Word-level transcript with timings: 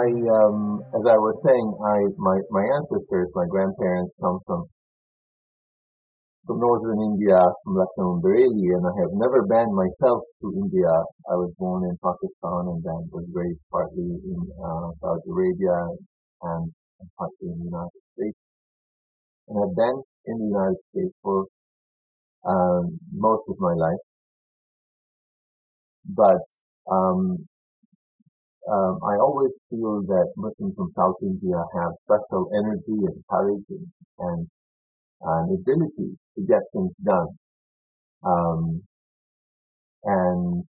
I, 0.00 0.06
um, 0.40 0.80
as 0.96 1.04
I 1.04 1.18
was 1.20 1.36
saying, 1.44 1.68
I 1.92 1.96
my 2.16 2.36
my 2.50 2.64
ancestors, 2.78 3.28
my 3.34 3.46
grandparents 3.52 4.14
come 4.20 4.38
from 4.46 4.64
from 6.46 6.58
northern 6.60 6.98
India, 7.12 7.38
from 7.64 7.74
Lucknow 7.76 8.14
and 8.14 8.22
Bareilly, 8.24 8.68
and 8.74 8.84
I 8.86 8.94
have 9.02 9.12
never 9.14 9.44
been 9.46 9.70
myself 9.74 10.24
to 10.42 10.46
India. 10.56 10.90
I 11.30 11.36
was 11.36 11.52
born 11.58 11.84
in 11.84 11.96
Pakistan 12.02 12.62
and 12.72 12.80
then 12.82 13.00
was 13.12 13.26
raised 13.32 13.60
partly 13.70 14.08
in 14.08 14.40
uh, 14.58 14.88
Saudi 15.00 15.28
Arabia 15.30 15.78
and, 16.42 16.64
and 17.00 17.08
partly 17.18 17.48
in 17.52 17.58
the 17.60 17.68
United 17.70 18.02
States. 18.16 18.40
And 19.48 19.56
I've 19.62 19.76
been 19.76 19.98
in 20.26 20.36
the 20.40 20.48
United 20.50 20.80
States 20.90 21.14
for 21.22 21.46
um, 22.46 22.98
most 23.12 23.42
of 23.48 23.56
my 23.60 23.74
life. 23.74 24.04
But 26.06 26.42
um, 26.90 27.46
um, 28.68 28.98
I 29.02 29.16
always 29.16 29.52
feel 29.70 30.02
that 30.04 30.26
Muslims 30.36 30.74
from 30.76 30.92
South 30.96 31.16
India 31.22 31.56
have 31.56 31.92
special 32.04 32.50
energy 32.52 33.00
and 33.08 33.24
courage 33.30 33.64
and, 33.70 33.86
and 34.18 34.48
uh, 35.24 35.54
ability 35.54 36.18
to 36.36 36.40
get 36.46 36.60
things 36.72 36.92
done. 37.04 37.28
Um, 38.22 38.82
and 40.04 40.64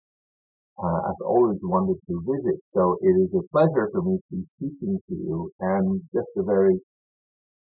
uh, 0.79 1.01
I've 1.11 1.25
always 1.27 1.59
wanted 1.63 1.99
to 2.07 2.23
visit, 2.23 2.61
so 2.73 2.97
it 3.03 3.15
is 3.19 3.31
a 3.35 3.43
pleasure 3.51 3.91
for 3.93 4.03
me 4.03 4.19
to 4.19 4.37
be 4.37 4.45
speaking 4.57 4.99
to 5.09 5.15
you. 5.15 5.51
And 5.61 6.01
just 6.15 6.29
the 6.37 6.43
very 6.43 6.79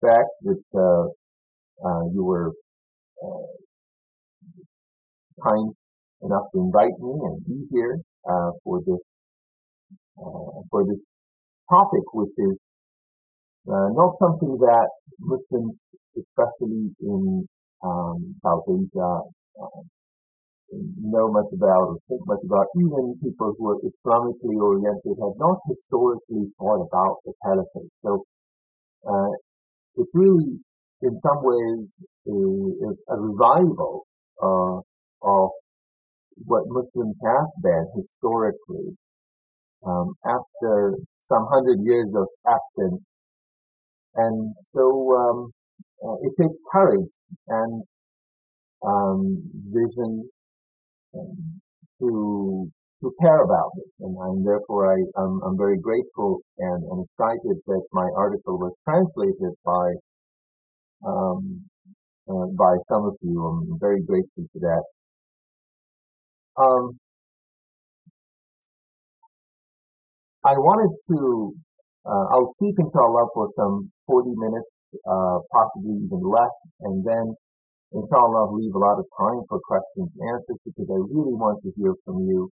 fact 0.02 0.30
that 0.44 0.64
uh, 0.76 1.08
uh 1.88 2.04
you 2.14 2.24
were 2.24 2.52
uh, 3.24 3.48
kind 5.44 5.74
enough 6.22 6.46
to 6.54 6.60
invite 6.60 6.98
me 7.00 7.14
and 7.26 7.46
be 7.46 7.68
here 7.72 7.98
uh, 8.30 8.52
for 8.64 8.82
this 8.86 9.02
uh, 10.20 10.62
for 10.72 10.86
this 10.86 11.00
topic, 11.70 12.04
which 12.14 12.34
is 12.38 12.58
uh, 13.68 13.90
not 13.94 14.16
something 14.20 14.58
that 14.60 14.90
Muslims, 15.20 15.82
especially 16.18 16.92
in 17.02 17.48
um, 17.84 18.36
South 18.44 18.64
Asia, 18.70 19.22
uh, 19.62 19.82
know 21.02 21.32
much 21.32 21.52
about 21.54 21.84
or 21.92 21.98
think 22.10 22.22
much 22.26 22.40
about. 22.46 22.68
Even 22.76 23.20
people 23.24 23.54
who 23.58 23.70
are 23.72 23.80
Islamically 23.84 24.56
oriented 24.60 25.16
have 25.22 25.38
not 25.38 25.60
historically 25.68 26.52
thought 26.60 26.88
about 26.88 27.18
the 27.26 27.34
caliphate. 27.44 27.92
So 28.04 28.24
uh, 29.08 29.32
it's 29.96 30.12
really, 30.14 30.60
in 31.02 31.20
some 31.22 31.40
ways, 31.44 31.96
a, 32.28 33.14
a 33.14 33.18
revival 33.20 34.08
uh, 34.44 34.80
of 35.24 35.50
what 36.46 36.64
Muslims 36.68 37.18
have 37.26 37.50
been 37.64 37.88
historically 37.96 38.98
um, 39.88 40.14
after 40.26 40.96
some 41.28 41.48
hundred 41.52 41.80
years 41.84 42.10
of 42.16 42.28
absence. 42.46 43.02
And 44.16 44.54
so 44.74 44.84
um, 45.16 45.52
uh, 46.04 46.18
it 46.24 46.34
takes 46.42 46.56
courage 46.72 47.12
and 47.48 47.84
um, 48.86 49.44
vision 49.72 50.30
um, 51.16 51.62
to 52.00 52.70
to 53.04 53.14
care 53.22 53.44
about 53.44 53.70
it, 53.78 53.90
and, 54.00 54.18
and 54.18 54.48
therefore 54.48 54.92
I, 54.92 54.98
I'm, 55.22 55.40
I'm 55.46 55.58
very 55.58 55.78
grateful 55.78 56.40
and, 56.58 56.84
and, 56.90 57.06
excited 57.06 57.62
that 57.68 57.82
my 57.94 58.08
article 58.18 58.58
was 58.58 58.74
translated 58.84 59.54
by 59.64 59.88
um, 61.08 61.62
uh, 62.28 62.48
by 62.58 62.74
some 62.90 63.06
of 63.06 63.16
you. 63.22 63.38
I'm 63.46 63.80
very 63.80 64.02
grateful 64.02 64.46
for 64.52 64.60
that. 64.60 64.84
Um, 66.62 67.00
I 70.46 70.54
wanted 70.54 70.94
to, 71.10 71.54
uh, 72.06 72.26
I'll 72.34 72.52
speak 72.54 72.76
inshallah 72.78 73.28
for 73.34 73.50
some 73.58 73.92
40 74.06 74.34
minutes, 74.38 74.70
uh, 75.06 75.40
possibly 75.52 75.98
even 76.06 76.22
less, 76.22 76.56
and 76.82 77.04
then 77.04 77.36
inshallah 77.92 78.54
leave 78.54 78.76
a 78.76 78.80
lot 78.80 79.00
of 79.00 79.06
time 79.18 79.42
for 79.50 79.60
questions 79.66 80.10
and 80.14 80.24
answers 80.38 80.60
because 80.66 80.88
I 80.90 81.00
really 81.10 81.34
want 81.34 81.62
to 81.64 81.72
hear 81.76 81.94
from 82.06 82.28
you. 82.30 82.50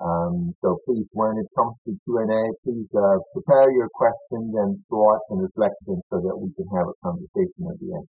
Um, 0.00 0.54
so 0.62 0.78
please, 0.86 1.08
when 1.12 1.38
it 1.38 1.46
comes 1.58 1.74
to 1.86 1.94
Q&A, 2.06 2.42
please 2.62 2.86
uh, 2.94 3.18
prepare 3.34 3.70
your 3.72 3.88
questions 3.94 4.54
and 4.54 4.78
thoughts 4.90 5.26
and 5.30 5.42
reflections 5.42 6.02
so 6.10 6.22
that 6.22 6.36
we 6.38 6.50
can 6.54 6.66
have 6.74 6.86
a 6.86 6.96
conversation 7.02 7.66
at 7.66 7.78
the 7.82 7.94
end. 7.94 8.06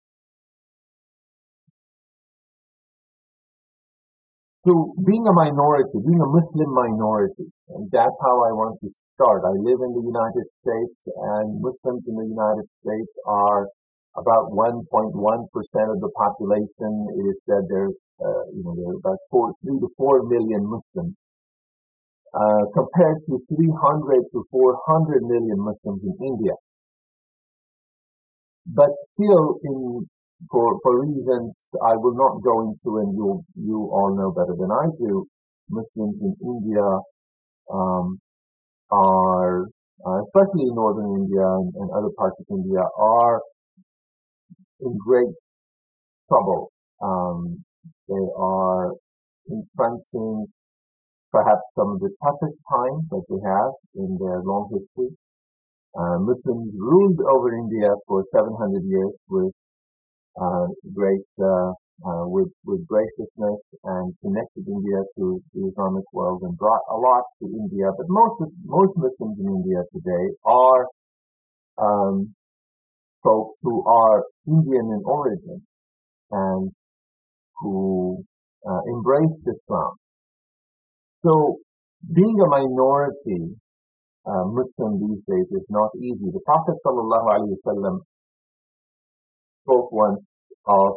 So 4.66 4.98
being 5.06 5.22
a 5.30 5.34
minority, 5.34 6.02
being 6.02 6.18
a 6.18 6.26
Muslim 6.26 6.74
minority, 6.74 7.46
and 7.70 7.86
that's 7.94 8.18
how 8.18 8.36
I 8.50 8.52
want 8.58 8.82
to 8.82 8.90
start. 9.14 9.46
I 9.46 9.54
live 9.54 9.78
in 9.78 9.94
the 9.94 10.02
United 10.02 10.46
States 10.58 10.98
and 11.06 11.62
Muslims 11.62 12.10
in 12.10 12.18
the 12.18 12.26
United 12.26 12.66
States 12.82 13.14
are 13.30 13.70
about 14.18 14.50
1.1% 14.58 14.90
of 14.90 15.98
the 16.02 16.12
population. 16.18 16.92
It 17.14 17.26
is 17.30 17.38
said 17.46 17.62
there's, 17.70 17.94
uh, 18.18 18.44
you 18.58 18.66
know, 18.66 18.74
there 18.74 18.90
are 18.90 19.00
about 19.06 19.22
four, 19.30 19.54
three 19.62 19.78
to 19.78 19.90
four 20.02 20.26
million 20.26 20.66
Muslims, 20.66 21.14
uh, 22.34 22.66
compared 22.74 23.22
to 23.30 23.46
300 23.46 23.70
to 24.34 24.40
400 24.50 25.30
million 25.30 25.62
Muslims 25.62 26.02
in 26.10 26.16
India. 26.26 26.58
But 28.66 28.90
still 29.14 29.62
in 29.62 30.10
for, 30.52 30.80
for 30.84 31.02
reasons 31.02 31.54
I 31.82 31.96
will 31.96 32.16
not 32.16 32.44
go 32.44 32.62
into 32.62 33.00
and 33.00 33.16
you, 33.16 33.44
you 33.56 33.90
all 33.92 34.16
know 34.16 34.32
better 34.32 34.56
than 34.58 34.72
I 34.72 34.86
do, 35.00 35.28
Muslims 35.70 36.18
in 36.22 36.36
India 36.44 36.86
um, 37.72 38.20
are, 38.92 39.66
uh, 40.06 40.20
especially 40.28 40.70
in 40.70 40.76
northern 40.76 41.24
India 41.24 41.42
and, 41.42 41.74
and, 41.76 41.90
other 41.92 42.14
parts 42.18 42.38
of 42.40 42.46
India, 42.50 42.82
are 42.98 43.42
in 44.82 44.98
great 44.98 45.34
trouble. 46.30 46.72
Um, 47.02 47.64
they 48.08 48.26
are 48.38 48.94
confronting 49.48 50.48
perhaps 51.32 51.66
some 51.76 51.92
of 51.92 52.00
the 52.00 52.10
toughest 52.24 52.58
times 52.70 53.04
that 53.10 53.24
they 53.30 53.42
have 53.42 53.74
in 53.96 54.18
their 54.22 54.42
long 54.44 54.70
history. 54.72 55.12
Uh, 55.96 56.20
Muslims 56.20 56.72
ruled 56.78 57.20
over 57.32 57.56
India 57.56 57.90
for 58.08 58.24
700 58.32 58.84
years 58.84 59.16
with 59.30 59.52
great 60.94 61.28
uh, 61.40 61.72
uh, 62.06 62.26
with 62.28 62.52
with 62.66 62.86
graciousness 62.88 63.62
and 63.84 64.14
connected 64.22 64.68
India 64.68 65.00
to 65.18 65.42
the 65.54 65.72
Islamic 65.72 66.04
world 66.12 66.42
and 66.44 66.58
brought 66.58 66.82
a 66.92 66.98
lot 66.98 67.24
to 67.42 67.48
India. 67.48 67.88
But 67.98 68.08
most 68.10 68.42
of, 68.42 68.50
most 68.66 68.94
Muslims 68.98 69.40
in 69.40 69.48
India 69.48 69.80
today 69.94 70.26
are 70.44 70.88
um, 71.78 72.36
folks 73.24 73.60
who 73.64 73.86
are 73.88 74.24
Indian 74.48 74.86
in 74.92 75.02
origin 75.06 75.62
and 76.32 76.72
who 77.60 78.24
uh, 78.68 78.82
embrace 78.88 79.36
Islam. 79.48 79.92
So 81.26 81.58
being 82.14 82.38
a 82.42 82.50
minority 82.50 83.56
uh, 84.26 84.46
Muslim 84.46 85.00
these 85.00 85.22
days 85.30 85.48
is 85.52 85.66
not 85.70 85.90
easy. 85.98 86.30
The 86.34 86.42
Prophet 86.46 86.76
sallallahu 86.86 87.28
alaihi 87.30 87.56
wasallam 87.62 88.02
spoke 89.66 89.92
once 89.92 90.22
of 90.68 90.94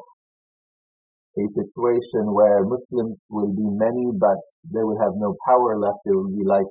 a 1.38 1.46
situation 1.54 2.34
where 2.34 2.64
Muslims 2.64 3.16
will 3.30 3.52
be 3.52 3.64
many, 3.64 4.10
but 4.18 4.38
they 4.72 4.82
will 4.82 4.98
have 5.00 5.14
no 5.16 5.34
power 5.46 5.78
left. 5.78 5.98
They 6.04 6.12
will 6.12 6.28
be 6.28 6.44
like 6.44 6.66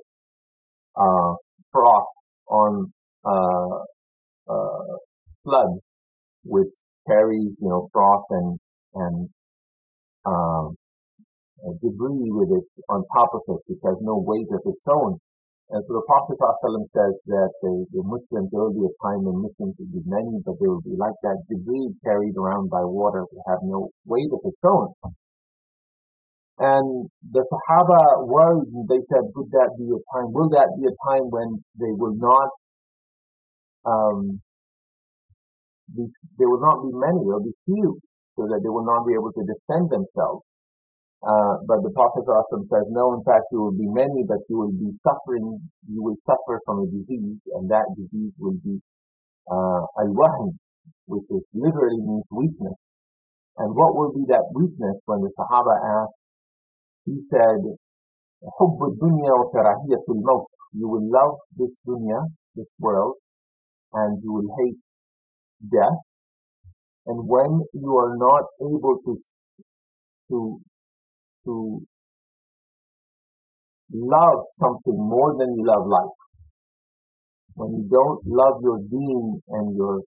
uh, 0.96 1.34
froth 1.72 2.06
on 2.48 2.92
uh, 3.24 3.78
uh, 4.52 4.96
flood, 5.44 5.78
which 6.44 6.74
carries, 7.06 7.52
you 7.60 7.68
know, 7.68 7.88
froth 7.92 8.24
and 8.30 8.58
and 8.94 9.28
um, 10.26 10.76
debris 11.82 12.30
with 12.30 12.50
it 12.50 12.82
on 12.88 13.04
top 13.16 13.30
of 13.34 13.42
it, 13.48 13.60
which 13.66 13.80
has 13.84 13.96
no 14.00 14.16
weight 14.18 14.48
of 14.52 14.60
its 14.66 14.84
own. 14.88 15.18
And 15.70 15.84
so 15.84 16.00
the 16.00 16.06
Prophet 16.08 16.40
ﷺ 16.40 16.80
says 16.96 17.14
that 17.28 17.50
the, 17.60 17.84
the 17.92 18.00
Muslims, 18.00 18.48
there 18.48 18.60
will 18.64 18.72
be 18.72 18.88
a 18.88 18.94
time 19.04 19.20
when 19.20 19.44
Muslims 19.44 19.76
will 19.76 19.92
be 19.92 20.00
many, 20.08 20.40
but 20.40 20.56
they 20.56 20.64
will 20.64 20.80
be 20.80 20.96
like 20.96 21.12
that 21.20 21.44
debris 21.44 21.92
carried 22.00 22.32
around 22.40 22.70
by 22.72 22.80
water 22.88 23.28
to 23.28 23.38
have 23.52 23.60
no 23.62 23.92
weight 24.08 24.32
of 24.32 24.40
its 24.48 24.56
own. 24.64 24.96
And 26.58 27.12
the 27.20 27.44
Sahaba 27.44 28.24
worried 28.24 28.72
and 28.72 28.88
they 28.88 29.04
said, 29.12 29.28
would 29.36 29.50
that 29.52 29.76
be 29.76 29.92
a 29.92 30.00
time, 30.16 30.32
will 30.32 30.48
that 30.56 30.72
be 30.80 30.88
a 30.88 30.96
time 31.04 31.28
when 31.28 31.60
they 31.76 31.92
will 31.92 32.16
not, 32.16 32.48
um, 33.84 34.40
be, 35.94 36.08
there 36.40 36.48
will 36.48 36.64
not 36.64 36.80
be 36.80 36.96
many, 36.96 37.28
there 37.28 37.36
will 37.36 37.44
be 37.44 37.56
few, 37.68 38.00
so 38.40 38.48
that 38.48 38.60
they 38.64 38.72
will 38.72 38.88
not 38.88 39.04
be 39.04 39.12
able 39.12 39.36
to 39.36 39.44
defend 39.44 39.92
themselves. 39.92 40.48
Uh, 41.18 41.58
but 41.66 41.82
the 41.82 41.90
Prophet 41.90 42.22
says, 42.24 42.86
no, 42.94 43.14
in 43.18 43.22
fact, 43.26 43.50
you 43.50 43.58
will 43.58 43.74
be 43.74 43.90
many, 43.90 44.22
but 44.22 44.38
you 44.48 44.56
will 44.58 44.70
be 44.72 44.94
suffering, 45.02 45.58
you 45.90 46.02
will 46.02 46.16
suffer 46.24 46.60
from 46.64 46.78
a 46.82 46.86
disease, 46.86 47.42
and 47.58 47.68
that 47.68 47.84
disease 47.98 48.32
will 48.38 48.54
be 48.62 48.78
uh, 49.50 49.82
al-wahn, 49.98 50.54
which 51.06 51.26
is 51.30 51.42
literally 51.54 51.98
means 51.98 52.24
weakness. 52.30 52.78
And 53.58 53.74
what 53.74 53.96
will 53.96 54.14
be 54.14 54.24
that 54.30 54.46
weakness 54.54 55.00
when 55.06 55.20
the 55.20 55.30
Sahaba 55.34 55.74
asked? 56.04 56.18
He 57.06 57.18
said, 57.30 57.66
حب 58.44 58.78
الدنيا 58.82 59.32
وكراهية 59.32 60.04
الموت. 60.08 60.46
You 60.74 60.86
will 60.88 61.10
love 61.10 61.38
this 61.56 61.74
dunya, 61.86 62.20
this 62.54 62.70
world, 62.78 63.14
and 63.94 64.22
you 64.22 64.32
will 64.32 64.54
hate 64.60 64.78
death. 65.72 65.98
And 67.06 67.26
when 67.26 67.64
you 67.72 67.96
are 67.96 68.16
not 68.16 68.44
able 68.62 68.98
to 69.04 69.16
to 70.30 70.60
to 71.48 71.80
love 73.92 74.44
something 74.60 74.98
more 74.98 75.34
than 75.38 75.56
you 75.56 75.64
love 75.66 75.86
life, 75.88 76.16
when 77.54 77.70
you 77.72 77.88
don't 77.90 78.20
love 78.26 78.60
your 78.62 78.78
being 78.78 79.40
and 79.48 79.76
your 79.76 80.00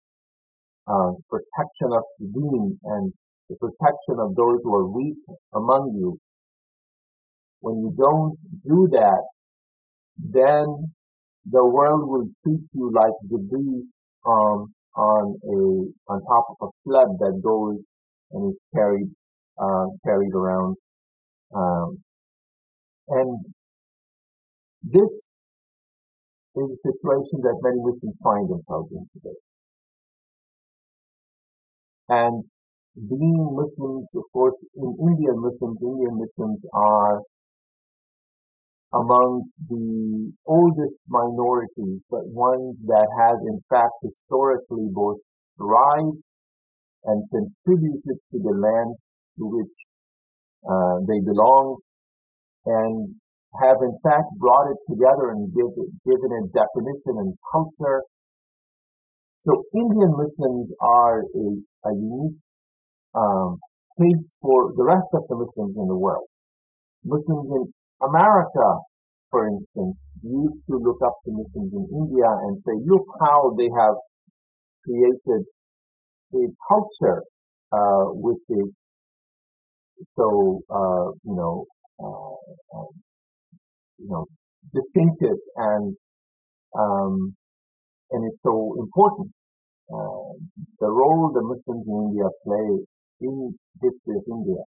uh, 0.86 1.12
protection 1.30 1.88
of 1.96 2.04
the 2.18 2.26
deen 2.26 2.78
and 2.84 3.12
the 3.48 3.56
protection 3.56 4.16
of 4.20 4.34
those 4.36 4.58
who 4.62 4.74
are 4.74 4.88
weak 4.88 5.16
among 5.54 5.96
you, 5.98 6.18
when 7.60 7.76
you 7.80 7.94
don't 7.96 8.36
do 8.66 8.88
that, 8.92 9.22
then 10.18 10.92
the 11.46 11.64
world 11.64 12.08
will 12.08 12.28
treat 12.44 12.60
you 12.74 12.92
like 12.94 13.12
debris 13.30 13.84
um, 14.26 14.72
on 14.96 15.36
a 15.44 16.12
on 16.12 16.22
top 16.28 16.56
of 16.60 16.68
a 16.68 16.70
flood 16.84 17.08
that 17.18 17.40
goes 17.42 17.78
and 18.32 18.52
is 18.52 18.58
carried 18.74 19.10
uh, 19.58 19.86
carried 20.04 20.34
around. 20.34 20.76
Um, 21.54 22.02
and 23.08 23.44
this 24.82 25.10
is 26.56 26.70
a 26.70 26.78
situation 26.82 27.40
that 27.42 27.58
many 27.62 27.78
Muslims 27.78 28.16
find 28.22 28.48
themselves 28.48 28.90
in 28.92 29.06
today. 29.12 29.38
And 32.08 32.44
being 32.94 33.54
Muslims, 33.54 34.08
of 34.14 34.24
course, 34.32 34.58
in 34.76 34.96
Indian 35.00 35.40
Muslims, 35.40 35.78
Indian 35.80 36.18
Muslims 36.18 36.60
are 36.74 37.20
among 38.92 39.50
the 39.68 40.32
oldest 40.46 40.98
minorities, 41.08 42.02
but 42.10 42.26
ones 42.26 42.76
that 42.86 43.06
have 43.18 43.38
in 43.46 43.62
fact 43.70 43.94
historically 44.02 44.88
both 44.90 45.18
thrived 45.56 46.18
and 47.04 47.22
contributed 47.30 48.18
to 48.30 48.38
the 48.42 48.50
land 48.50 48.96
to 49.38 49.46
which 49.46 49.76
uh, 50.64 51.00
they 51.08 51.20
belong 51.24 51.78
and 52.66 53.14
have 53.60 53.76
in 53.82 53.96
fact 54.02 54.28
brought 54.38 54.70
it 54.70 54.78
together 54.88 55.32
and 55.34 55.50
give 55.54 55.72
given 56.06 56.30
it 56.38 56.52
definition 56.52 57.18
and 57.18 57.34
culture. 57.50 58.02
So 59.40 59.64
Indian 59.74 60.12
Muslims 60.12 60.68
are 60.80 61.20
a, 61.24 61.46
a 61.88 61.92
unique 61.94 62.38
um, 63.16 63.58
case 63.98 64.36
for 64.40 64.72
the 64.76 64.84
rest 64.84 65.08
of 65.14 65.24
the 65.28 65.36
Muslims 65.36 65.74
in 65.76 65.88
the 65.88 65.96
world. 65.96 66.28
Muslims 67.04 67.48
in 67.48 67.72
America, 68.06 68.84
for 69.30 69.48
instance, 69.48 69.96
used 70.22 70.60
to 70.68 70.76
look 70.76 71.00
up 71.04 71.16
to 71.24 71.32
Muslims 71.32 71.72
in 71.72 71.84
India 71.90 72.28
and 72.44 72.60
say, 72.64 72.76
look 72.84 73.06
how 73.20 73.56
they 73.56 73.68
have 73.72 73.96
created 74.84 75.42
a 76.34 76.44
culture 76.68 77.24
uh, 77.72 78.12
which 78.12 78.42
is 78.50 78.68
so, 80.16 80.60
uh, 80.70 81.10
you 81.24 81.36
know, 81.36 81.66
uh, 82.00 82.78
um, 82.78 82.88
you 83.98 84.08
know, 84.08 84.26
distinctive 84.74 85.36
and 85.56 85.96
um, 86.78 87.34
and 88.10 88.24
it's 88.26 88.42
so 88.42 88.74
important. 88.78 89.30
Uh, 89.92 90.38
the 90.78 90.86
role 90.86 91.32
the 91.34 91.42
Muslims 91.42 91.86
in 91.86 91.96
India 92.10 92.26
play 92.44 92.86
in 93.22 93.54
history 93.82 94.16
of 94.16 94.24
India. 94.30 94.62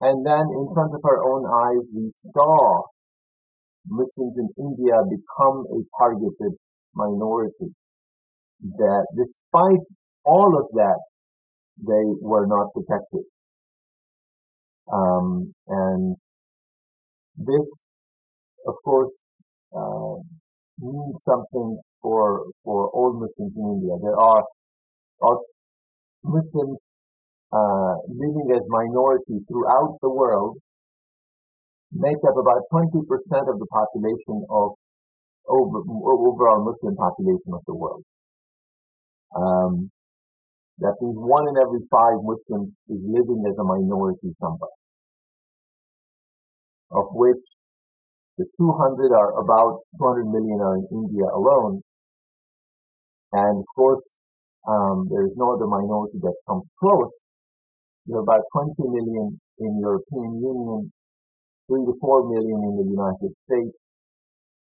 And 0.00 0.24
then 0.26 0.44
in 0.44 0.66
front 0.74 0.92
of 0.94 1.00
our 1.04 1.20
own 1.24 1.44
eyes, 1.44 1.84
we 1.94 2.12
saw 2.32 2.84
Muslims 3.88 4.34
in 4.36 4.48
India 4.58 4.96
become 5.08 5.64
a 5.72 5.80
targeted 5.98 6.56
minority. 6.94 7.72
That 8.60 9.06
despite 9.16 9.86
all 10.24 10.58
of 10.58 10.68
that, 10.74 11.00
they 11.78 12.04
were 12.20 12.46
not 12.46 12.72
protected. 12.72 13.24
Um, 14.92 15.54
and 15.68 16.16
this, 17.36 17.66
of 18.66 18.74
course, 18.84 19.14
uh, 19.76 20.16
means 20.78 21.16
something 21.24 21.80
for 22.02 22.46
for 22.64 22.90
all 22.90 23.12
Muslims 23.14 23.54
in 23.56 23.64
India. 23.64 23.94
There 24.02 24.18
are, 24.18 24.44
are 25.22 25.38
Muslims 26.24 26.78
uh, 27.52 27.94
living 28.08 28.48
as 28.54 28.62
minorities 28.68 29.42
throughout 29.48 29.98
the 30.02 30.10
world 30.10 30.58
make 31.92 32.18
up 32.28 32.36
about 32.36 32.62
20% 32.72 32.92
of 32.92 33.58
the 33.58 33.66
population 33.70 34.44
of 34.50 34.72
over, 35.48 35.78
overall 35.78 36.64
Muslim 36.64 36.96
population 36.96 37.52
of 37.54 37.62
the 37.66 37.74
world. 37.74 38.02
Um, 39.36 39.90
that 40.78 40.94
means 41.00 41.16
one 41.16 41.48
in 41.48 41.56
every 41.56 41.80
five 41.90 42.18
Muslims 42.20 42.72
is 42.88 43.00
living 43.06 43.42
as 43.48 43.56
a 43.58 43.64
minority 43.64 44.34
somewhere, 44.40 44.75
of 46.90 47.06
which 47.12 47.42
the 48.38 48.44
200 48.58 49.12
are 49.12 49.40
about 49.40 49.80
200 49.98 50.26
million 50.28 50.60
are 50.60 50.76
in 50.76 50.86
India 50.92 51.24
alone, 51.32 51.82
and 53.32 53.60
of 53.60 53.68
course 53.74 54.04
um, 54.68 55.08
there 55.10 55.24
is 55.24 55.32
no 55.36 55.54
other 55.54 55.66
minority 55.66 56.18
that 56.20 56.36
comes 56.46 56.64
close. 56.78 57.14
There 58.06 58.18
are 58.18 58.22
about 58.22 58.42
20 58.52 58.74
million 58.78 59.40
in 59.58 59.80
European 59.80 60.38
Union, 60.42 60.92
3 61.68 61.86
to 61.86 61.94
4 62.00 62.28
million 62.28 62.60
in 62.62 62.74
the 62.76 62.86
United 62.86 63.32
States, 63.48 63.76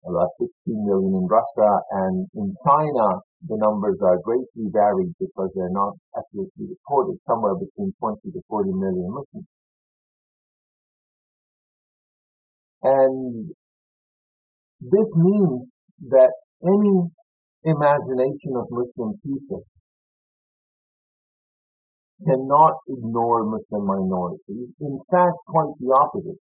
about 0.07 0.31
16 0.41 0.51
million 0.67 1.12
in 1.15 1.27
Russia, 1.29 1.71
and 2.09 2.27
in 2.35 2.57
China, 2.65 3.21
the 3.47 3.57
numbers 3.61 3.99
are 4.03 4.19
greatly 4.25 4.73
varied 4.73 5.12
because 5.21 5.51
they're 5.55 5.77
not 5.77 5.95
accurately 6.17 6.73
recorded, 6.73 7.21
somewhere 7.29 7.55
between 7.55 7.93
20 8.01 8.19
to 8.33 8.41
40 8.49 8.73
million 8.73 9.09
Muslims. 9.12 9.47
And 12.82 13.50
this 14.81 15.09
means 15.17 15.69
that 16.09 16.32
any 16.65 17.11
imagination 17.65 18.56
of 18.56 18.67
Muslim 18.71 19.21
people 19.25 19.62
cannot 22.26 22.73
ignore 22.88 23.45
Muslim 23.45 23.87
minorities. 23.87 24.69
In 24.81 25.00
fact, 25.11 25.37
quite 25.47 25.75
the 25.78 25.93
opposite 25.93 26.40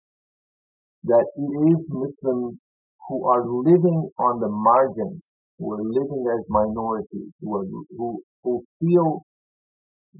that 1.03 1.25
it 1.35 1.71
is 1.71 1.79
Muslims 1.89 2.61
who 3.09 3.27
are 3.27 3.43
living 3.45 4.09
on 4.19 4.39
the 4.39 4.49
margins, 4.49 5.31
who 5.57 5.73
are 5.73 5.83
living 5.83 6.23
as 6.31 6.45
minorities, 6.47 7.33
who, 7.41 7.55
are, 7.57 7.65
who, 7.97 8.21
who 8.43 8.63
feel 8.79 9.23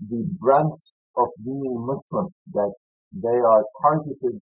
the 0.10 0.24
brunt 0.40 0.80
of 1.18 1.28
being 1.44 1.76
Muslim, 1.86 2.28
that 2.54 2.74
they 3.14 3.40
are 3.40 3.64
targeted 3.84 4.42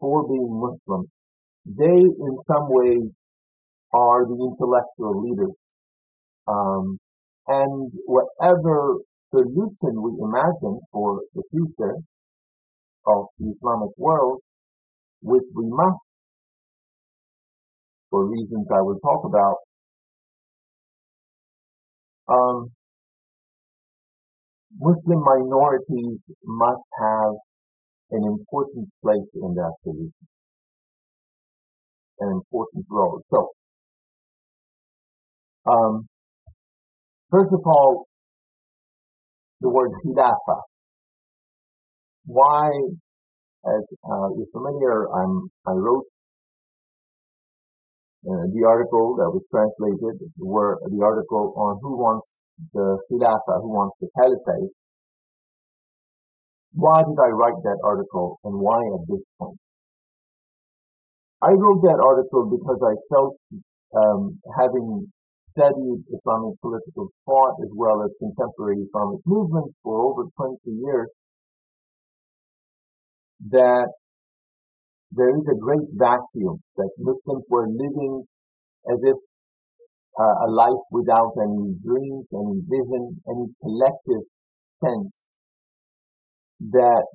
for 0.00 0.26
being 0.28 0.48
Muslim. 0.50 1.06
They, 1.66 2.00
in 2.00 2.38
some 2.46 2.66
ways, 2.68 3.10
are 3.92 4.24
the 4.26 4.34
intellectual 4.34 5.22
leaders. 5.22 5.56
Um, 6.48 6.98
and 7.46 7.92
whatever 8.06 8.98
solution 9.30 10.02
we 10.02 10.12
imagine 10.22 10.80
for 10.92 11.20
the 11.34 11.42
future 11.50 11.96
of 13.06 13.26
the 13.38 13.52
Islamic 13.56 13.90
world 13.96 14.40
which 15.22 15.44
we 15.54 15.64
must, 15.68 15.98
for 18.10 18.26
reasons 18.28 18.66
I 18.74 18.80
will 18.80 18.98
talk 19.00 19.24
about, 19.24 19.56
um, 22.28 22.70
Muslim 24.78 25.20
minorities 25.24 26.20
must 26.44 26.82
have 27.00 27.32
an 28.12 28.24
important 28.24 28.88
place 29.02 29.28
in 29.34 29.54
that 29.54 29.74
solution, 29.82 30.12
an 32.20 32.30
important 32.32 32.86
role. 32.90 33.22
So, 33.30 33.48
um, 35.70 36.06
first 37.30 37.52
of 37.52 37.60
all, 37.66 38.06
the 39.60 39.68
word 39.68 39.90
khilafah. 40.04 40.62
Why 42.26 42.70
as 43.66 43.84
uh, 44.04 44.28
you're 44.36 44.48
familiar, 44.52 45.04
I'm, 45.12 45.50
I 45.66 45.72
wrote 45.72 46.06
uh, 48.24 48.48
the 48.52 48.64
article 48.66 49.16
that 49.16 49.28
was 49.28 49.44
translated, 49.52 50.32
were 50.38 50.78
the 50.88 51.04
article 51.04 51.52
on 51.56 51.78
who 51.82 51.96
wants 51.96 52.28
the 52.72 52.98
Khilafah, 53.10 53.60
who 53.60 53.68
wants 53.68 53.96
the 54.00 54.08
caliphate. 54.16 54.72
Why 56.72 57.02
did 57.04 57.18
I 57.18 57.28
write 57.28 57.62
that 57.62 57.78
article 57.84 58.40
and 58.44 58.58
why 58.58 58.78
at 58.94 59.06
this 59.08 59.22
point? 59.38 59.58
I 61.42 61.52
wrote 61.52 61.82
that 61.82 62.00
article 62.00 62.46
because 62.48 62.80
I 62.82 62.94
felt, 63.08 63.36
um, 63.94 64.40
having 64.58 65.12
studied 65.50 66.04
Islamic 66.12 66.60
political 66.60 67.08
thought 67.26 67.56
as 67.62 67.70
well 67.74 68.02
as 68.02 68.14
contemporary 68.18 68.78
Islamic 68.82 69.20
movements 69.26 69.74
for 69.82 70.00
over 70.00 70.24
20 70.36 70.58
years, 70.70 71.12
that 73.50 73.88
there 75.12 75.30
is 75.30 75.44
a 75.50 75.56
great 75.58 75.86
vacuum 75.94 76.62
that 76.76 76.90
Muslims 76.98 77.44
were 77.48 77.68
living 77.68 78.24
as 78.90 78.98
if 79.02 79.16
uh, 80.18 80.36
a 80.46 80.48
life 80.50 80.84
without 80.92 81.32
any 81.42 81.74
dreams, 81.84 82.26
any 82.34 82.60
vision, 82.68 83.20
any 83.28 83.46
collective 83.62 84.22
sense 84.84 85.29
that 86.60 87.06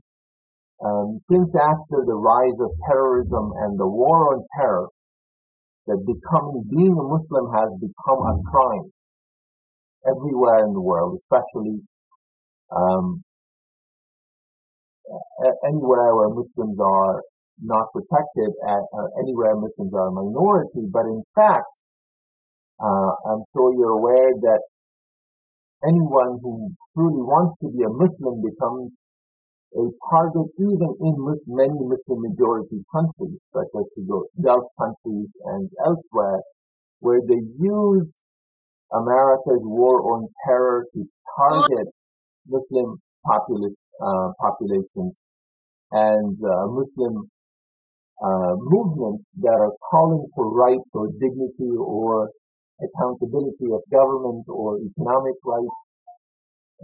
um, 0.83 1.19
since 1.31 1.49
after 1.55 2.03
the 2.03 2.17
rise 2.17 2.57
of 2.59 2.71
terrorism 2.89 3.53
and 3.63 3.79
the 3.79 3.87
war 3.87 4.35
on 4.35 4.43
terror, 4.59 4.87
that 5.87 6.01
becoming, 6.01 6.65
being 6.69 6.97
a 6.97 7.05
Muslim 7.05 7.45
has 7.53 7.69
become 7.79 8.21
a 8.25 8.35
crime 8.49 8.89
everywhere 10.09 10.65
in 10.65 10.73
the 10.73 10.81
world, 10.81 11.17
especially 11.21 11.79
um, 12.75 13.21
anywhere 15.65 16.15
where 16.15 16.29
Muslims 16.29 16.77
are 16.81 17.21
not 17.61 17.85
protected, 17.93 18.49
at, 18.67 18.83
uh, 18.97 19.09
anywhere 19.21 19.55
Muslims 19.55 19.93
are 19.93 20.09
a 20.09 20.11
minority. 20.11 20.89
But 20.91 21.05
in 21.05 21.23
fact, 21.35 21.69
uh, 22.81 23.11
I'm 23.29 23.43
sure 23.53 23.73
you're 23.77 23.95
aware 24.01 24.33
that 24.41 24.61
anyone 25.85 26.39
who 26.41 26.73
truly 26.97 27.21
wants 27.21 27.55
to 27.61 27.69
be 27.69 27.83
a 27.85 27.89
Muslim 27.93 28.41
becomes 28.41 28.97
a 29.75 29.83
target 30.09 30.47
even 30.59 30.91
in 31.01 31.13
many 31.47 31.79
Muslim 31.79 32.21
majority 32.21 32.83
countries, 32.91 33.39
such 33.53 33.71
as 33.75 33.85
the 33.95 34.23
Gulf 34.41 34.65
countries 34.79 35.29
and 35.45 35.69
elsewhere, 35.85 36.41
where 36.99 37.21
they 37.27 37.41
use 37.59 38.13
America's 38.93 39.63
war 39.63 40.13
on 40.13 40.27
terror 40.47 40.85
to 40.93 41.05
target 41.37 41.87
Muslim 42.47 42.97
populace, 43.25 43.75
uh, 44.01 44.29
populations 44.39 45.19
and 45.91 46.37
uh, 46.39 46.67
Muslim 46.67 47.29
uh, 48.23 48.55
movements 48.57 49.23
that 49.41 49.57
are 49.59 49.73
calling 49.91 50.25
for 50.35 50.53
rights 50.55 50.89
or 50.93 51.07
dignity 51.19 51.71
or 51.77 52.29
accountability 52.79 53.67
of 53.71 53.81
government 53.91 54.45
or 54.47 54.79
economic 54.79 55.35
rights. 55.45 55.79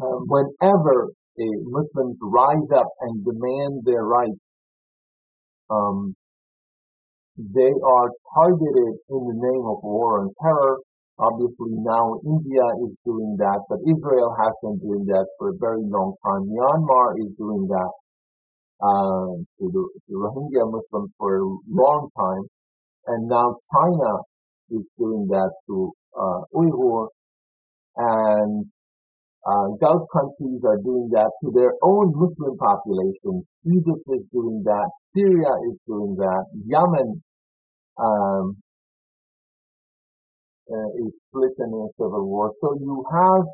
Um, 0.01 0.23
whenever 0.27 1.11
Muslims 1.65 2.17
rise 2.21 2.69
up 2.75 2.87
and 3.01 3.25
demand 3.25 3.83
their 3.85 4.03
rights, 4.05 4.41
um, 5.69 6.15
they 7.37 7.71
are 7.71 8.09
targeted 8.35 8.93
in 9.09 9.21
the 9.25 9.37
name 9.37 9.65
of 9.65 9.79
war 9.83 10.21
and 10.21 10.31
terror. 10.41 10.77
Obviously 11.19 11.73
now 11.79 12.19
India 12.25 12.65
is 12.85 12.99
doing 13.05 13.35
that, 13.37 13.61
but 13.69 13.79
Israel 13.85 14.35
has 14.41 14.53
been 14.61 14.77
doing 14.79 15.05
that 15.05 15.25
for 15.37 15.49
a 15.49 15.57
very 15.59 15.83
long 15.85 16.15
time. 16.25 16.43
Myanmar 16.49 17.17
is 17.21 17.31
doing 17.37 17.67
that 17.69 17.91
uh, 18.81 19.29
to, 19.59 19.63
the, 19.69 19.83
to 20.09 20.13
Rohingya 20.17 20.65
Muslims 20.65 21.11
for 21.17 21.37
a 21.37 21.45
long 21.69 22.09
time, 22.17 22.43
and 23.07 23.27
now 23.27 23.55
China 23.73 24.11
is 24.71 24.85
doing 24.97 25.27
that 25.29 25.51
to 25.67 25.91
uh, 26.17 26.41
Uyghur, 26.55 27.07
and 27.97 28.65
uh, 29.47 29.67
Gulf 29.81 30.07
countries 30.13 30.61
are 30.65 30.77
doing 30.83 31.09
that 31.13 31.31
to 31.43 31.51
their 31.51 31.73
own 31.81 32.13
Muslim 32.15 32.57
population. 32.57 33.45
Egypt 33.65 34.05
is 34.13 34.23
doing 34.31 34.61
that. 34.65 34.89
Syria 35.15 35.49
is 35.69 35.77
doing 35.87 36.15
that. 36.17 36.45
Yemen 36.65 37.23
um, 37.97 38.57
uh, 40.71 40.89
is 41.01 41.11
split 41.27 41.51
in 41.57 41.73
a 41.73 41.87
civil 41.97 42.27
war. 42.27 42.51
So 42.61 42.77
you 42.79 43.03
have 43.11 43.45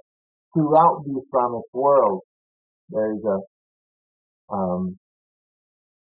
throughout 0.53 1.03
the 1.05 1.21
Islamic 1.23 1.63
world, 1.73 2.21
there 2.89 3.11
is 3.13 3.23
a 3.23 4.53
um, 4.53 4.97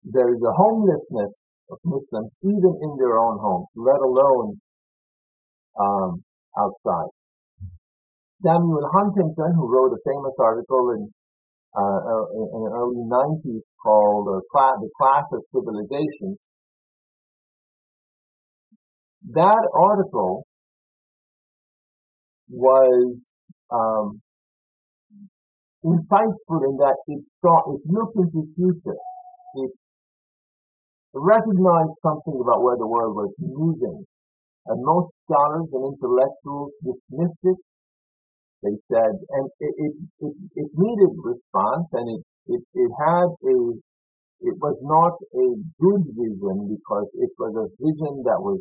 there 0.05 0.35
is 0.35 0.41
a 0.43 0.53
homelessness 0.53 1.33
of 1.71 1.79
Muslims 1.85 2.37
even 2.43 2.75
in 2.83 2.97
their 2.99 3.19
own 3.19 3.39
homes, 3.39 3.69
let 3.77 4.01
alone 4.01 4.61
um, 5.79 6.25
outside. 6.59 7.11
Samuel 8.43 8.89
Huntington, 8.93 9.53
who 9.55 9.69
wrote 9.69 9.93
a 9.93 10.01
famous 10.05 10.35
article 10.39 10.97
in, 10.97 11.13
uh, 11.77 12.01
in 12.33 12.61
the 12.65 12.73
early 12.73 13.05
90s 13.05 13.65
called 13.83 14.29
uh, 14.29 14.41
The 14.81 14.91
Clash 14.97 15.29
of 15.33 15.43
Civilizations, 15.53 16.39
that 19.33 19.63
article 19.75 20.45
was 22.49 23.23
um, 23.71 24.21
insightful 25.85 26.61
in 26.65 26.77
that 26.77 26.97
it 27.07 27.23
saw 27.41 27.75
it 27.75 27.81
looked 27.87 28.17
into 28.17 28.43
the 28.43 28.53
future. 28.57 28.99
It 29.55 29.73
recognized 31.15 31.97
something 32.03 32.39
about 32.41 32.63
where 32.63 32.77
the 32.77 32.87
world 32.87 33.17
was 33.17 33.33
moving. 33.39 34.05
And 34.67 34.85
most 34.85 35.13
scholars 35.25 35.69
and 35.73 35.95
intellectuals 35.95 36.73
dismissed 36.85 37.43
it. 37.45 37.57
They 38.63 38.77
said, 38.93 39.15
and 39.17 39.47
it, 39.61 39.75
it, 39.79 39.95
it, 40.21 40.35
it 40.55 40.69
needed 40.77 41.13
response 41.17 41.89
and 41.93 42.07
it, 42.13 42.23
it, 42.53 42.63
it 42.75 42.91
had 43.01 43.29
a, 43.33 43.57
it 44.41 44.57
was 44.61 44.77
not 44.85 45.17
a 45.17 45.47
good 45.81 46.03
vision 46.13 46.69
because 46.69 47.09
it 47.17 47.33
was 47.39 47.53
a 47.57 47.67
vision 47.81 48.23
that 48.29 48.41
was, 48.41 48.61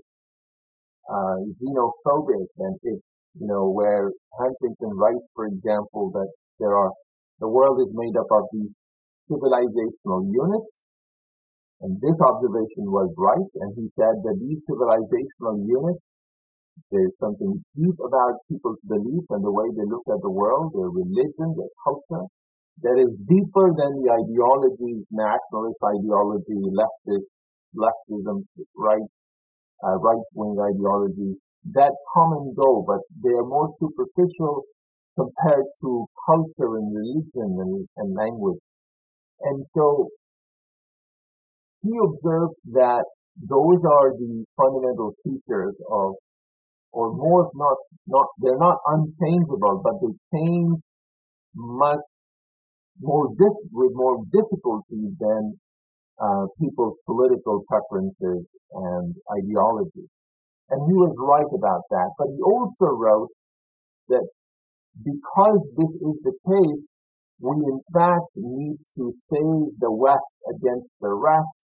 uh, 1.09 1.37
xenophobic 1.59 2.47
and 2.59 2.75
it, 2.83 3.01
you 3.39 3.47
know, 3.47 3.69
where 3.69 4.11
Huntington 4.39 4.95
writes, 4.95 5.27
for 5.35 5.47
example, 5.47 6.11
that 6.13 6.31
there 6.59 6.75
are, 6.75 6.91
the 7.39 7.47
world 7.47 7.79
is 7.81 7.91
made 7.93 8.15
up 8.15 8.27
of 8.31 8.43
these 8.53 8.71
civilizational 9.29 10.27
units 10.31 10.87
and 11.81 11.95
this 12.03 12.17
observation 12.19 12.91
was 12.91 13.07
right, 13.15 13.49
and 13.63 13.71
he 13.75 13.87
said 13.95 14.19
that 14.19 14.35
these 14.35 14.59
civilizational 14.67 15.63
units, 15.63 16.03
there's 16.91 17.15
something 17.19 17.63
deep 17.75 17.97
about 17.99 18.39
people's 18.49 18.79
belief 18.87 19.23
and 19.29 19.43
the 19.43 19.51
way 19.51 19.67
they 19.75 19.87
look 19.87 20.05
at 20.07 20.21
the 20.21 20.31
world, 20.31 20.71
their 20.73 20.89
religion, 20.89 21.55
their 21.55 21.73
culture, 21.83 22.25
that 22.81 22.95
is 22.95 23.11
deeper 23.27 23.67
than 23.75 23.91
the 23.99 24.07
ideologies, 24.07 25.03
nationalist 25.11 25.79
ideology, 25.83 26.59
leftist, 26.71 27.27
leftism, 27.75 28.45
right, 28.77 29.07
uh, 29.83 29.97
right-wing 29.99 30.55
ideology, 30.55 31.35
that 31.75 31.91
come 32.15 32.31
and 32.39 32.55
go, 32.55 32.83
but 32.87 33.03
they 33.21 33.35
are 33.35 33.45
more 33.45 33.75
superficial 33.79 34.63
compared 35.19 35.67
to 35.81 36.05
culture 36.25 36.79
and 36.79 36.95
religion 36.95 37.49
and, 37.59 37.87
and 37.97 38.15
language. 38.15 38.59
And 39.41 39.65
so 39.75 40.07
he 41.83 41.91
observed 41.99 42.55
that 42.71 43.03
those 43.39 43.79
are 43.83 44.11
the 44.15 44.45
fundamental 44.55 45.15
features 45.23 45.75
of, 45.91 46.15
or 46.91 47.13
more 47.13 47.49
not, 47.53 47.77
not, 48.07 48.27
they're 48.39 48.57
not 48.57 48.77
unchangeable, 48.87 49.81
but 49.83 49.93
they 50.01 50.13
change 50.37 50.79
much 51.55 51.99
more 52.99 53.27
dif- 53.37 53.69
with 53.71 53.91
more 53.93 54.23
difficulty 54.31 55.09
than 55.19 55.59
uh, 56.21 56.45
people's 56.59 56.97
political 57.05 57.63
preferences 57.67 58.45
and 58.73 59.15
ideologies. 59.39 60.09
And 60.69 60.79
he 60.87 60.93
was 60.93 61.15
right 61.17 61.49
about 61.49 61.81
that. 61.89 62.09
But 62.17 62.27
he 62.35 62.41
also 62.41 62.93
wrote 62.93 63.29
that 64.09 64.27
because 65.03 65.67
this 65.77 65.93
is 65.95 66.15
the 66.23 66.35
case, 66.45 66.85
we 67.39 67.55
in 67.55 67.79
fact 67.93 68.27
need 68.35 68.77
to 68.97 69.13
save 69.31 69.79
the 69.79 69.91
West 69.91 70.35
against 70.49 70.89
the 70.99 71.09
rest 71.09 71.55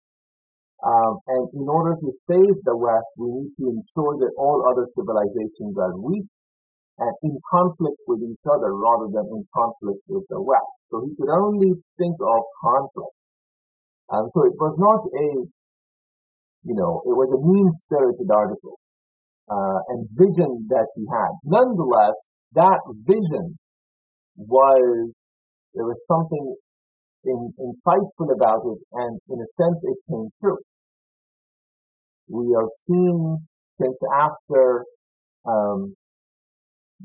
um, 0.83 1.19
and 1.27 1.47
in 1.55 1.67
order 1.69 1.95
to 1.95 2.09
save 2.27 2.57
the 2.67 2.75
West, 2.75 3.07
we 3.17 3.31
need 3.31 3.51
to 3.59 3.65
ensure 3.71 4.19
that 4.19 4.33
all 4.37 4.67
other 4.67 4.87
civilizations 4.91 5.77
are 5.79 5.95
weak 5.95 6.27
and 6.99 7.13
in 7.23 7.35
conflict 7.51 7.99
with 8.07 8.21
each 8.23 8.43
other 8.47 8.75
rather 8.75 9.07
than 9.11 9.27
in 9.31 9.43
conflict 9.53 10.03
with 10.07 10.23
the 10.29 10.41
West. 10.41 10.75
So 10.91 11.01
he 11.03 11.15
could 11.15 11.31
only 11.31 11.73
think 11.97 12.15
of 12.21 12.41
conflict. 12.63 13.15
And 14.09 14.29
so 14.31 14.39
it 14.45 14.55
was 14.59 14.75
not 14.77 15.01
a, 15.09 15.27
you 16.63 16.75
know, 16.75 17.01
it 17.03 17.15
was 17.15 17.31
a 17.33 17.41
mean-spirited 17.41 18.29
article 18.29 18.77
uh, 19.49 19.79
and 19.89 20.07
vision 20.13 20.67
that 20.69 20.87
he 20.95 21.05
had. 21.09 21.31
Nonetheless, 21.43 22.15
that 22.53 22.79
vision 23.03 23.57
was, 24.37 25.11
there 25.73 25.85
was 25.85 25.97
something 26.07 26.55
in, 27.25 27.53
insightful 27.57 28.29
about 28.33 28.61
it, 28.65 28.79
and 28.93 29.19
in 29.29 29.37
a 29.41 29.49
sense, 29.57 29.79
it 29.83 29.99
came 30.09 30.29
true. 30.41 30.61
We 32.29 32.53
are 32.55 32.69
seeing 32.87 33.45
since 33.81 33.97
after 34.13 34.85
um, 35.45 35.93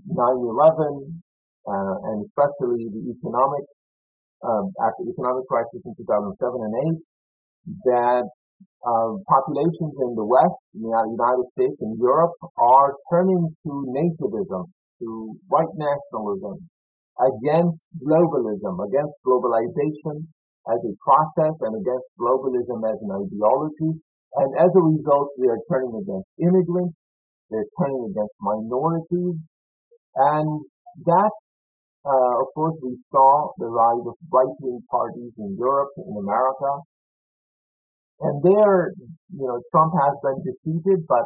9/11, 0.08 1.20
uh, 1.66 1.94
and 2.08 2.24
especially 2.24 2.88
the 2.94 3.02
economic 3.16 3.64
um, 4.40 4.72
after 4.80 5.04
economic 5.04 5.44
crisis 5.48 5.84
in 5.84 5.92
2007 6.00 6.36
and 6.40 6.74
8, 6.96 7.04
that 7.84 8.26
uh, 8.80 9.12
populations 9.28 9.92
in 10.00 10.16
the 10.16 10.24
West, 10.24 10.60
in 10.72 10.88
the 10.88 10.92
United 11.12 11.46
States 11.52 11.76
and 11.80 12.00
Europe, 12.00 12.32
are 12.56 12.96
turning 13.12 13.52
to 13.64 13.70
nativism, 13.92 14.64
to 15.00 15.36
white 15.48 15.72
nationalism, 15.76 16.64
against 17.20 17.84
globalism, 18.00 18.74
against 18.80 19.16
globalization, 19.26 20.24
as 20.68 20.80
a 20.80 20.94
process 21.04 21.56
and 21.60 21.74
against 21.76 22.08
globalism 22.20 22.80
as 22.84 22.98
an 23.00 23.12
ideology. 23.12 23.92
And 24.36 24.50
as 24.56 24.70
a 24.72 24.82
result, 24.84 25.34
they 25.36 25.50
are 25.50 25.62
turning 25.68 25.94
against 26.00 26.28
immigrants, 26.38 26.96
they're 27.50 27.66
turning 27.80 28.14
against 28.14 28.36
minorities, 28.40 29.36
and 30.14 30.48
that, 31.06 31.34
uh, 32.06 32.34
of 32.40 32.48
course, 32.54 32.78
we 32.82 32.94
saw 33.10 33.50
the 33.58 33.66
rise 33.66 34.06
of 34.06 34.14
right-wing 34.30 34.80
parties 34.90 35.34
in 35.38 35.56
Europe, 35.58 35.90
in 35.98 36.14
America, 36.14 36.72
and 38.20 38.36
there, 38.44 38.92
you 39.32 39.46
know, 39.48 39.58
Trump 39.72 39.92
has 39.96 40.14
been 40.20 40.44
defeated, 40.44 41.08
but 41.08 41.24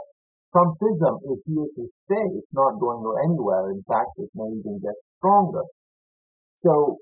Trumpism 0.55 1.19
is 1.27 1.43
here 1.43 1.67
to 1.67 1.85
stay. 2.07 2.27
It's 2.39 2.55
not 2.55 2.79
going 2.79 3.03
anywhere. 3.27 3.75
In 3.75 3.83
fact, 3.83 4.15
it 4.23 4.31
may 4.39 4.47
even 4.55 4.79
get 4.79 4.95
stronger. 5.19 5.67
So 6.65 6.97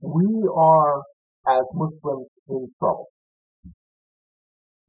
we 0.00 0.50
are, 0.56 0.98
as 1.46 1.62
Muslims, 1.74 2.28
in 2.48 2.68
trouble. 2.80 3.06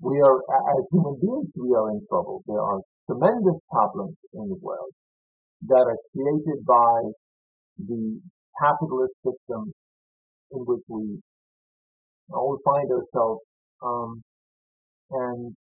We 0.02 0.20
are, 0.22 0.38
as 0.38 0.86
human 0.92 1.20
beings, 1.22 1.52
we 1.56 1.76
are 1.76 1.92
in 1.92 2.02
trouble. 2.10 2.42
There 2.48 2.60
are 2.60 2.80
tremendous 3.06 3.60
problems 3.70 4.16
in 4.34 4.50
the 4.50 4.58
world 4.60 4.90
that 5.68 5.86
are 5.86 5.98
created 6.12 6.66
by 6.66 7.12
the 7.78 8.20
capitalist 8.60 9.14
system 9.24 9.72
in 10.52 10.62
which 10.66 10.84
we 10.90 11.20
all 12.34 12.58
find 12.66 12.90
ourselves, 12.90 13.42
um, 13.84 14.24
and 15.12 15.56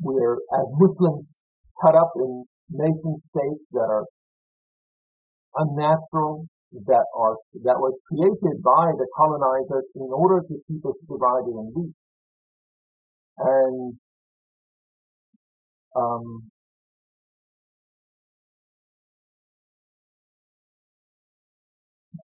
we're, 0.00 0.34
as 0.34 0.66
Muslims, 0.78 1.42
cut 1.82 1.96
up 1.96 2.12
in 2.16 2.44
nation 2.70 3.22
states 3.30 3.64
that 3.72 3.88
are 3.88 4.06
unnatural, 5.56 6.46
that 6.86 7.06
are 7.16 7.36
that 7.64 7.78
was 7.78 7.94
created 8.06 8.62
by 8.62 8.92
the 8.96 9.06
colonizers 9.16 9.86
in 9.94 10.08
order 10.14 10.40
to 10.46 10.54
keep 10.68 10.84
us 10.86 10.94
divided 11.08 11.54
and 11.54 11.72
weak. 11.74 11.94
And 13.38 13.98
um, 15.96 16.50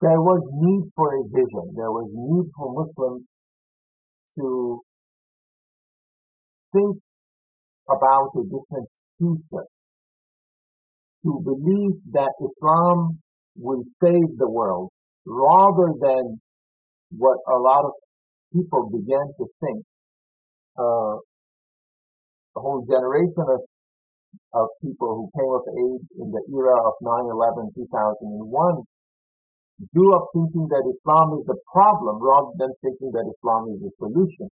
there 0.01 0.21
was 0.21 0.43
need 0.53 0.91
for 0.95 1.09
a 1.17 1.23
vision. 1.25 1.73
There 1.77 1.91
was 1.91 2.11
need 2.13 2.51
for 2.57 2.69
Muslims 2.75 3.25
to 4.37 4.81
think 6.73 6.99
about 7.89 8.31
a 8.37 8.43
different 8.45 8.89
future, 9.17 9.67
to 11.25 11.40
believe 11.43 11.97
that 12.12 12.33
Islam 12.38 13.19
will 13.57 13.83
save 14.02 14.37
the 14.37 14.49
world 14.49 14.90
rather 15.26 15.88
than 16.00 16.40
what 17.16 17.38
a 17.49 17.59
lot 17.59 17.85
of 17.85 17.93
people 18.52 18.90
began 18.93 19.26
to 19.38 19.47
think. 19.61 19.85
Uh, 20.78 21.16
a 22.57 22.61
whole 22.61 22.87
generation 22.87 23.43
of, 23.50 23.61
of 24.54 24.66
people 24.83 25.11
who 25.19 25.26
came 25.35 25.52
of 25.54 25.64
age 25.66 26.07
in 26.23 26.31
the 26.31 26.43
era 26.54 26.76
of 26.87 26.95
9-11, 27.02 27.75
2001 27.75 28.83
grew 29.93 30.14
up 30.14 30.26
thinking 30.33 30.69
that 30.71 30.87
Islam 30.87 31.35
is 31.35 31.47
the 31.47 31.59
problem 31.73 32.23
rather 32.23 32.54
than 32.59 32.71
thinking 32.83 33.11
that 33.11 33.26
Islam 33.26 33.75
is 33.75 33.81
the 33.83 33.90
solution. 33.99 34.49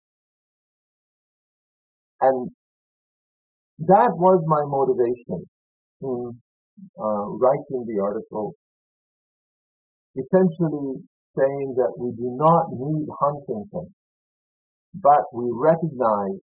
And 2.21 2.49
that 3.85 4.13
was 4.17 4.41
my 4.45 4.61
motivation 4.65 5.45
uh, 6.99 7.25
writing 7.37 7.85
the 7.85 8.01
article 8.01 8.53
essentially 10.15 10.99
saying 11.37 11.69
that 11.77 11.93
we 11.95 12.11
do 12.11 12.27
not 12.35 12.67
need 12.75 13.07
Huntington, 13.07 13.93
but 14.99 15.23
we 15.31 15.47
recognize 15.55 16.39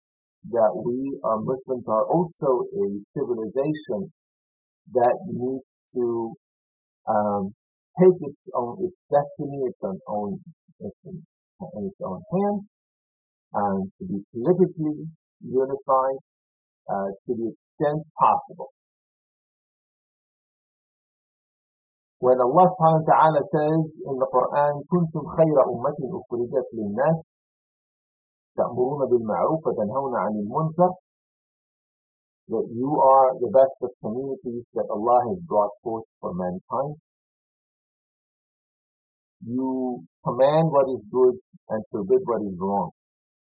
that 0.51 0.71
we 0.71 1.19
are 1.23 1.39
Muslims 1.43 1.83
are 1.87 2.07
also 2.07 2.63
a 2.71 2.87
civilization 3.11 4.11
that 4.93 5.15
needs 5.27 5.67
to 5.95 6.31
um, 7.09 7.51
take 7.99 8.15
its 8.21 8.43
own 8.55 8.77
its 8.79 8.95
destiny, 9.11 9.67
its 9.67 9.79
own 10.07 10.39
its, 10.79 10.95
in 11.03 11.83
its 11.83 11.99
own 11.99 12.21
hands, 12.31 12.63
and 13.53 13.91
to 13.99 14.03
be 14.07 14.19
politically 14.31 15.03
unified 15.43 16.19
uh, 16.87 17.09
to 17.27 17.31
the 17.35 17.51
extent 17.51 18.07
possible. 18.15 18.71
When 22.22 22.38
Allah 22.38 22.66
subhanahu 22.70 23.02
wa 23.02 23.08
ta'ala 23.10 23.40
says 23.50 23.82
in 24.06 24.14
the 24.22 24.28
Quran, 24.30 24.74
كنتم 24.86 25.22
خير 25.36 25.56
أمة 25.74 25.98
أخرجت 26.18 26.66
للناس 26.78 27.16
تأمرون 28.56 29.00
بالمعروف 29.10 29.60
وتنهون 29.66 30.14
عن 30.16 30.32
المنكر 30.42 30.90
that 32.48 32.66
you 32.70 32.90
are 33.00 33.28
the 33.38 33.50
best 33.50 33.76
of 33.82 33.90
communities 34.02 34.64
that 34.74 34.86
Allah 34.90 35.18
has 35.30 35.38
brought 35.46 35.70
forth 35.82 36.04
for 36.20 36.34
mankind. 36.34 36.94
You 39.46 40.04
command 40.24 40.70
what 40.70 40.86
is 40.94 41.02
good 41.10 41.38
and 41.70 41.82
forbid 41.90 42.20
what 42.24 42.42
is 42.42 42.54
wrong. 42.58 42.90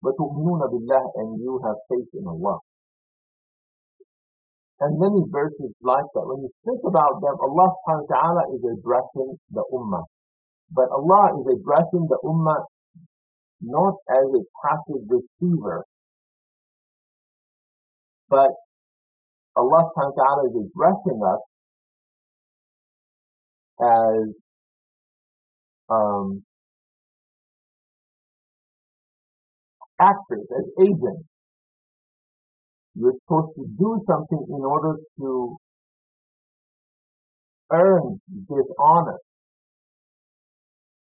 وتؤمنون 0.05 0.61
بالله 0.73 1.03
and 1.21 1.41
you 1.41 1.61
have 1.65 1.77
faith 1.88 2.09
in 2.15 2.27
Allah 2.27 2.59
and 4.80 5.00
many 5.00 5.26
verses 5.30 5.74
like 5.82 6.06
that. 6.13 6.26
When 6.26 6.46
you 6.46 6.52
think 6.66 6.82
about 6.86 7.18
them, 7.22 7.34
Allah 7.42 7.68
subhanahu 7.74 8.06
wa 8.06 8.13
ta'ala 8.13 8.44
is 8.54 8.62
addressing 8.62 9.38
the 9.50 9.63
ummah. 9.74 10.06
But 10.72 10.90
Allah 10.94 11.34
is 11.42 11.46
addressing 11.58 12.06
the 12.06 12.20
ummah 12.24 12.62
not 13.62 13.96
as 14.10 14.28
a 14.38 14.44
passive 14.62 15.02
receiver, 15.10 15.84
but 18.30 18.52
Allah 19.58 19.82
subhanahu 19.90 20.13
wa 20.13 20.22
ta'ala 20.22 20.42
is 20.46 20.56
addressing 20.62 21.20
us 21.26 21.42
as 23.82 24.26
um, 25.90 26.44
actors, 30.00 30.46
as 30.54 30.66
agents 30.86 31.26
you're 32.98 33.14
supposed 33.22 33.54
to 33.54 33.64
do 33.78 33.90
something 34.10 34.42
in 34.50 34.62
order 34.66 34.98
to 35.22 35.58
earn 37.72 38.20
this 38.50 38.70
honor. 38.80 39.22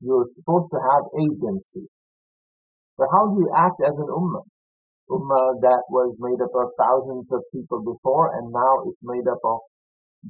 You're 0.01 0.27
supposed 0.36 0.67
to 0.75 0.79
have 0.84 1.03
agency. 1.15 1.88
But 2.97 3.08
how 3.15 3.31
do 3.31 3.39
you 3.39 3.49
act 3.55 3.79
as 3.79 3.95
an 3.95 4.12
ummah? 4.12 4.43
Ummah 5.08 5.47
that 5.63 5.84
was 5.88 6.15
made 6.19 6.43
up 6.43 6.51
of 6.51 6.75
thousands 6.75 7.31
of 7.31 7.41
people 7.55 7.79
before 7.79 8.27
and 8.36 8.51
now 8.51 8.73
it's 8.91 8.99
made 9.01 9.27
up 9.31 9.39
of 9.43 9.60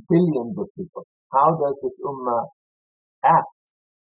billions 0.09 0.53
of 0.61 0.69
people. 0.77 1.01
How 1.33 1.49
does 1.49 1.75
this 1.81 1.97
ummah 2.05 2.45
act? 3.25 3.57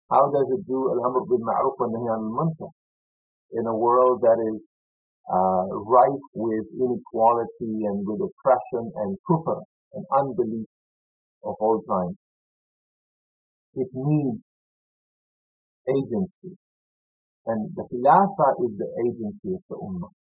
How 0.09 0.31
does 0.31 0.47
it 0.55 0.63
do 0.67 0.79
al-amr 0.87 1.27
ma'ruf 1.27 1.75
wa 1.79 1.87
nahy 1.87 2.15
al-munkar 2.15 2.71
in 3.51 3.67
a 3.67 3.75
world 3.75 4.21
that 4.21 4.39
is 4.55 4.67
uh, 5.29 5.65
rife 5.85 6.27
with 6.33 6.65
inequality 6.79 7.85
and 7.89 8.05
with 8.07 8.21
oppression 8.21 8.91
and 8.95 9.17
kufr 9.29 9.61
and 9.93 10.05
unbelief 10.17 10.67
of 11.43 11.55
all 11.59 11.81
kinds. 11.87 12.17
It 13.75 13.87
needs 13.93 14.41
agency. 15.89 16.57
And 17.47 17.71
the 17.75 17.83
Khilafah 17.89 18.53
is 18.65 18.77
the 18.77 18.89
agency 19.01 19.55
of 19.55 19.61
the 19.69 19.75
Ummah. 19.75 20.11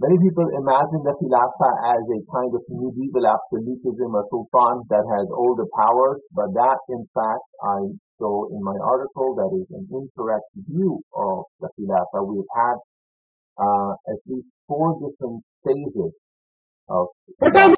Many 0.00 0.16
people 0.16 0.48
imagine 0.56 1.04
the 1.04 1.12
Khilafah 1.12 1.72
as 1.92 2.02
a 2.08 2.20
kind 2.32 2.48
of 2.56 2.64
medieval 2.72 3.20
absolutism, 3.28 4.16
a 4.16 4.24
sultan 4.32 4.80
that 4.88 5.04
has 5.04 5.28
all 5.28 5.52
the 5.52 5.68
powers, 5.76 6.24
but 6.32 6.48
that 6.56 6.78
in 6.88 7.04
fact 7.12 7.44
I 7.60 7.84
show 8.16 8.48
in 8.48 8.64
my 8.64 8.76
article 8.80 9.36
that 9.36 9.52
is 9.52 9.68
an 9.76 9.84
incorrect 9.92 10.48
view 10.56 11.04
of 11.12 11.44
the 11.60 11.68
Khilafah. 11.76 12.24
We've 12.24 12.48
had 12.48 12.80
uh, 13.60 13.92
at 14.08 14.20
least 14.24 14.48
four 14.66 14.96
different 15.04 15.44
stages 15.60 16.16
of 16.88 17.08
the, 17.38 17.76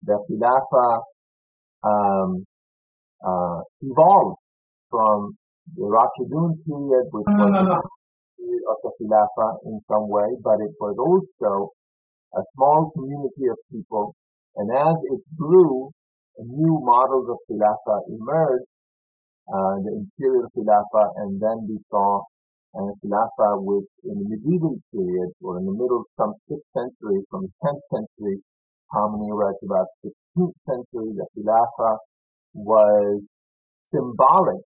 the 0.00 0.16
Khilafah 0.16 0.96
um, 1.84 2.46
uh, 3.20 3.60
evolved 3.82 4.40
from 4.88 5.36
the 5.76 5.84
Rashidun 5.84 6.56
period, 6.64 7.04
which 7.12 7.28
was 7.28 7.52
period 7.52 7.84
of 8.68 8.76
the 8.82 8.92
Khilafah 9.00 9.66
in 9.66 9.80
some 9.88 10.08
way, 10.08 10.28
but 10.42 10.60
it 10.60 10.74
was 10.80 10.96
also 10.98 11.72
a 12.34 12.42
small 12.54 12.92
community 12.94 13.48
of 13.50 13.58
people. 13.72 14.14
And 14.56 14.70
as 14.70 14.96
it 15.12 15.22
grew, 15.36 15.90
new 16.38 16.80
models 16.82 17.28
of 17.30 17.38
Khilafah 17.48 18.00
emerged, 18.08 18.68
uh, 19.48 19.76
the 19.84 20.04
imperial 20.04 20.48
Khilafah, 20.56 21.08
and 21.22 21.40
then 21.40 21.66
we 21.68 21.78
saw 21.90 22.22
uh, 22.76 22.92
Khilafah 23.00 23.62
which 23.64 23.88
in 24.04 24.18
the 24.20 24.26
medieval 24.28 24.76
period, 24.92 25.30
or 25.40 25.58
in 25.58 25.64
the 25.64 25.72
middle, 25.72 26.04
some 26.16 26.34
6th 26.50 26.66
century, 26.76 27.24
from 27.30 27.46
the 27.46 27.52
10th 27.64 27.84
century, 27.92 28.42
era 28.94 29.52
to 29.60 29.66
about 29.66 29.86
16th 30.04 30.52
century, 30.66 31.12
the 31.16 31.26
Khilafah 31.36 31.96
was 32.54 33.22
symbolic. 33.84 34.62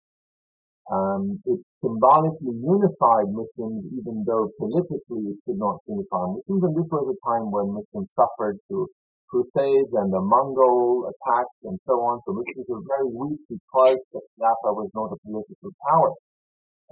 Um, 0.88 1.37
it 1.44 1.61
symbolically 1.85 2.57
unified 2.64 3.29
Muslims, 3.29 3.85
even 3.92 4.24
though 4.24 4.48
politically 4.57 5.37
it 5.37 5.38
did 5.44 5.61
not 5.61 5.85
unify 5.85 6.33
Muslims. 6.33 6.64
And 6.64 6.74
this 6.74 6.88
was 6.88 7.12
a 7.12 7.18
time 7.29 7.53
when 7.53 7.77
Muslims 7.77 8.09
suffered 8.16 8.57
through 8.68 8.88
crusades 9.29 9.92
and 9.92 10.09
the 10.09 10.24
Mongol 10.24 11.12
attacks 11.12 11.59
and 11.68 11.77
so 11.85 11.92
on. 12.09 12.24
So 12.24 12.33
Muslims 12.33 12.66
were 12.72 12.85
very 12.88 13.05
weak 13.05 13.40
because 13.53 14.01
the 14.16 14.20
Khilafah 14.33 14.72
was 14.72 14.88
not 14.96 15.12
a 15.12 15.18
political 15.20 15.77
power. 15.92 16.12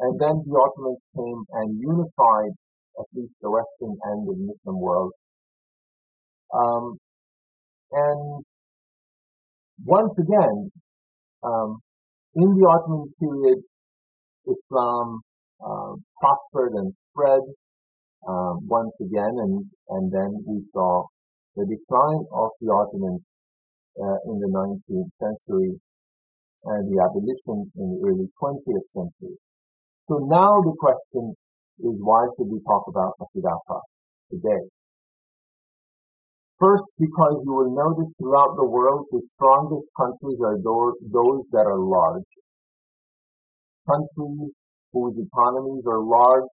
And 0.05 0.21
then 0.21 0.45
the 0.45 0.55
Ottomans 0.61 1.01
came 1.17 1.41
and 1.57 1.81
unified 1.81 2.53
at 3.01 3.09
least 3.17 3.33
the 3.41 3.51
western 3.51 3.97
of 3.97 4.29
the 4.29 4.37
Muslim 4.37 4.81
world. 4.81 5.13
Um, 6.53 7.01
and 7.93 8.45
once 9.85 10.17
again, 10.19 10.71
um, 11.43 11.81
in 12.35 12.49
the 12.61 12.69
Ottoman 12.69 13.13
period, 13.21 13.65
Islam 14.47 15.21
uh, 15.61 15.93
prospered 16.21 16.73
and 16.75 16.95
spread 17.11 17.43
um, 18.29 18.67
once 18.67 18.95
again, 19.01 19.35
and, 19.39 19.65
and 19.91 20.13
then 20.13 20.31
we 20.47 20.63
saw 20.73 21.05
the 21.57 21.67
decline 21.67 22.25
of 22.33 22.51
the 22.61 22.69
Ottomans 22.71 23.23
uh, 23.99 24.19
in 24.31 24.39
the 24.41 24.51
19th 24.51 25.11
century 25.21 25.81
and 26.65 26.83
the 26.91 26.99
abolition 27.03 27.71
in 27.77 27.87
the 27.93 27.99
early 28.07 28.29
20th 28.43 28.89
century. 28.93 29.37
So 30.09 30.19
now 30.27 30.61
the 30.63 30.75
question 30.79 31.35
is 31.81 31.95
why 32.01 32.25
should 32.37 32.49
we 32.49 32.61
talk 32.67 32.85
about 32.89 33.15
Khilafah 33.21 33.83
today? 34.31 34.65
First, 36.59 36.89
because 36.99 37.37
you 37.45 37.53
will 37.53 37.75
notice 37.75 38.13
throughout 38.17 38.57
the 38.57 38.65
world 38.65 39.05
the 39.13 39.21
strongest 39.37 39.89
countries 39.97 40.41
are 40.41 40.57
those 40.57 41.45
that 41.53 41.67
are 41.69 41.79
large 41.79 42.25
countries 43.89 44.53
whose 44.93 45.15
economies 45.19 45.85
are 45.87 46.03
large 46.03 46.49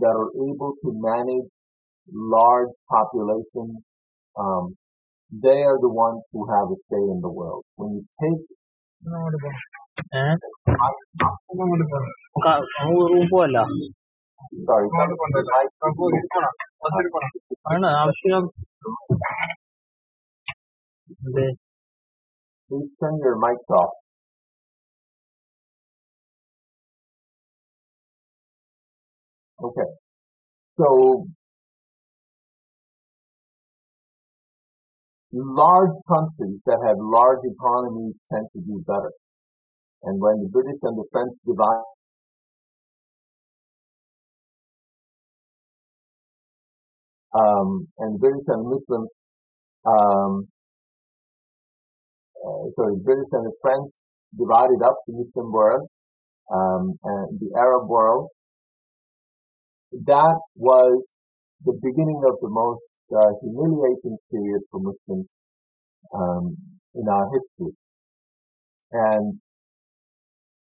that 0.00 0.14
are 0.14 0.30
able 0.48 0.74
to 0.84 0.88
manage 0.94 1.48
large 2.12 2.68
populations, 2.90 3.82
um, 4.38 4.76
they 5.32 5.62
are 5.62 5.78
the 5.80 5.88
ones 5.90 6.22
who 6.32 6.46
have 6.50 6.68
a 6.70 6.76
say 6.90 7.02
in 7.14 7.20
the 7.22 7.30
world. 7.30 7.64
When 7.76 7.94
you 7.94 8.04
take 8.22 8.40
sorry. 14.66 14.88
Please 22.68 22.90
turn 23.00 23.18
your 23.22 23.38
mics 23.38 23.68
off. 23.70 23.90
Okay. 29.62 29.90
So 30.78 31.26
large 35.32 35.96
countries 36.08 36.60
that 36.66 36.78
have 36.86 36.96
large 36.98 37.40
economies 37.44 38.18
tend 38.32 38.46
to 38.52 38.60
do 38.60 38.82
better. 38.86 39.12
And 40.04 40.20
when 40.20 40.42
the 40.42 40.48
British 40.48 40.78
and 40.82 40.96
the 40.96 41.04
French 41.10 41.32
divide 41.46 41.84
um, 47.34 47.88
and 47.98 48.20
British 48.20 48.44
and 48.48 48.62
Muslims, 48.64 49.10
um, 49.86 50.48
uh, 52.44 52.70
sorry, 52.76 52.96
British 53.04 53.28
and 53.32 53.46
the 53.46 53.52
French 53.62 53.92
divided 54.38 54.84
up 54.84 54.96
the 55.06 55.14
Muslim 55.14 55.52
world 55.52 55.88
um, 56.52 56.98
and 57.02 57.40
the 57.40 57.50
Arab 57.58 57.88
world. 57.88 58.28
That 59.92 60.40
was 60.56 61.04
the 61.64 61.72
beginning 61.82 62.22
of 62.26 62.38
the 62.40 62.48
most 62.48 62.90
uh, 63.14 63.32
humiliating 63.40 64.18
period 64.30 64.62
for 64.70 64.80
Muslims 64.80 65.28
um, 66.14 66.56
in 66.94 67.08
our 67.08 67.28
history. 67.32 67.76
And 68.92 69.40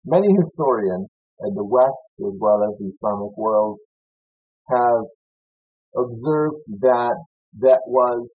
many 0.06 0.28
historians 0.34 1.10
in 1.42 1.56
the 1.56 1.66
West 1.66 2.14
as 2.20 2.34
well 2.40 2.64
as 2.64 2.78
the 2.80 2.92
Islamic 2.94 3.36
world 3.38 3.80
have 4.70 5.06
observed 5.96 6.58
that 6.82 7.16
that 7.60 7.82
was 7.88 8.34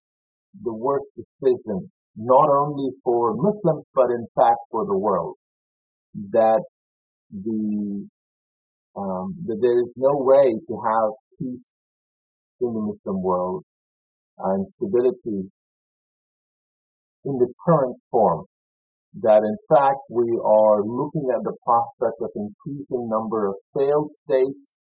the 0.62 0.74
worst 0.74 1.08
decision, 1.16 1.90
not 2.16 2.48
only 2.48 2.90
for 3.04 3.34
Muslims, 3.34 3.84
but 3.94 4.10
in 4.10 4.26
fact 4.34 4.60
for 4.70 4.86
the 4.86 4.96
world. 4.96 5.36
That 6.32 6.62
the 7.30 8.08
um, 8.96 9.34
that 9.46 9.58
there 9.60 9.80
is 9.80 9.90
no 9.96 10.16
way 10.16 10.56
to 10.68 10.74
have 10.80 11.10
peace 11.38 11.66
in 12.60 12.72
the 12.72 12.80
Muslim 12.80 13.22
world 13.22 13.64
and 14.38 14.66
stability 14.76 15.50
in 17.24 17.34
the 17.38 17.52
current 17.66 17.96
form. 18.10 18.44
That 19.22 19.44
in 19.44 19.56
fact 19.68 20.00
we 20.10 20.28
are 20.44 20.84
looking 20.84 21.28
at 21.32 21.42
the 21.42 21.56
prospect 21.64 22.20
of 22.20 22.30
increasing 22.36 23.08
number 23.08 23.48
of 23.48 23.54
failed 23.74 24.12
states, 24.24 24.76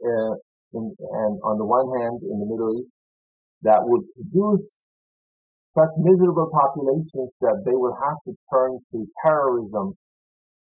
uh, 0.00 0.34
in, 0.72 0.94
and 0.98 1.34
on 1.44 1.58
the 1.58 1.64
one 1.64 1.88
hand 2.00 2.20
in 2.22 2.40
the 2.40 2.48
Middle 2.48 2.72
East, 2.80 2.92
that 3.62 3.80
would 3.84 4.04
produce 4.14 4.84
such 5.76 5.90
miserable 5.98 6.48
populations 6.52 7.32
that 7.40 7.62
they 7.66 7.74
will 7.74 7.96
have 7.98 8.18
to 8.26 8.32
turn 8.52 8.78
to 8.92 9.06
terrorism 9.24 9.96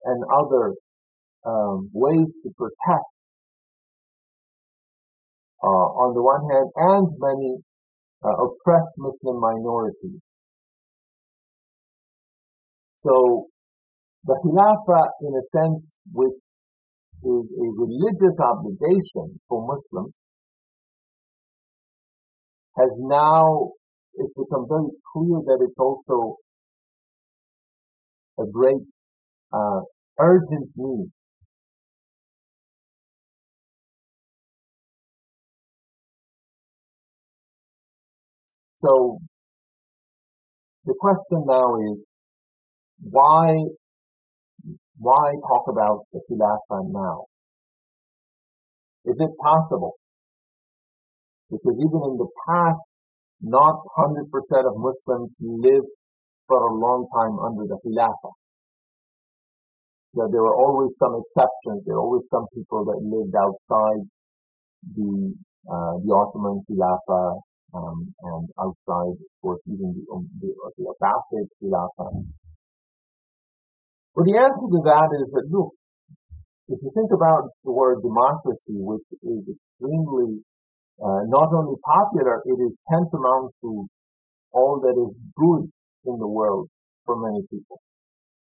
and 0.05 0.25
other 0.35 0.75
um, 1.47 1.91
ways 1.93 2.27
to 2.43 2.51
protest 2.57 3.11
uh, 5.63 5.89
on 6.03 6.15
the 6.15 6.23
one 6.23 6.43
hand, 6.51 6.69
and 6.77 7.07
many 7.19 7.57
uh, 8.25 8.37
oppressed 8.45 8.95
Muslim 8.99 9.41
minorities. 9.41 10.21
So 12.99 13.47
the 14.25 14.35
Khilafah, 14.43 15.07
in 15.23 15.33
a 15.39 15.45
sense, 15.55 15.99
which 16.13 16.35
is 17.23 17.45
a 17.47 17.67
religious 17.79 18.37
obligation 18.43 19.39
for 19.49 19.63
Muslims, 19.67 20.17
has 22.77 22.91
now 22.99 23.71
it's 24.15 24.33
become 24.35 24.67
very 24.69 24.91
clear 25.13 25.39
that 25.47 25.59
it's 25.61 25.79
also 25.79 26.37
a 28.39 28.45
great 28.51 28.83
uh, 29.53 29.81
urgent 30.19 30.69
need 30.77 31.11
So 38.85 39.19
the 40.85 40.95
question 41.01 41.45
now 41.47 41.77
is 41.93 42.05
why 43.01 43.57
why 44.99 45.33
talk 45.49 45.65
about 45.69 46.05
the 46.13 46.21
Khilafah 46.29 46.93
now? 46.93 47.25
Is 49.07 49.17
it 49.19 49.31
possible? 49.41 49.95
Because 51.51 51.77
even 51.79 52.01
in 52.11 52.17
the 52.19 52.29
past, 52.49 52.81
not 53.41 53.77
100% 53.97 54.25
of 54.67 54.75
Muslims 54.77 55.37
lived 55.41 55.89
for 56.49 56.59
a 56.59 56.73
long 56.75 57.07
time 57.15 57.39
under 57.39 57.65
the 57.69 57.79
Khilafah. 57.85 58.33
there 60.33 60.43
were 60.43 60.57
always 60.57 60.93
some 60.99 61.21
exceptions. 61.21 61.85
There 61.87 61.95
were 61.97 62.03
always 62.03 62.27
some 62.31 62.47
people 62.55 62.85
that 62.85 63.01
lived 63.01 63.35
outside 63.37 64.05
the 64.97 65.35
uh, 65.69 65.99
the 65.99 66.13
Ottoman 66.15 66.63
Khilafah 66.69 67.41
um, 67.75 68.15
and 68.23 68.49
outside, 68.61 69.17
of 69.19 69.33
course, 69.43 69.61
even 69.67 69.95
the, 69.97 70.05
um, 70.13 70.29
the, 70.41 70.51
the 70.79 70.85
Abbasid 70.87 71.47
Khilafah. 71.59 72.23
Well, 74.15 74.25
the 74.25 74.39
answer 74.39 74.69
to 74.73 74.81
that 74.87 75.09
is 75.21 75.29
that, 75.35 75.47
look, 75.51 75.75
if 76.69 76.79
you 76.83 76.91
think 76.95 77.11
about 77.15 77.53
the 77.65 77.71
word 77.71 78.03
democracy, 78.03 78.75
which 78.81 79.05
is 79.23 79.45
extremely 79.47 80.43
uh, 80.99 81.23
not 81.29 81.53
only 81.53 81.77
popular, 81.85 82.43
it 82.47 82.59
is 82.59 82.73
tantamount 82.91 83.53
to 83.63 83.87
all 84.53 84.81
that 84.81 84.97
is 84.97 85.13
good 85.37 85.69
in 86.09 86.17
the 86.19 86.27
world 86.27 86.69
for 87.05 87.21
many 87.21 87.45
people, 87.53 87.79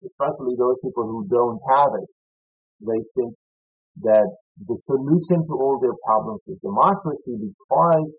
especially 0.04 0.58
those 0.58 0.82
people 0.84 1.06
who 1.06 1.24
don't 1.30 1.62
have 1.70 1.94
it. 2.02 2.10
They 2.82 3.02
think 3.16 3.36
that 4.02 4.28
the 4.68 4.78
solution 4.84 5.46
to 5.48 5.54
all 5.56 5.80
their 5.80 5.96
problems 6.04 6.42
is 6.48 6.58
democracy 6.60 7.38
because 7.40 8.10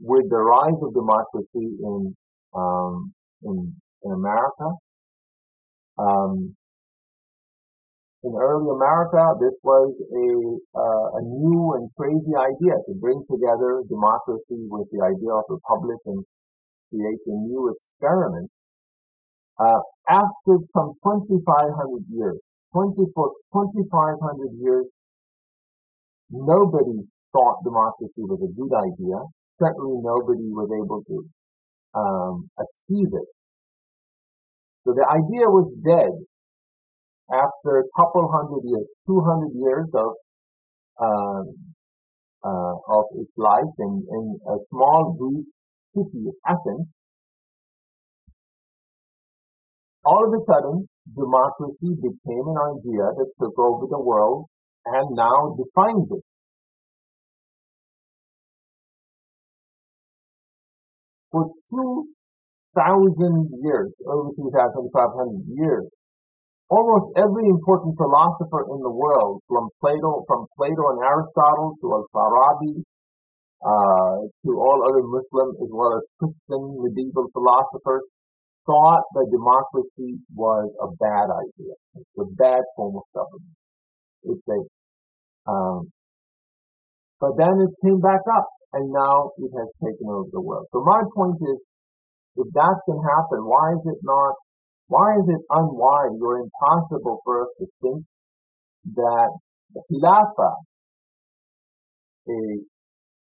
with 0.00 0.28
the 0.30 0.40
rise 0.40 0.80
of 0.82 0.94
democracy 0.94 1.76
in 1.80 2.16
um, 2.56 3.12
in, 3.42 3.74
in 4.04 4.12
America. 4.12 4.68
Um, 5.98 6.56
in 8.22 8.36
early 8.36 8.68
America, 8.68 9.32
this 9.40 9.56
was 9.64 9.96
a, 9.96 10.28
uh, 10.76 11.06
a 11.16 11.22
new 11.24 11.72
and 11.72 11.88
crazy 11.96 12.36
idea 12.36 12.76
to 12.84 12.92
bring 13.00 13.24
together 13.24 13.80
democracy 13.88 14.60
with 14.68 14.88
the 14.92 15.00
idea 15.00 15.32
of 15.32 15.44
republic 15.48 15.96
and 16.04 16.20
create 16.92 17.22
a 17.24 17.36
new 17.48 17.72
experiment. 17.72 18.50
Uh, 19.56 19.80
after 20.08 20.60
some 20.76 20.92
2,500 21.00 22.04
years, 22.12 22.36
2,500 22.76 23.32
years, 24.60 24.84
nobody 26.30 27.00
thought 27.32 27.64
democracy 27.64 28.20
was 28.28 28.40
a 28.44 28.52
good 28.52 28.72
idea. 28.72 29.16
Certainly 29.60 30.00
nobody 30.00 30.48
was 30.50 30.68
able 30.72 31.04
to 31.04 31.16
um, 31.94 32.50
achieve 32.56 33.12
it. 33.12 33.28
So 34.84 34.94
the 34.96 35.04
idea 35.04 35.44
was 35.52 35.68
dead 35.84 36.16
after 37.30 37.78
a 37.78 37.86
couple 37.94 38.26
hundred 38.32 38.64
years, 38.64 38.88
200 39.06 39.52
years 39.54 39.86
of 39.94 40.10
um, 41.00 41.44
uh, 42.44 42.74
of 42.88 43.04
its 43.20 43.32
life 43.36 43.74
in, 43.78 44.02
in 44.08 44.24
a 44.48 44.56
small 44.70 45.16
Greek 45.18 45.46
city 45.94 46.32
Athens. 46.46 46.88
All 50.04 50.24
of 50.24 50.32
a 50.32 50.42
sudden, 50.48 50.88
democracy 51.14 51.92
became 52.00 52.46
an 52.48 52.58
idea 52.76 53.04
that 53.20 53.28
took 53.38 53.58
over 53.58 53.86
the 53.90 54.00
world 54.00 54.46
and 54.86 55.14
now 55.14 55.54
defines 55.60 56.08
it. 56.10 56.24
For 61.30 61.46
2,000 61.70 63.50
years, 63.62 63.90
over 64.06 64.30
2,500 64.34 65.46
years, 65.46 65.86
almost 66.70 67.14
every 67.18 67.46
important 67.50 67.94
philosopher 67.98 68.66
in 68.70 68.82
the 68.82 68.90
world, 68.90 69.42
from 69.46 69.70
Plato, 69.80 70.22
from 70.26 70.46
Plato 70.56 70.82
and 70.94 71.00
Aristotle 71.02 71.74
to 71.82 71.86
Al-Farabi, 72.02 72.82
uh, 73.62 74.16
to 74.46 74.50
all 74.58 74.82
other 74.86 75.02
Muslim 75.06 75.54
as 75.62 75.70
well 75.70 75.92
as 75.98 76.04
Christian 76.18 76.62
medieval 76.82 77.26
philosophers, 77.34 78.02
thought 78.66 79.04
that 79.14 79.26
democracy 79.30 80.18
was 80.34 80.70
a 80.80 80.88
bad 80.98 81.28
idea. 81.30 81.74
It's 81.94 82.16
a 82.18 82.28
bad 82.38 82.62
form 82.76 82.96
of 82.96 83.04
government. 83.14 83.56
It's 84.24 84.46
a, 84.48 84.58
um, 85.50 85.90
but 87.20 87.36
then 87.36 87.54
it 87.60 87.72
came 87.84 88.00
back 88.00 88.20
up 88.32 88.48
and 88.72 88.90
now 88.92 89.32
it 89.38 89.50
has 89.50 89.70
taken 89.82 90.06
over 90.06 90.28
the 90.32 90.40
world. 90.40 90.66
So 90.72 90.82
my 90.84 91.02
point 91.14 91.36
is, 91.42 91.58
if 92.36 92.46
that 92.54 92.76
can 92.86 92.98
happen, 93.02 93.42
why 93.42 93.74
is 93.74 93.82
it 93.86 93.98
not, 94.02 94.34
why 94.86 95.14
is 95.18 95.26
it 95.28 95.42
unwise 95.50 96.18
or 96.22 96.38
impossible 96.38 97.20
for 97.24 97.42
us 97.42 97.48
to 97.58 97.66
think 97.82 98.04
that 98.94 99.30
the 99.74 99.82
Khilafah, 99.90 100.56
a 102.28 102.40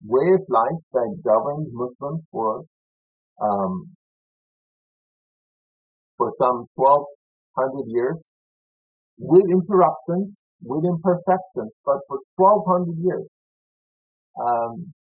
way 0.06 0.28
of 0.34 0.42
life 0.50 0.82
that 0.94 1.18
governs 1.26 1.70
Muslims 1.74 2.24
for, 2.32 2.64
um, 3.42 3.90
for 6.18 6.32
some 6.40 6.66
1200 6.76 7.86
years, 7.88 8.18
with 9.18 9.44
interruptions, 9.50 10.32
with 10.62 10.86
imperfections, 10.86 11.74
but 11.86 11.98
for 12.08 12.20
1200 12.38 13.04
years, 13.04 13.28
um, 14.40 14.94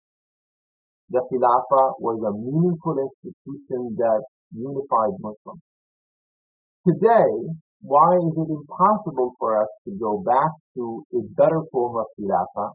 the 1.10 1.22
Khilafah 1.26 1.98
was 1.98 2.22
a 2.22 2.34
meaningful 2.38 2.96
institution 3.02 3.98
that 3.98 4.22
unified 4.54 5.18
Muslims. 5.18 5.62
Today, 6.86 7.34
why 7.82 8.14
is 8.22 8.34
it 8.38 8.50
impossible 8.50 9.34
for 9.40 9.58
us 9.58 9.72
to 9.86 9.92
go 9.98 10.22
back 10.22 10.52
to 10.78 11.02
a 11.18 11.22
better 11.34 11.66
form 11.72 11.98
of 11.98 12.06
Khilafah 12.14 12.72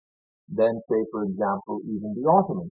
than, 0.51 0.81
say, 0.91 1.01
for 1.13 1.25
example, 1.25 1.79
even 1.87 2.11
the 2.19 2.27
Ottomans? 2.27 2.75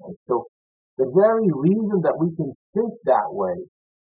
And 0.00 0.16
so, 0.26 0.48
the 0.96 1.12
very 1.12 1.48
reason 1.52 2.00
that 2.02 2.16
we 2.16 2.32
can 2.36 2.52
think 2.72 2.92
that 3.04 3.28
way 3.30 3.56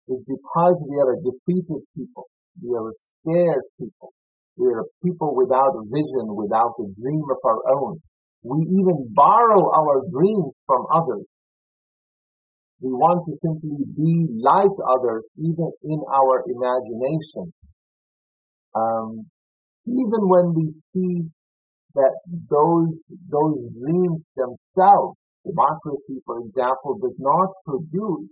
is 0.09 0.21
because 0.25 0.75
we 0.89 0.95
are 1.05 1.13
a 1.13 1.21
defeated 1.21 1.81
people. 1.93 2.25
We 2.61 2.73
are 2.73 2.89
a 2.89 2.95
scared 2.97 3.65
people. 3.77 4.13
We 4.57 4.67
are 4.73 4.81
a 4.81 4.89
people 5.03 5.35
without 5.35 5.75
a 5.75 5.83
vision, 5.85 6.33
without 6.33 6.73
a 6.79 6.87
dream 6.97 7.25
of 7.29 7.39
our 7.43 7.61
own. 7.77 7.99
We 8.45 8.61
even 8.77 9.09
borrow 9.09 9.73
our 9.73 10.05
dreams 10.05 10.53
from 10.67 10.85
others. 10.93 11.25
We 12.79 12.93
want 12.93 13.25
to 13.25 13.33
simply 13.41 13.81
be 13.97 14.29
like 14.37 14.69
others, 14.85 15.25
even 15.41 15.71
in 15.81 15.99
our 16.13 16.45
imagination. 16.45 17.49
Um, 18.75 19.25
even 19.87 20.29
when 20.29 20.53
we 20.53 20.69
see 20.93 21.25
that 21.95 22.13
those 22.51 22.93
those 23.33 23.57
dreams 23.81 24.21
themselves, 24.37 25.17
democracy, 25.41 26.21
for 26.25 26.45
example, 26.45 26.99
does 27.01 27.17
not 27.17 27.49
produce 27.65 28.29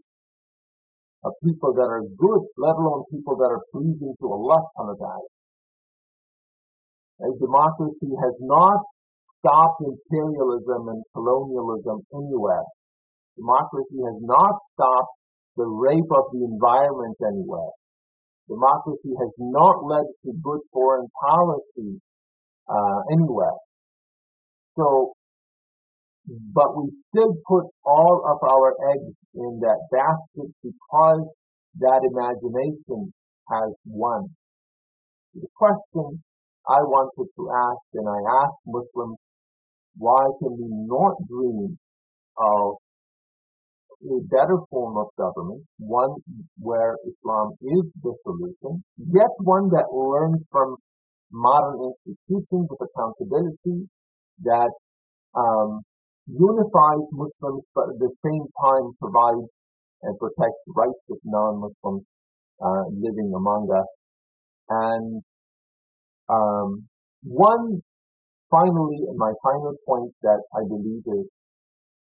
a 1.25 1.31
people 1.41 1.73
that 1.73 1.89
are 1.89 2.05
good, 2.05 2.41
let 2.61 2.75
alone 2.77 3.05
people 3.09 3.37
that 3.37 3.49
are 3.49 3.63
pleasing 3.71 4.13
to 4.19 4.25
Allah 4.29 4.61
subhanahu 4.77 4.99
wa 4.99 5.07
ta'ala. 5.07 5.29
Democracy 7.39 8.11
has 8.19 8.35
not 8.41 8.83
stop 9.43 9.75
imperialism 9.83 10.87
and 10.87 11.03
colonialism 11.11 11.99
anywhere. 12.15 12.63
Democracy 13.35 13.99
has 13.99 14.17
not 14.23 14.55
stopped 14.71 15.19
the 15.57 15.67
rape 15.67 16.11
of 16.15 16.31
the 16.31 16.47
environment 16.47 17.17
anywhere. 17.19 17.75
Democracy 18.47 19.11
has 19.19 19.31
not 19.37 19.83
led 19.83 20.07
to 20.23 20.31
good 20.41 20.59
foreign 20.71 21.07
policy 21.27 21.99
uh, 22.69 22.99
anywhere. 23.11 23.59
So, 24.77 25.13
but 26.53 26.77
we 26.77 26.89
still 27.09 27.35
put 27.45 27.65
all 27.83 28.23
of 28.23 28.39
our 28.47 28.73
eggs 28.95 29.15
in 29.35 29.59
that 29.59 29.79
basket 29.91 30.55
because 30.63 31.27
that 31.79 32.01
imagination 32.03 33.13
has 33.49 33.73
won. 33.85 34.29
The 35.35 35.47
question 35.57 36.23
I 36.69 36.79
wanted 36.79 37.27
to 37.35 37.43
ask, 37.51 37.83
and 37.93 38.07
I 38.07 38.19
ask 38.45 38.55
Muslims 38.65 39.17
why 39.97 40.23
can 40.39 40.53
we 40.57 40.67
not 40.69 41.15
dream 41.27 41.77
of 42.37 42.75
a 44.03 44.19
better 44.27 44.59
form 44.69 44.97
of 44.97 45.07
government, 45.17 45.63
one 45.79 46.15
where 46.59 46.97
Islam 47.07 47.55
is 47.61 47.91
the 48.03 48.13
solution, 48.23 48.83
yet 48.97 49.31
one 49.39 49.69
that 49.69 49.87
learns 49.91 50.43
from 50.51 50.75
modern 51.31 51.95
institutions 52.05 52.67
of 52.69 52.77
accountability 52.83 53.87
that 54.43 54.71
um, 55.35 55.81
unifies 56.27 57.05
Muslims 57.11 57.63
but 57.73 57.89
at 57.89 57.99
the 57.99 58.11
same 58.23 58.45
time 58.61 58.91
provides 58.99 59.49
and 60.03 60.19
protects 60.19 60.61
rights 60.75 61.05
of 61.09 61.17
non-Muslims 61.23 62.03
uh, 62.61 62.83
living 62.91 63.31
among 63.35 63.67
us. 63.71 63.89
And 64.69 65.23
um, 66.29 66.87
one 67.23 67.81
finally, 68.53 69.01
my 69.17 69.33
final 69.41 69.73
point 69.87 70.13
that 70.21 70.41
I 70.53 70.61
believe 70.69 71.01
is 71.01 71.25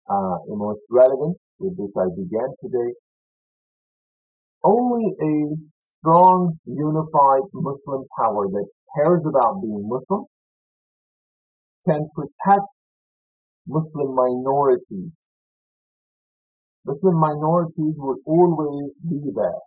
uh, 0.06 0.38
the 0.46 0.56
most 0.56 0.82
relevant, 0.92 1.38
with 1.58 1.74
which 1.74 1.96
I 1.98 2.14
began 2.14 2.50
today, 2.62 2.94
only 4.64 5.10
a 5.10 5.34
strong, 5.98 6.60
unified 6.66 7.50
Muslim 7.54 8.06
power 8.20 8.46
that 8.54 8.68
cares 8.96 9.22
about 9.26 9.62
being 9.62 9.90
Muslim 9.90 10.26
can 11.88 12.08
protect 12.14 12.70
Muslim 13.68 14.14
minorities. 14.14 15.14
Muslim 16.86 17.20
minorities 17.20 17.96
will 17.98 18.18
always 18.26 18.92
be 19.02 19.32
there. 19.34 19.62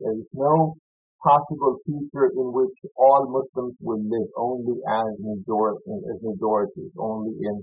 There 0.00 0.12
is 0.12 0.28
no 0.32 0.76
possible 1.22 1.78
future 1.84 2.30
in 2.36 2.52
which 2.52 2.76
all 2.96 3.26
Muslims 3.28 3.76
will 3.80 4.02
live 4.02 4.28
only 4.36 4.76
as, 4.88 5.14
major- 5.18 5.76
as 5.76 6.20
only 6.98 7.34
in 7.40 7.62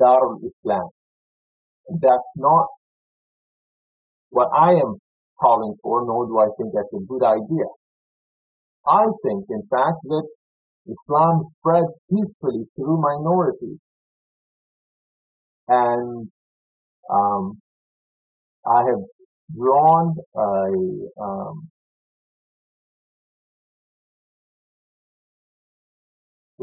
Darul 0.00 0.38
Islam. 0.42 0.88
That's 2.00 2.32
not 2.36 2.66
what 4.30 4.48
I 4.56 4.70
am 4.72 4.96
calling 5.40 5.74
for, 5.82 6.04
nor 6.06 6.26
do 6.26 6.38
I 6.38 6.48
think 6.56 6.72
that's 6.74 6.92
a 6.94 7.04
good 7.06 7.22
idea. 7.22 7.66
I 8.86 9.04
think, 9.22 9.46
in 9.50 9.62
fact, 9.70 9.98
that 10.04 10.26
Islam 10.86 11.40
spreads 11.58 11.92
peacefully 12.10 12.64
through 12.76 13.00
minorities. 13.00 13.78
And 15.68 16.28
um, 17.10 17.58
I 18.66 18.80
have 18.80 19.04
drawn 19.54 20.14
a 20.36 21.22
um, 21.22 21.68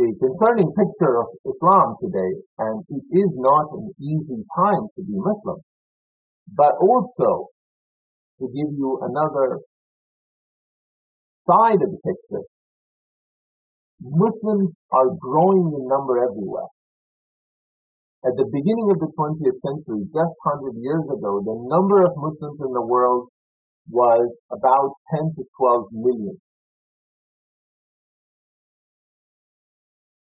a 0.02 0.10
concerning 0.18 0.74
picture 0.74 1.22
of 1.22 1.28
Islam 1.46 1.96
today, 2.02 2.32
and 2.58 2.82
it 2.90 3.06
is 3.14 3.32
not 3.38 3.70
an 3.78 3.94
easy 4.02 4.42
time 4.58 4.90
to 4.98 5.02
be 5.06 5.14
Muslim. 5.14 5.62
But 6.50 6.74
also, 6.82 7.54
to 8.42 8.46
give 8.50 8.74
you 8.74 9.00
another 9.06 9.62
side 11.46 11.82
of 11.86 11.90
the 11.94 12.02
picture, 12.02 12.46
Muslims 14.02 14.74
are 14.92 15.14
growing 15.20 15.70
in 15.78 15.86
number 15.86 16.18
everywhere. 16.18 16.70
At 18.26 18.34
the 18.38 18.50
beginning 18.50 18.90
of 18.90 18.98
the 18.98 19.10
20th 19.14 19.62
century, 19.62 20.06
just 20.10 20.34
100 20.46 20.78
years 20.82 21.06
ago, 21.06 21.42
the 21.46 21.58
number 21.70 22.02
of 22.02 22.14
Muslims 22.18 22.58
in 22.62 22.74
the 22.74 22.86
world 22.86 23.30
was 23.90 24.30
about 24.50 24.94
10 25.14 25.34
to 25.38 25.44
12 25.58 25.86
million. 25.94 26.38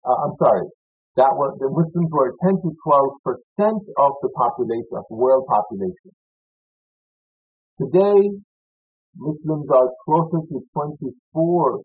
Uh, 0.08 0.16
I'm 0.24 0.36
sorry, 0.40 0.64
that 1.20 1.36
was 1.36 1.60
the 1.60 1.68
Muslims 1.68 2.08
were 2.16 2.32
10 2.48 2.64
to 2.64 2.72
12 2.72 3.28
percent 3.28 3.84
of 4.00 4.12
the 4.24 4.32
population, 4.40 4.96
of 4.96 5.04
world 5.12 5.44
population. 5.52 6.16
Today, 7.76 8.40
Muslims 9.20 9.68
are 9.68 9.92
closer 10.08 10.48
to 10.48 10.58
24 10.72 11.84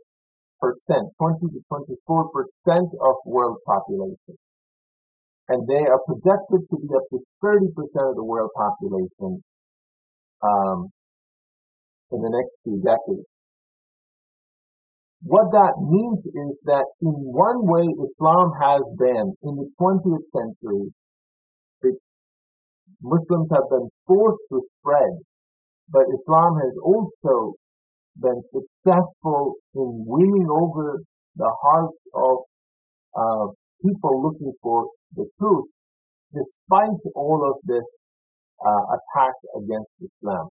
percent, 0.63 1.05
20 1.19 1.51
to 1.51 1.61
24 1.67 2.31
percent 2.31 2.89
of 3.03 3.15
world 3.27 3.59
population. 3.67 4.39
And 5.51 5.67
they 5.67 5.83
are 5.83 5.99
projected 6.07 6.63
to 6.71 6.77
be 6.79 6.95
up 6.95 7.03
to 7.11 7.19
30 7.43 7.75
percent 7.75 8.07
of 8.07 8.15
the 8.15 8.23
world 8.23 8.55
population 8.55 9.43
um, 10.47 10.95
in 12.15 12.23
the 12.23 12.31
next 12.31 12.55
few 12.63 12.79
decades. 12.87 13.32
What 15.25 15.55
that 15.55 15.75
means 15.79 16.19
is 16.27 16.59
that 16.67 16.87
in 17.01 17.15
one 17.31 17.63
way 17.63 17.87
Islam 17.87 18.51
has 18.59 18.83
been, 18.99 19.35
in 19.47 19.55
the 19.55 19.71
20th 19.79 20.27
century, 20.35 20.91
Muslims 23.03 23.49
have 23.51 23.69
been 23.71 23.89
forced 24.07 24.43
to 24.51 24.61
spread, 24.79 25.19
but 25.91 26.07
Islam 26.07 26.55
has 26.63 26.75
also 26.83 27.55
been 28.19 28.43
successful 28.51 29.57
in 29.75 30.07
winning 30.07 30.47
over 30.51 31.03
the 31.37 31.53
hearts 31.63 31.99
of 32.15 32.37
uh, 33.17 33.47
people 33.85 34.23
looking 34.23 34.53
for 34.63 34.87
the 35.15 35.27
truth, 35.39 35.67
despite 36.35 36.99
all 37.15 37.43
of 37.47 37.59
this 37.67 37.85
uh, 38.65 38.83
attack 38.95 39.35
against 39.59 39.91
Islam. 39.99 40.49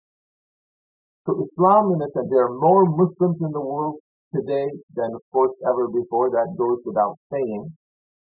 So 1.24 1.36
Islam, 1.44 1.92
in 1.92 2.00
a 2.00 2.08
sense, 2.12 2.28
there 2.30 2.48
are 2.48 2.56
more 2.56 2.84
Muslims 2.84 3.36
in 3.40 3.52
the 3.52 3.60
world 3.60 4.00
today 4.34 4.68
than, 4.94 5.10
of 5.14 5.22
course, 5.32 5.54
ever 5.66 5.88
before. 5.88 6.30
That 6.30 6.54
goes 6.58 6.78
without 6.84 7.16
saying. 7.32 7.72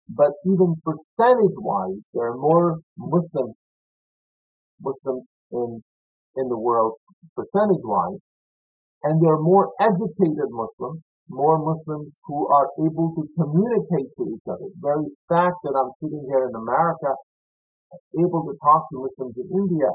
But 0.09 0.33
even 0.45 0.77
percentage-wise, 0.85 2.05
there 2.13 2.33
are 2.33 2.37
more 2.37 2.81
Muslims, 2.99 3.57
Muslims 4.81 5.25
in 5.51 5.81
in 6.37 6.47
the 6.51 6.59
world 6.59 6.99
percentage-wise, 7.37 8.21
and 9.05 9.23
there 9.23 9.35
are 9.39 9.43
more 9.43 9.71
educated 9.81 10.51
Muslims, 10.51 11.01
more 11.31 11.59
Muslims 11.63 12.13
who 12.27 12.47
are 12.53 12.69
able 12.85 13.15
to 13.17 13.23
communicate 13.39 14.11
to 14.19 14.23
each 14.29 14.47
other. 14.51 14.69
The 14.69 14.83
very 14.83 15.09
fact 15.31 15.57
that 15.65 15.75
I'm 15.79 15.93
sitting 16.03 16.27
here 16.29 16.51
in 16.51 16.55
America, 16.59 17.15
able 18.19 18.45
to 18.45 18.55
talk 18.61 18.91
to 18.91 19.07
Muslims 19.09 19.37
in 19.39 19.49
India, 19.49 19.91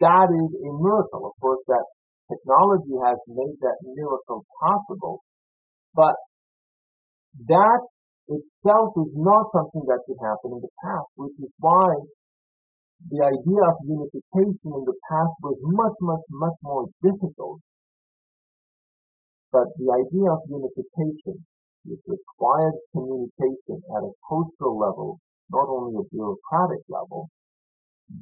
that 0.00 0.28
is 0.32 0.50
a 0.56 0.70
miracle. 0.80 1.28
Of 1.28 1.34
course, 1.38 1.62
that 1.68 1.84
technology 2.30 2.94
has 3.06 3.18
made 3.28 3.56
that 3.62 3.78
miracle 3.82 4.44
possible. 4.60 5.22
But 5.94 6.16
that 7.46 7.82
itself 8.28 8.90
is 8.98 9.12
not 9.14 9.50
something 9.54 9.84
that 9.86 10.02
could 10.06 10.18
happen 10.18 10.58
in 10.58 10.60
the 10.60 10.74
past, 10.82 11.08
which 11.16 11.36
is 11.38 11.52
why 11.58 11.94
the 13.12 13.22
idea 13.22 13.62
of 13.70 13.76
unification 13.86 14.72
in 14.74 14.84
the 14.88 14.98
past 15.06 15.34
was 15.44 15.58
much, 15.62 15.96
much, 16.00 16.24
much 16.30 16.58
more 16.62 16.88
difficult. 17.04 17.60
But 19.52 19.70
the 19.78 19.88
idea 19.94 20.28
of 20.32 20.42
unification, 20.48 21.46
which 21.86 22.02
required 22.08 22.76
communication 22.90 23.78
at 23.94 24.02
a 24.02 24.12
cultural 24.26 24.74
level, 24.74 25.20
not 25.52 25.68
only 25.70 26.02
a 26.02 26.08
bureaucratic 26.10 26.82
level, 26.88 27.28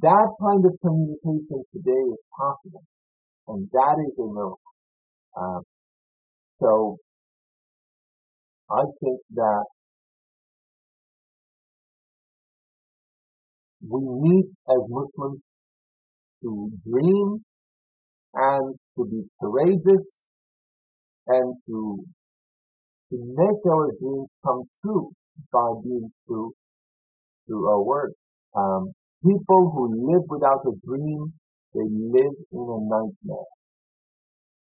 that 0.01 0.29
kind 0.37 0.63
of 0.65 0.77
communication 0.85 1.65
today 1.73 2.03
is 2.13 2.21
possible 2.29 2.85
and 3.47 3.69
that 3.71 3.95
is 4.07 4.13
a 4.19 4.25
miracle. 4.25 4.59
Uh, 5.37 5.59
so 6.61 6.97
I 8.71 8.83
think 9.01 9.19
that 9.35 9.65
we 13.87 13.99
need 14.01 14.45
as 14.69 14.81
Muslims 14.89 15.41
to 16.43 16.71
dream 16.89 17.43
and 18.33 18.75
to 18.97 19.05
be 19.05 19.23
courageous 19.41 20.29
and 21.27 21.55
to 21.67 22.03
to 23.11 23.17
make 23.37 23.61
our 23.71 23.91
dreams 23.99 24.29
come 24.45 24.63
true 24.81 25.11
by 25.51 25.67
being 25.83 26.11
true 26.27 26.51
to 27.47 27.55
our 27.67 27.83
word. 27.83 28.13
Um, 28.55 28.93
people 29.23 29.71
who 29.71 30.11
live 30.11 30.23
without 30.27 30.61
a 30.65 30.73
dream 30.85 31.33
they 31.75 31.87
live 31.91 32.37
in 32.55 32.65
a 32.71 32.79
nightmare. 32.87 33.51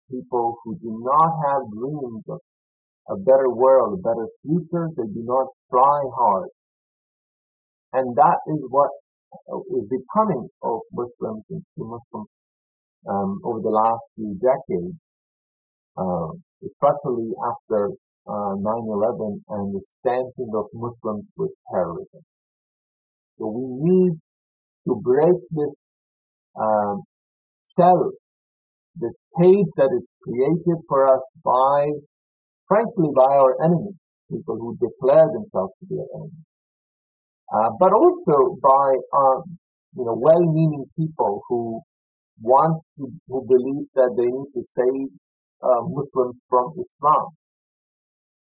People 0.09 0.57
who 0.63 0.75
do 0.81 0.91
not 1.05 1.29
have 1.45 1.69
dreams 1.69 2.23
of 2.27 2.41
a 3.09 3.17
better 3.21 3.49
world, 3.53 3.99
a 3.99 4.01
better 4.01 4.27
future, 4.41 4.89
they 4.97 5.07
do 5.13 5.23
not 5.23 5.47
try 5.69 5.99
hard. 6.17 6.49
And 7.93 8.15
that 8.17 8.39
is 8.49 8.61
what 8.69 8.89
is 9.77 9.85
becoming 9.89 10.49
of 10.63 10.81
Muslims 10.93 11.43
and 11.49 11.63
Muslims 11.77 12.29
um, 13.09 13.41
over 13.43 13.59
the 13.61 13.73
last 13.73 14.03
few 14.15 14.33
decades, 14.41 14.97
uh, 15.97 16.29
especially 16.65 17.29
after 17.45 17.93
uh, 18.25 18.55
9/11 18.57 19.41
and 19.49 19.75
the 19.75 19.81
stamping 19.99 20.51
of 20.55 20.65
Muslims 20.73 21.29
with 21.37 21.51
terrorism. 21.69 22.23
So 23.37 23.49
we 23.49 23.65
need 23.89 24.13
to 24.87 24.95
break 25.03 25.35
this 25.51 25.73
um, 26.59 27.03
the 27.77 29.11
cage 29.41 29.71
that 29.77 29.89
is 29.97 30.05
created 30.21 30.79
for 30.87 31.07
us 31.09 31.21
by, 31.43 31.89
frankly, 32.67 33.09
by 33.15 33.31
our 33.41 33.57
enemies, 33.63 33.97
people 34.29 34.57
who 34.57 34.77
declare 34.77 35.25
themselves 35.33 35.73
to 35.79 35.85
be 35.89 35.95
our 35.97 36.09
enemies, 36.15 36.45
uh, 37.53 37.69
but 37.79 37.91
also 37.93 38.57
by, 38.61 38.87
uh, 39.13 39.41
you 39.97 40.05
know, 40.05 40.17
well-meaning 40.17 40.85
people 40.97 41.41
who 41.49 41.81
want 42.41 42.81
to, 42.97 43.09
who 43.27 43.45
believe 43.45 43.87
that 43.95 44.13
they 44.17 44.29
need 44.29 44.49
to 44.53 44.63
save 44.77 45.09
uh, 45.61 45.81
Muslims 45.89 46.37
from 46.49 46.73
Islam, 46.77 47.25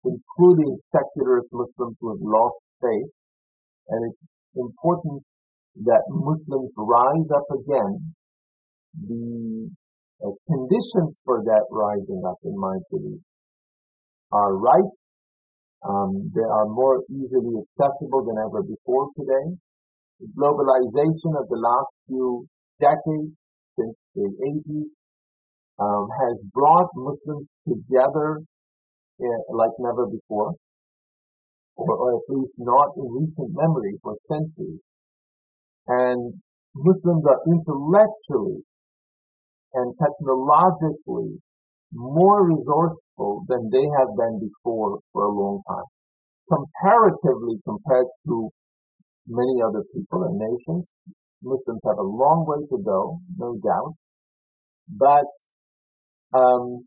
including 0.05 0.79
secularist 0.91 1.49
Muslims 1.53 1.97
who 2.01 2.09
have 2.11 2.23
lost 2.23 2.59
faith. 2.81 3.11
And 3.89 4.11
it's 4.11 4.23
important 4.57 5.23
that 5.81 6.03
Muslims 6.09 6.71
rise 6.77 7.31
up 7.35 7.49
again, 7.49 8.15
the 8.93 9.71
uh, 10.21 10.31
conditions 10.47 11.17
for 11.25 11.43
that 11.45 11.65
rising 11.71 12.23
up, 12.29 12.37
in 12.45 12.59
my 12.59 12.77
belief, 12.91 13.21
are 14.33 14.57
right. 14.57 14.93
Um, 15.83 16.31
they 16.35 16.45
are 16.45 16.69
more 16.69 17.03
easily 17.11 17.65
accessible 17.65 18.25
than 18.25 18.37
ever 18.39 18.63
before 18.63 19.09
today. 19.17 19.57
The 20.21 20.29
globalization 20.39 21.41
of 21.41 21.49
the 21.49 21.59
last 21.59 21.91
few 22.07 22.47
decades, 22.79 23.33
since 23.75 23.97
the 24.15 24.29
80s, 24.69 24.93
um, 25.81 26.07
has 26.21 26.41
brought 26.53 26.89
Muslims 26.95 27.49
together 27.67 28.45
uh, 29.21 29.41
like 29.57 29.73
never 29.81 30.07
before, 30.07 30.53
or, 31.77 31.97
or 31.97 32.11
at 32.21 32.27
least 32.29 32.53
not 32.59 32.91
in 32.97 33.09
recent 33.11 33.51
memory 33.57 33.99
for 34.03 34.15
centuries 34.29 34.81
and 35.89 36.35
Muslims 36.75 37.25
are 37.27 37.41
intellectually 37.47 38.63
and 39.75 39.95
technologically 39.99 41.41
more 41.93 42.49
resourceful 42.49 43.45
than 43.49 43.69
they 43.71 43.85
have 43.99 44.09
been 44.17 44.41
before 44.41 45.01
for 45.13 45.25
a 45.25 45.31
long 45.31 45.63
time. 45.69 45.85
Comparatively 46.49 47.61
compared 47.65 48.07
to 48.27 48.51
many 49.27 49.61
other 49.67 49.85
people 49.95 50.25
and 50.25 50.39
nations, 50.39 50.91
Muslims 51.43 51.81
have 51.87 51.99
a 51.99 52.03
long 52.03 52.45
way 52.47 52.65
to 52.71 52.83
go, 52.83 53.19
no 53.37 53.57
doubt. 53.63 53.95
But 54.89 56.39
um, 56.39 56.87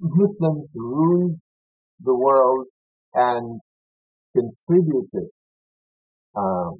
Muslims 0.00 0.68
ruled 0.74 1.38
the 2.02 2.14
world 2.14 2.66
and 3.14 3.60
contributed 4.34 5.28
um, 6.36 6.78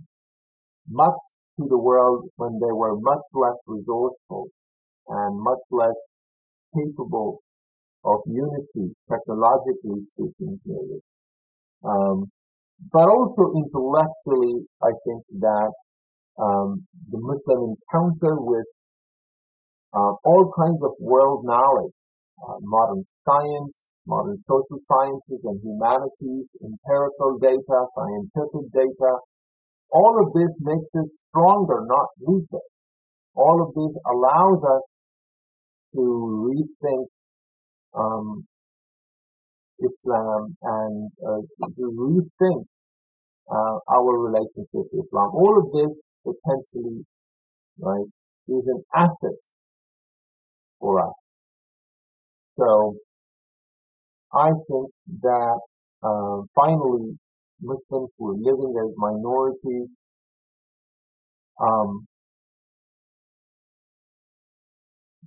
much 0.89 1.19
to 1.59 1.67
the 1.69 1.79
world 1.79 2.29
when 2.37 2.59
they 2.61 2.73
were 2.73 2.99
much 3.01 3.25
less 3.35 3.59
resourceful 3.67 4.49
and 5.09 5.41
much 5.41 5.65
less 5.71 5.99
capable 6.75 7.41
of 8.05 8.21
unity, 8.27 8.95
technologically 9.11 10.07
speaking, 10.13 10.61
here. 10.65 11.01
Um, 11.85 12.31
but 12.93 13.09
also 13.09 13.53
intellectually, 13.61 14.65
I 14.83 14.93
think 15.05 15.23
that 15.41 15.73
um, 16.41 16.87
the 17.11 17.21
Muslim 17.21 17.77
encounter 17.77 18.41
with 18.41 18.67
uh, 19.93 20.15
all 20.25 20.53
kinds 20.57 20.81
of 20.83 20.93
world 21.01 21.45
knowledge, 21.45 21.93
uh, 22.41 22.57
modern 22.63 23.05
science, 23.27 23.77
modern 24.07 24.39
social 24.49 24.81
sciences 24.89 25.41
and 25.45 25.61
humanities, 25.61 26.47
empirical 26.65 27.37
data, 27.43 27.79
scientific 27.93 28.73
data, 28.73 29.13
all 29.93 30.15
of 30.23 30.33
this 30.33 30.51
makes 30.61 30.91
us 30.99 31.11
stronger, 31.29 31.85
not 31.87 32.09
weaker. 32.21 32.63
All 33.35 33.63
of 33.63 33.75
this 33.75 34.01
allows 34.07 34.63
us 34.63 34.83
to 35.95 36.03
rethink 36.47 37.07
um, 37.95 38.47
Islam 39.81 40.57
and 40.63 41.11
uh, 41.27 41.41
to 41.77 41.83
rethink 41.99 42.65
uh, 43.51 43.79
our 43.89 44.19
relationship 44.19 44.69
with 44.73 44.87
Islam. 44.93 45.31
All 45.35 45.59
of 45.59 45.73
this 45.73 45.97
potentially, 46.25 47.05
right, 47.79 48.07
is 48.49 48.65
an 48.67 48.83
asset 48.95 49.41
for 50.79 51.01
us. 51.07 51.15
So 52.59 52.97
I 54.33 54.49
think 54.69 54.91
that 55.23 55.61
uh, 56.03 56.43
finally 56.55 57.19
Muslims 57.63 58.11
who 58.19 58.31
are 58.31 58.39
living 58.39 58.75
as 58.77 58.91
minorities 58.97 59.95
um, 61.61 62.07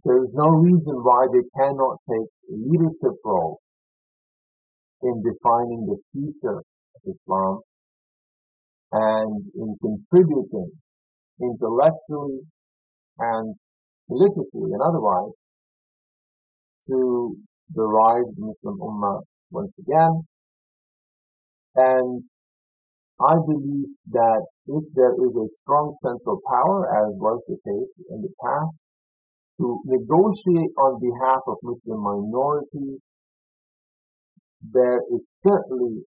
there 0.04 0.24
is 0.24 0.32
no 0.34 0.50
reason 0.50 0.96
why 1.04 1.28
they 1.32 1.46
cannot 1.58 1.98
take 2.10 2.30
a 2.50 2.56
leadership 2.58 3.16
role 3.24 3.60
in 5.04 5.22
defining 5.22 5.86
the 5.86 5.98
future 6.12 6.60
of 6.60 7.02
Islam 7.06 7.60
and 8.92 9.46
in 9.56 9.76
contributing 9.82 10.72
intellectually 11.42 12.42
and 13.20 13.56
politically 14.08 14.70
and 14.74 14.82
otherwise 14.82 15.34
to 16.88 17.36
the 17.74 17.84
rise 17.84 18.28
of 18.28 18.38
Muslim 18.38 18.80
Ummah 18.80 19.22
once 19.52 19.72
again. 19.80 20.24
And 21.76 22.24
I 23.22 23.36
believe 23.46 23.90
that 24.12 24.46
if 24.68 24.84
there 24.96 25.14
is 25.14 25.34
a 25.36 25.48
strong 25.62 25.96
central 26.04 26.40
power, 26.48 26.86
as 27.06 27.14
was 27.18 27.42
the 27.48 27.58
case 27.62 27.94
in 28.10 28.22
the 28.22 28.34
past, 28.42 28.82
to 29.60 29.82
negotiate 29.86 30.74
on 30.78 31.00
behalf 31.00 31.42
of 31.48 31.58
Muslim 31.62 32.02
minorities, 32.02 33.00
there 34.72 35.00
is 35.14 35.22
certainly 35.46 36.04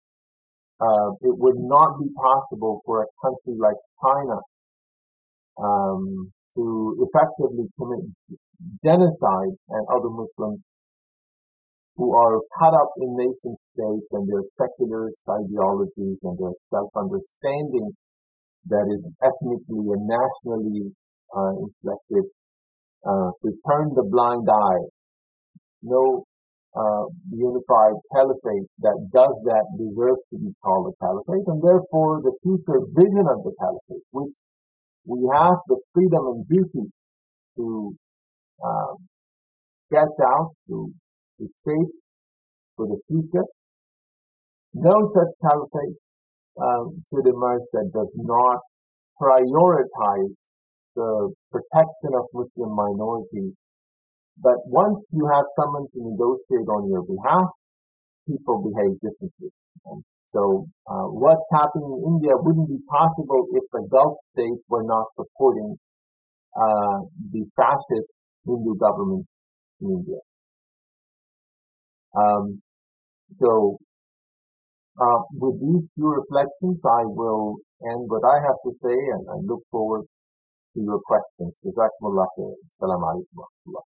uh, 0.80 1.10
it 1.22 1.32
would 1.38 1.56
not 1.56 1.96
be 1.98 2.10
possible 2.16 2.82
for 2.84 3.02
a 3.02 3.06
country 3.22 3.56
like 3.58 3.76
China 4.02 4.36
um, 5.56 6.32
to 6.54 6.96
effectively 7.00 7.68
commit 7.78 8.04
genocide 8.84 9.56
and 9.70 9.86
other 9.88 10.10
Muslims 10.10 10.60
who 11.96 12.12
are 12.12 12.40
caught 12.60 12.76
up 12.76 12.92
in 13.00 13.16
nation 13.16 13.56
states 13.72 14.08
and 14.12 14.28
their 14.28 14.44
secularist 14.60 15.24
ideologies 15.24 16.20
and 16.22 16.36
their 16.36 16.56
self-understanding 16.68 17.96
that 18.68 18.86
is 18.92 19.00
ethnically 19.24 19.86
and 19.96 20.04
nationally 20.04 20.92
uh, 21.32 21.52
inflected 21.64 22.24
uh, 23.06 23.30
to 23.40 23.48
turn 23.64 23.88
the 23.96 24.04
blind 24.10 24.46
eye. 24.50 24.84
No 25.82 26.24
uh, 26.76 27.06
unified 27.32 27.96
caliphate 28.12 28.68
that 28.84 28.98
does 29.12 29.34
that 29.48 29.64
deserves 29.80 30.20
to 30.28 30.36
be 30.36 30.52
called 30.60 30.92
a 30.92 30.94
caliphate, 31.00 31.46
and 31.48 31.62
therefore 31.64 32.20
the 32.20 32.36
future 32.44 32.84
vision 32.92 33.24
of 33.32 33.40
the 33.40 33.54
caliphate, 33.56 34.04
which 34.12 34.36
we 35.06 35.24
have 35.32 35.56
the 35.68 35.78
freedom 35.94 36.20
and 36.36 36.48
duty 36.48 36.90
to 37.56 37.96
um, 38.60 38.96
sketch 39.88 40.18
out, 40.20 40.52
to, 40.68 40.92
to 41.38 41.44
shape 41.64 41.94
for 42.76 42.86
the 42.86 42.98
future. 43.08 43.46
No 44.74 45.10
such 45.14 45.32
caliphate 45.42 45.98
um, 46.60 47.02
should 47.08 47.26
emerge 47.26 47.64
that 47.72 47.90
does 47.92 48.12
not 48.18 48.60
prioritize 49.20 50.34
the 50.94 51.32
protection 51.50 52.12
of 52.14 52.24
Muslim 52.32 52.74
minorities 52.74 53.54
but 54.42 54.60
once 54.66 55.00
you 55.10 55.24
have 55.32 55.46
someone 55.56 55.86
to 55.92 55.98
negotiate 55.98 56.68
on 56.68 56.90
your 56.90 57.02
behalf, 57.08 57.48
people 58.28 58.68
behave 58.68 59.00
differently. 59.00 59.50
So 60.28 60.66
uh, 60.86 61.08
what's 61.08 61.46
happening 61.52 61.88
in 61.88 62.16
India 62.16 62.36
wouldn't 62.36 62.68
be 62.68 62.80
possible 62.90 63.46
if 63.52 63.64
the 63.72 63.88
Gulf 63.90 64.18
states 64.32 64.60
were 64.68 64.84
not 64.84 65.06
supporting 65.16 65.76
uh, 66.52 66.98
the 67.32 67.46
fascist 67.56 68.12
Hindu 68.44 68.76
government 68.76 69.24
in 69.80 70.04
India. 70.04 70.20
Um, 72.16 72.62
so 73.36 73.76
uh, 75.00 75.20
with 75.32 75.60
these 75.60 75.90
few 75.94 76.08
reflections, 76.08 76.80
I 76.84 77.04
will 77.04 77.56
end 77.84 78.08
what 78.08 78.24
I 78.24 78.40
have 78.40 78.56
to 78.64 78.72
say 78.82 78.96
and 78.96 79.26
I 79.28 79.36
look 79.44 79.62
forward 79.70 80.06
to 80.74 80.80
your 80.80 81.00
questions. 81.04 81.58
Jazakumullah 81.64 82.28
Assalamu 82.36 83.04
alaikum 83.04 83.82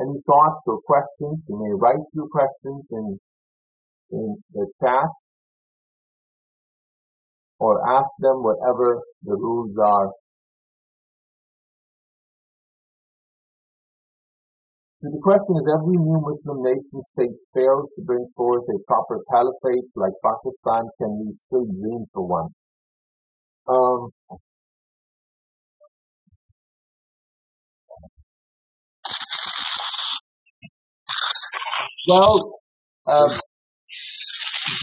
Any 0.00 0.18
thoughts 0.26 0.62
or 0.66 0.80
questions? 0.82 1.38
You 1.48 1.54
may 1.62 1.72
write 1.78 2.02
your 2.14 2.26
questions 2.28 2.82
in, 2.90 3.20
in 4.10 4.36
the 4.52 4.66
chat 4.82 5.08
or 7.58 7.80
ask 7.88 8.10
them 8.20 8.42
whatever 8.42 9.02
the 9.24 9.34
rules 9.34 9.76
are. 9.78 10.10
So 15.02 15.10
the 15.10 15.20
question 15.22 15.56
is, 15.56 15.66
every 15.78 15.96
new 15.96 16.18
Muslim 16.20 16.62
nation 16.64 17.02
state 17.12 17.36
fails 17.54 17.88
to 17.96 18.02
bring 18.04 18.26
forth 18.36 18.64
a 18.68 18.78
proper 18.88 19.20
caliphate 19.30 19.86
like 19.94 20.14
Pakistan, 20.24 20.90
can 20.98 21.20
we 21.26 21.32
still 21.46 21.66
dream 21.66 22.06
for 22.12 22.26
one? 22.26 22.50
Um, 23.68 24.10
Well, 32.08 32.60
um, 33.06 33.30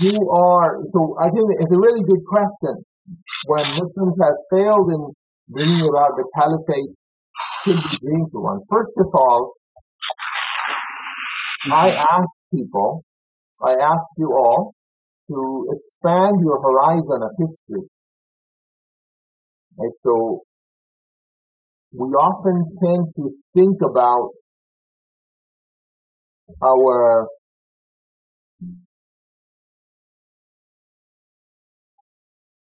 you 0.02 0.30
are, 0.30 0.80
so 0.92 1.16
I 1.20 1.30
think 1.30 1.46
it's 1.60 1.72
a 1.72 1.80
really 1.80 2.04
good 2.04 2.24
question. 2.26 2.84
When 3.48 3.64
Muslims 3.66 4.16
have 4.22 4.38
failed 4.52 4.92
in 4.92 5.14
bringing 5.50 5.82
about 5.90 6.16
the 6.16 6.26
caliphate, 6.36 6.96
should 7.64 7.78
be 7.78 8.08
dream 8.08 8.26
for 8.32 8.42
one. 8.42 8.60
First 8.70 8.94
of 8.98 9.08
all, 9.14 9.54
I 11.72 11.90
ask 11.90 12.30
people, 12.54 13.04
I 13.66 13.72
ask 13.72 14.06
you 14.18 14.32
all 14.34 14.74
to 15.30 15.68
expand 15.72 16.42
your 16.42 16.62
horizon 16.62 17.22
of 17.24 17.32
history. 17.38 17.88
And 19.78 19.94
so 20.04 20.42
we 21.94 22.08
often 22.10 22.66
tend 22.84 23.14
to 23.16 23.32
think 23.54 23.78
about 23.84 24.32
our 26.64 27.28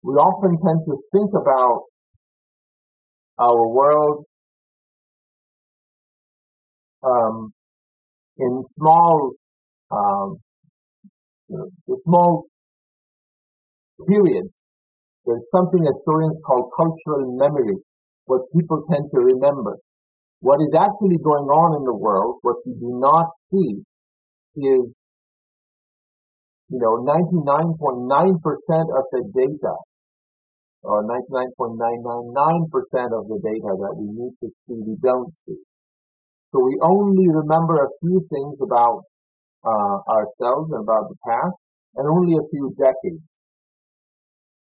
we 0.03 0.15
often 0.15 0.59
tend 0.65 0.81
to 0.87 0.97
think 1.13 1.31
about 1.35 1.85
our 3.39 3.69
world 3.69 4.25
um, 7.03 7.53
in 8.39 8.65
small, 8.77 9.33
um, 9.91 10.37
you 11.49 11.57
know, 11.59 11.97
small 12.05 12.47
periods. 14.09 14.53
There's 15.27 15.49
something 15.55 15.85
historians 15.85 16.39
call 16.47 16.71
cultural 16.77 17.37
memory, 17.37 17.77
what 18.25 18.43
people 18.57 18.83
tend 18.91 19.11
to 19.15 19.21
remember. 19.21 19.77
What 20.41 20.61
is 20.61 20.73
actually 20.75 21.19
going 21.23 21.49
on 21.53 21.77
in 21.77 21.85
the 21.85 21.95
world, 21.95 22.39
what 22.43 22.57
we 22.65 22.73
do 22.73 22.99
not 22.99 23.27
see, 23.53 23.83
is, 24.57 24.97
you 26.71 26.79
know, 26.79 27.05
99.9% 27.05 28.41
of 28.41 29.05
the 29.13 29.23
data, 29.37 29.75
or 30.83 31.05
99.999% 31.05 31.61
of 33.13 33.29
the 33.29 33.39
data 33.45 33.71
that 33.77 33.95
we 33.97 34.07
need 34.09 34.35
to 34.41 34.49
see, 34.67 34.81
we 34.87 34.97
don't 35.03 35.33
see. 35.45 35.61
So 36.53 36.65
we 36.65 36.79
only 36.83 37.29
remember 37.29 37.85
a 37.85 37.93
few 38.01 38.27
things 38.29 38.57
about 38.63 39.05
uh, 39.65 39.99
ourselves 40.09 40.73
and 40.73 40.83
about 40.83 41.09
the 41.09 41.17
past, 41.27 41.57
and 41.97 42.09
only 42.09 42.35
a 42.35 42.49
few 42.51 42.75
decades. 42.81 43.23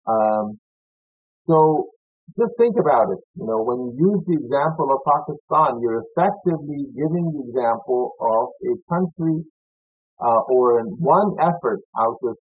Um, 0.07 0.59
so 1.47 1.89
just 2.39 2.55
think 2.59 2.77
about 2.79 3.11
it. 3.15 3.23
You 3.35 3.47
know, 3.47 3.63
when 3.63 3.95
you 3.95 4.13
use 4.13 4.23
the 4.27 4.37
example 4.39 4.91
of 4.93 4.99
Pakistan, 5.07 5.81
you're 5.81 6.03
effectively 6.11 6.91
giving 6.95 7.27
the 7.33 7.43
example 7.49 8.15
of 8.21 8.55
a 8.67 8.73
country 8.91 9.47
uh, 10.21 10.43
or 10.53 10.83
one 10.99 11.35
effort 11.41 11.81
out 11.99 12.19
of 12.23 12.37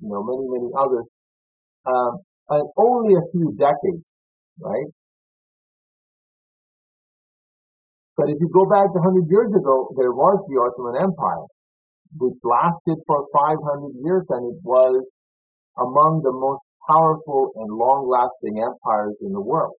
you 0.00 0.08
know 0.08 0.22
many 0.22 0.46
many 0.48 0.70
others, 0.78 1.06
um, 1.84 2.12
and 2.50 2.66
only 2.76 3.14
a 3.14 3.24
few 3.32 3.54
decades, 3.56 4.04
right? 4.58 4.90
But 8.16 8.28
if 8.28 8.36
you 8.40 8.50
go 8.52 8.66
back 8.66 8.92
100 8.92 9.30
years 9.30 9.48
ago, 9.54 9.88
there 9.96 10.12
was 10.12 10.44
the 10.44 10.60
Ottoman 10.60 11.00
Empire, 11.00 11.46
which 12.18 12.36
lasted 12.44 12.98
for 13.06 13.24
500 13.32 13.96
years 14.04 14.26
and 14.28 14.44
it 14.50 14.60
was 14.62 15.06
among 15.78 16.20
the 16.20 16.34
most 16.34 16.60
powerful 16.90 17.52
and 17.56 17.70
long-lasting 17.70 18.60
empires 18.60 19.16
in 19.22 19.32
the 19.32 19.40
world. 19.40 19.78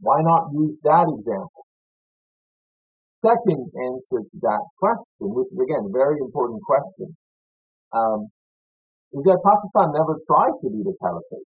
Why 0.00 0.20
not 0.20 0.52
use 0.52 0.76
that 0.84 1.08
example? 1.08 1.64
Second 3.24 3.66
answer 3.74 4.22
to 4.22 4.36
that 4.42 4.62
question, 4.78 5.32
which 5.34 5.48
is 5.50 5.58
again 5.58 5.88
a 5.88 5.92
very 5.92 6.20
important 6.20 6.60
question, 6.62 7.16
um, 7.96 8.28
is 9.14 9.22
that 9.22 9.38
Pakistan 9.44 9.94
never 9.94 10.18
tried 10.26 10.56
to 10.62 10.68
be 10.72 10.82
the 10.82 10.96
caliphate. 10.98 11.50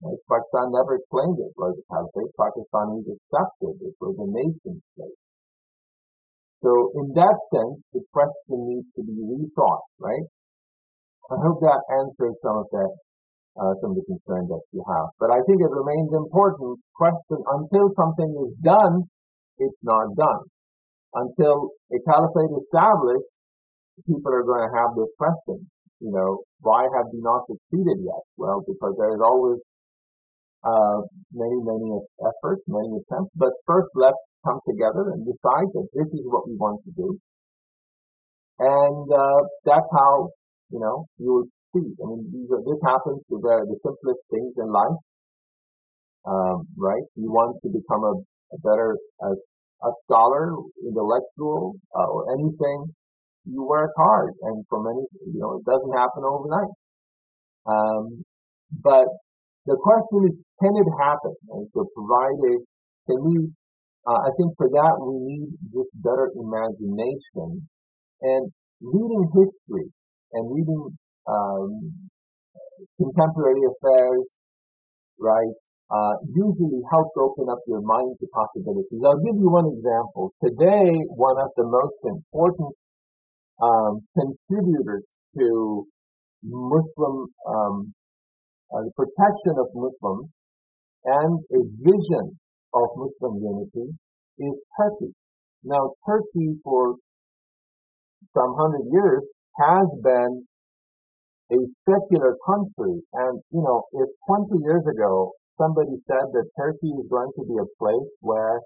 Right? 0.00 0.20
Pakistan 0.30 0.70
never 0.72 1.02
claimed 1.10 1.42
it 1.42 1.52
was 1.58 1.74
a 1.74 1.84
caliphate. 1.90 2.32
Pakistan 2.38 2.86
was 2.96 3.06
accepted 3.10 3.74
it 3.82 3.96
was 4.00 4.14
a 4.22 4.28
nation 4.30 4.80
state. 4.94 5.18
So 6.62 6.90
in 6.98 7.14
that 7.14 7.36
sense, 7.54 7.78
the 7.94 8.02
question 8.10 8.66
needs 8.66 8.88
to 8.98 9.02
be 9.06 9.14
rethought, 9.14 9.86
right? 10.02 10.26
I 11.30 11.36
hope 11.38 11.60
that 11.62 11.82
answers 12.02 12.34
some 12.42 12.56
of 12.58 12.66
that, 12.72 12.92
uh, 13.54 13.72
some 13.78 13.94
of 13.94 13.96
the 14.02 14.06
concern 14.10 14.50
that 14.50 14.64
you 14.74 14.82
have. 14.82 15.12
But 15.22 15.30
I 15.30 15.38
think 15.46 15.62
it 15.62 15.70
remains 15.70 16.10
important 16.10 16.82
question 16.98 17.38
until 17.46 17.94
something 17.94 18.30
is 18.48 18.58
done, 18.64 19.06
it's 19.58 19.82
not 19.86 20.18
done. 20.18 20.50
Until 21.14 21.70
a 21.94 21.98
caliphate 22.02 22.50
is 22.50 22.64
established, 22.66 23.37
people 24.06 24.30
are 24.32 24.46
going 24.46 24.62
to 24.62 24.72
have 24.76 24.94
this 24.94 25.10
question. 25.18 25.66
You 25.98 26.14
know, 26.14 26.46
why 26.60 26.86
have 26.86 27.10
we 27.10 27.18
not 27.22 27.46
succeeded 27.50 27.98
yet? 28.04 28.22
Well, 28.36 28.62
because 28.62 28.94
there 28.98 29.14
is 29.14 29.22
always 29.22 29.58
uh, 30.62 31.02
many, 31.34 31.58
many 31.62 31.90
efforts, 32.22 32.62
many 32.68 33.02
attempts. 33.02 33.34
But 33.34 33.50
first, 33.66 33.90
let's 33.94 34.22
come 34.46 34.62
together 34.68 35.10
and 35.10 35.26
decide 35.26 35.68
that 35.74 35.86
this 35.94 36.10
is 36.14 36.22
what 36.30 36.46
we 36.46 36.54
want 36.54 36.78
to 36.86 36.92
do. 36.94 37.18
And 38.58 39.06
uh, 39.10 39.42
that's 39.66 39.86
how 39.90 40.30
you 40.70 40.80
know, 40.80 41.06
you 41.18 41.28
will 41.32 41.48
see. 41.72 41.86
I 41.96 42.04
mean, 42.08 42.28
these 42.32 42.48
are, 42.52 42.60
this 42.60 42.80
happens 42.84 43.20
to 43.28 43.36
the, 43.40 43.54
the 43.68 43.76
simplest 43.84 44.20
things 44.30 44.52
in 44.56 44.68
life, 44.68 44.98
um, 46.28 46.68
right? 46.76 47.04
You 47.16 47.32
want 47.32 47.56
to 47.64 47.68
become 47.68 48.04
a, 48.04 48.14
a 48.52 48.58
better, 48.60 48.96
a, 49.22 49.28
a 49.32 49.90
scholar, 50.04 50.56
intellectual, 50.84 51.76
uh, 51.96 52.08
or 52.08 52.32
anything, 52.36 52.92
you 53.48 53.64
work 53.64 53.90
hard. 53.96 54.32
And 54.42 54.64
for 54.68 54.84
many, 54.84 55.04
you 55.32 55.40
know, 55.40 55.58
it 55.58 55.64
doesn't 55.64 55.94
happen 55.96 56.22
overnight. 56.24 56.74
Um, 57.64 58.22
but 58.84 59.08
the 59.66 59.76
question 59.80 60.28
is, 60.28 60.36
can 60.60 60.72
it 60.76 60.90
happen? 61.00 61.34
And 61.56 61.68
so 61.72 61.88
provided, 61.96 62.60
can 63.08 63.18
we, 63.24 63.48
uh, 64.06 64.20
I 64.24 64.30
think 64.36 64.52
for 64.56 64.68
that 64.68 64.94
we 65.00 65.16
need 65.24 65.48
just 65.72 65.92
better 66.04 66.28
imagination 66.36 67.68
and 68.20 68.52
reading 68.80 69.24
history 69.32 69.88
and 70.32 70.44
reading 70.52 70.96
um, 71.26 71.70
contemporary 72.96 73.64
affairs, 73.64 74.26
right, 75.18 75.58
uh, 75.90 76.14
usually 76.28 76.84
helps 76.92 77.16
open 77.16 77.48
up 77.48 77.60
your 77.66 77.80
mind 77.80 78.16
to 78.20 78.26
possibilities. 78.28 79.00
I'll 79.00 79.24
give 79.24 79.40
you 79.40 79.48
one 79.48 79.64
example. 79.66 80.32
Today, 80.44 80.92
one 81.16 81.36
of 81.40 81.48
the 81.56 81.64
most 81.64 82.00
important 82.04 82.76
um, 83.60 84.00
contributors 84.16 85.04
to 85.38 85.86
Muslim 86.42 87.26
um, 87.48 87.92
uh, 88.72 88.82
the 88.84 88.92
protection 88.94 89.56
of 89.56 89.66
Muslims 89.74 90.28
and 91.04 91.40
a 91.56 91.62
vision 91.80 92.38
of 92.74 92.88
Muslim 92.96 93.40
unity 93.40 93.96
is 94.38 94.54
Turkey. 94.76 95.12
Now, 95.64 95.94
Turkey 96.06 96.60
for 96.62 96.96
some 98.36 98.54
hundred 98.58 98.84
years 98.92 99.22
has 99.56 99.88
been 100.02 100.46
a 101.50 101.58
secular 101.88 102.36
country. 102.44 103.00
And, 103.12 103.40
you 103.50 103.62
know, 103.64 103.84
if 103.92 104.08
20 104.28 104.52
years 104.62 104.84
ago 104.84 105.32
somebody 105.56 105.96
said 106.06 106.28
that 106.32 106.46
Turkey 106.56 106.92
is 106.92 107.08
going 107.10 107.32
to 107.34 107.42
be 107.42 107.56
a 107.58 107.68
place 107.80 108.10
where 108.20 108.60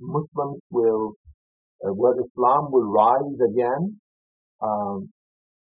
Muslims 0.00 0.60
will, 0.70 1.14
uh, 1.84 1.92
where 1.92 2.14
Islam 2.20 2.70
will 2.72 2.88
rise 2.90 3.38
again, 3.50 4.00
um, 4.62 5.08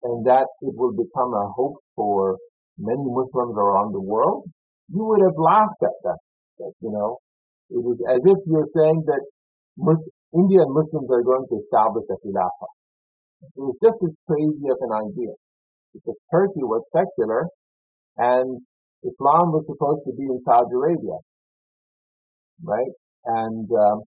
and 0.05 0.27
that 0.27 0.47
it 0.63 0.75
will 0.77 0.93
become 0.93 1.33
a 1.35 1.47
hope 1.57 1.79
for 1.97 2.37
many 2.79 3.05
Muslims 3.05 3.57
around 3.57 3.93
the 3.93 4.01
world, 4.01 4.45
you 4.93 5.05
would 5.05 5.23
have 5.23 5.37
laughed 5.39 5.83
at 5.83 5.97
that. 6.05 6.21
that 6.59 6.73
you 6.81 6.93
know, 6.93 7.19
it 7.71 7.83
is 7.83 7.99
as 8.09 8.21
if 8.25 8.39
you're 8.47 8.71
saying 8.77 9.03
that 9.07 9.23
Mus- 9.79 10.13
Indian 10.35 10.69
Muslims 10.71 11.09
are 11.11 11.23
going 11.23 11.47
to 11.51 11.57
establish 11.65 12.05
a 12.11 12.17
khilafah. 12.23 12.73
It 13.57 13.63
was 13.63 13.77
just 13.83 13.99
as 14.05 14.15
crazy 14.29 14.69
of 14.71 14.79
an 14.81 14.93
idea 15.11 15.33
because 15.95 16.17
Turkey 16.33 16.65
was 16.65 16.83
secular 16.93 17.49
and 18.19 18.61
Islam 19.05 19.53
was 19.53 19.65
supposed 19.67 20.03
to 20.07 20.13
be 20.17 20.25
in 20.25 20.41
Saudi 20.45 20.75
Arabia, 20.75 21.19
right? 22.63 22.93
And 23.25 23.69
um, 23.71 24.03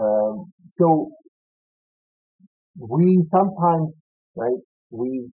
um, 0.00 0.52
so 0.72 1.10
we 2.78 3.24
sometimes, 3.30 3.94
right, 4.36 4.60
we 4.90 5.30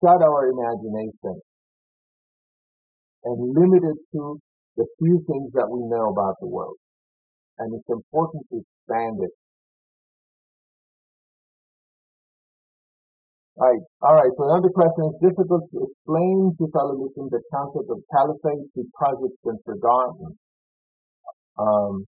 shut 0.00 0.22
our 0.22 0.48
imagination 0.50 1.40
and 3.24 3.54
limit 3.54 3.82
it 3.84 3.98
to 4.12 4.38
the 4.76 4.86
few 4.98 5.22
things 5.26 5.52
that 5.54 5.68
we 5.70 5.80
know 5.88 6.10
about 6.10 6.34
the 6.40 6.46
world. 6.48 6.76
And 7.58 7.74
it's 7.74 7.88
important 7.90 8.46
to 8.50 8.62
expand 8.62 9.18
it 9.22 9.30
Alright, 13.58 13.82
alright, 14.06 14.30
so 14.38 14.44
another 14.54 14.70
question 14.70 15.10
is 15.10 15.18
difficult 15.18 15.66
to 15.74 15.78
explain 15.82 16.54
to 16.62 16.70
fellow 16.70 16.94
Muslims 16.94 17.34
the 17.34 17.42
concept 17.50 17.90
of 17.90 17.98
caliphate 18.14 18.70
because 18.70 19.18
it's 19.26 19.42
been 19.42 19.58
forgotten. 19.66 20.38
Um, 21.58 22.06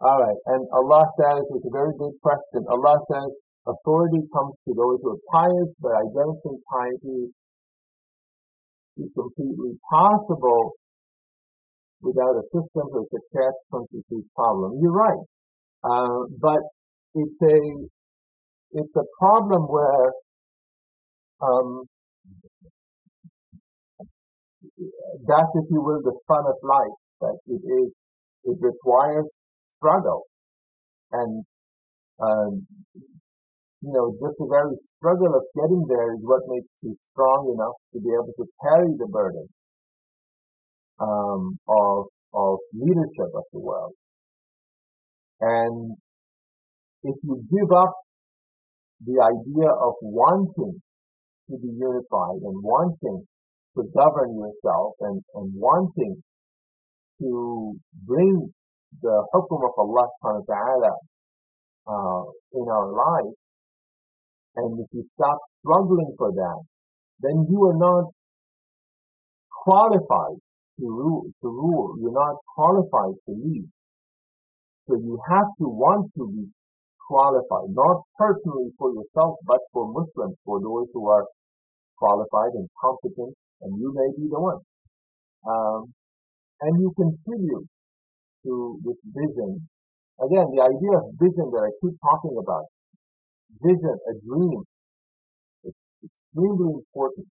alright, 0.00 0.40
and 0.46 0.62
Allah 0.72 1.04
says, 1.18 1.42
it's 1.54 1.66
a 1.66 1.74
very 1.74 1.94
good 1.98 2.14
question, 2.22 2.66
Allah 2.68 2.96
says, 3.10 3.30
authority 3.66 4.22
comes 4.32 4.54
to 4.68 4.74
those 4.74 4.98
who 5.02 5.16
are 5.16 5.24
pious, 5.32 5.70
but 5.80 5.92
I 5.92 6.04
don't 6.14 6.38
think 6.42 6.60
piety 6.68 7.32
is 8.98 9.10
completely 9.16 9.74
possible 9.90 10.72
without 12.02 12.36
a 12.36 12.44
system 12.52 12.84
for 12.92 13.02
success 13.10 13.54
constitutes 13.72 14.28
problem. 14.36 14.78
You're 14.80 14.92
right. 14.92 15.24
Uh, 15.82 16.28
but 16.40 16.60
it's 17.14 17.40
a 17.42 17.58
it's 18.72 18.96
a 18.96 19.06
problem 19.18 19.62
where 19.68 20.06
um, 21.42 21.84
that, 25.26 25.46
if 25.54 25.66
you 25.70 25.80
will, 25.80 26.02
the 26.02 26.16
fun 26.28 26.44
of 26.46 26.56
life. 26.62 26.96
That 27.20 27.38
it 27.46 27.62
is 27.62 27.92
it 28.44 28.58
requires 28.60 29.28
struggle, 29.84 30.24
and 31.12 31.44
um, 32.16 32.64
you 33.84 33.92
know, 33.92 34.16
just 34.16 34.40
the 34.40 34.48
very 34.48 34.72
struggle 34.96 35.36
of 35.36 35.44
getting 35.52 35.84
there 35.92 36.16
is 36.16 36.24
what 36.24 36.40
makes 36.48 36.72
you 36.80 36.96
strong 37.12 37.52
enough 37.52 37.76
to 37.92 38.00
be 38.00 38.08
able 38.16 38.32
to 38.32 38.46
carry 38.64 38.96
the 38.96 39.08
burden 39.12 39.44
um, 41.00 41.58
of 41.68 42.08
of 42.32 42.58
leadership 42.72 43.28
of 43.36 43.44
the 43.52 43.60
world. 43.60 43.92
And 45.40 45.96
if 47.02 47.16
you 47.22 47.44
give 47.52 47.70
up 47.76 47.92
the 49.04 49.20
idea 49.20 49.68
of 49.68 49.94
wanting 50.00 50.80
to 51.50 51.58
be 51.60 51.68
unified 51.76 52.40
and 52.40 52.56
wanting 52.64 53.26
to 53.76 53.82
govern 53.94 54.34
yourself 54.34 54.94
and, 55.00 55.20
and 55.34 55.52
wanting 55.54 56.22
to 57.20 57.76
bring 58.06 58.48
the 59.02 59.24
hukum 59.34 59.60
of 59.64 59.74
Allah 59.78 60.06
subhanahu 60.20 60.44
wa 60.46 60.54
ta'ala 60.54 60.92
uh, 61.86 62.24
in 62.54 62.66
our 62.68 62.88
life, 62.92 63.34
and 64.56 64.80
if 64.80 64.86
you 64.92 65.02
stop 65.14 65.38
struggling 65.60 66.14
for 66.18 66.30
that, 66.32 66.60
then 67.20 67.46
you 67.50 67.58
are 67.64 67.78
not 67.78 68.10
qualified 69.64 70.38
to 70.78 70.86
rule, 70.86 71.24
to 71.42 71.48
rule. 71.48 71.96
You're 72.00 72.12
not 72.12 72.36
qualified 72.54 73.14
to 73.26 73.32
lead. 73.32 73.66
So 74.86 74.96
you 74.96 75.18
have 75.28 75.48
to 75.58 75.66
want 75.68 76.12
to 76.18 76.28
be 76.28 76.44
qualified, 77.08 77.72
not 77.72 78.02
personally 78.18 78.70
for 78.78 78.92
yourself, 78.92 79.38
but 79.46 79.60
for 79.72 79.88
Muslims, 79.92 80.36
for 80.44 80.60
those 80.60 80.88
who 80.92 81.08
are 81.08 81.24
qualified 81.98 82.52
and 82.54 82.68
competent, 82.80 83.34
and 83.62 83.80
you 83.80 83.92
may 83.94 84.10
be 84.20 84.28
the 84.28 84.40
one. 84.40 84.60
Um, 85.48 85.92
and 86.60 86.80
you 86.80 86.92
contribute 86.96 87.66
to 88.44 88.78
this 88.84 89.00
vision. 89.10 89.68
Again, 90.20 90.46
the 90.54 90.62
idea 90.62 90.94
of 91.00 91.10
vision 91.18 91.50
that 91.50 91.64
I 91.66 91.70
keep 91.82 91.96
talking 91.98 92.36
about, 92.38 92.70
vision, 93.60 93.96
a 94.08 94.14
dream, 94.22 94.60
it's 95.64 95.84
extremely 96.04 96.78
important 96.78 97.26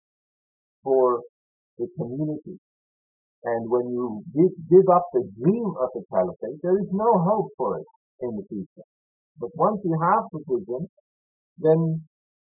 for 0.84 1.22
the 1.78 1.88
community. 1.98 2.58
And 3.44 3.70
when 3.70 3.88
you 3.90 4.24
give, 4.36 4.52
give 4.70 4.88
up 4.92 5.06
the 5.14 5.24
dream 5.40 5.68
of 5.80 5.90
the 5.96 6.04
caliphate, 6.12 6.60
there 6.62 6.78
is 6.80 6.90
no 6.92 7.10
hope 7.24 7.52
for 7.58 7.80
it 7.80 7.88
in 8.22 8.36
the 8.36 8.44
future. 8.48 8.88
But 9.40 9.50
once 9.56 9.80
you 9.84 9.96
have 9.96 10.24
the 10.32 10.44
vision, 10.44 10.88
then 11.58 12.04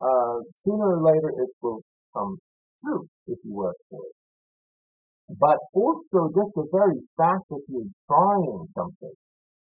uh, 0.01 0.37
sooner 0.63 0.97
or 0.97 1.01
later 1.01 1.29
it 1.41 1.49
will 1.61 1.81
come 2.13 2.37
true 2.83 3.07
if 3.27 3.37
you 3.43 3.53
work 3.53 3.75
for 3.89 4.01
it 4.05 4.15
but 5.30 5.57
also 5.73 6.30
just 6.38 6.51
the 6.53 6.67
very 6.69 7.01
fact 7.17 7.45
that 7.49 7.63
you're 7.67 7.89
trying 8.05 8.61
something. 8.78 9.15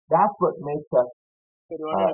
That's 0.08 0.36
what 0.40 0.56
makes 0.60 0.88
us 0.92 1.10
uh, 1.72 2.12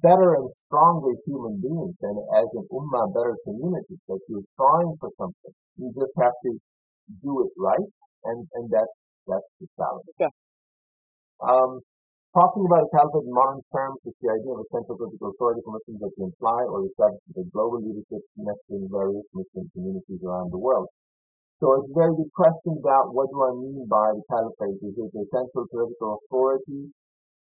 better 0.00 0.36
and 0.36 0.48
stronger 0.64 1.12
human 1.24 1.60
beings 1.60 1.96
and 2.00 2.16
as 2.36 2.48
an 2.56 2.64
ummah, 2.72 3.12
better 3.12 3.36
community. 3.44 3.96
That 4.08 4.20
you're 4.28 4.48
trying 4.56 4.92
for 5.00 5.10
something. 5.16 5.54
You 5.76 5.92
just 5.92 6.12
have 6.20 6.36
to 6.44 6.50
do 7.24 7.32
it 7.44 7.52
right, 7.56 7.88
and, 8.28 8.44
and 8.54 8.64
that's, 8.68 8.96
that's 9.24 9.48
the 9.60 9.68
challenge. 9.76 10.08
Okay. 10.16 10.32
Um, 11.40 11.80
talking 12.36 12.64
about 12.68 12.90
caliphate 12.92 13.24
in 13.24 13.32
modern 13.32 13.62
terms 13.72 14.00
is 14.04 14.16
the 14.20 14.28
idea 14.28 14.52
of 14.52 14.60
a 14.60 14.68
central 14.68 14.96
political 15.00 15.32
authority 15.32 15.60
for 15.64 15.76
Muslims 15.76 16.00
that 16.04 16.12
can 16.16 16.28
imply 16.28 16.60
or 16.68 16.84
establish 16.84 17.24
a 17.40 17.44
global 17.48 17.80
leadership 17.80 18.20
connecting 18.36 18.84
various 18.92 19.24
Muslim 19.32 19.64
communities 19.72 20.20
around 20.20 20.52
the 20.52 20.60
world. 20.60 20.88
So 21.60 21.74
it's 21.74 21.90
a 21.90 21.94
very 21.98 22.14
good 22.14 22.30
question 22.38 22.78
about 22.78 23.14
what 23.14 23.26
do 23.34 23.42
I 23.42 23.50
mean 23.58 23.86
by 23.90 24.14
the 24.14 24.22
caliphate? 24.30 24.78
Is 24.78 24.94
it 24.94 25.10
a 25.10 25.24
central 25.34 25.66
political 25.66 26.22
authority 26.22 26.86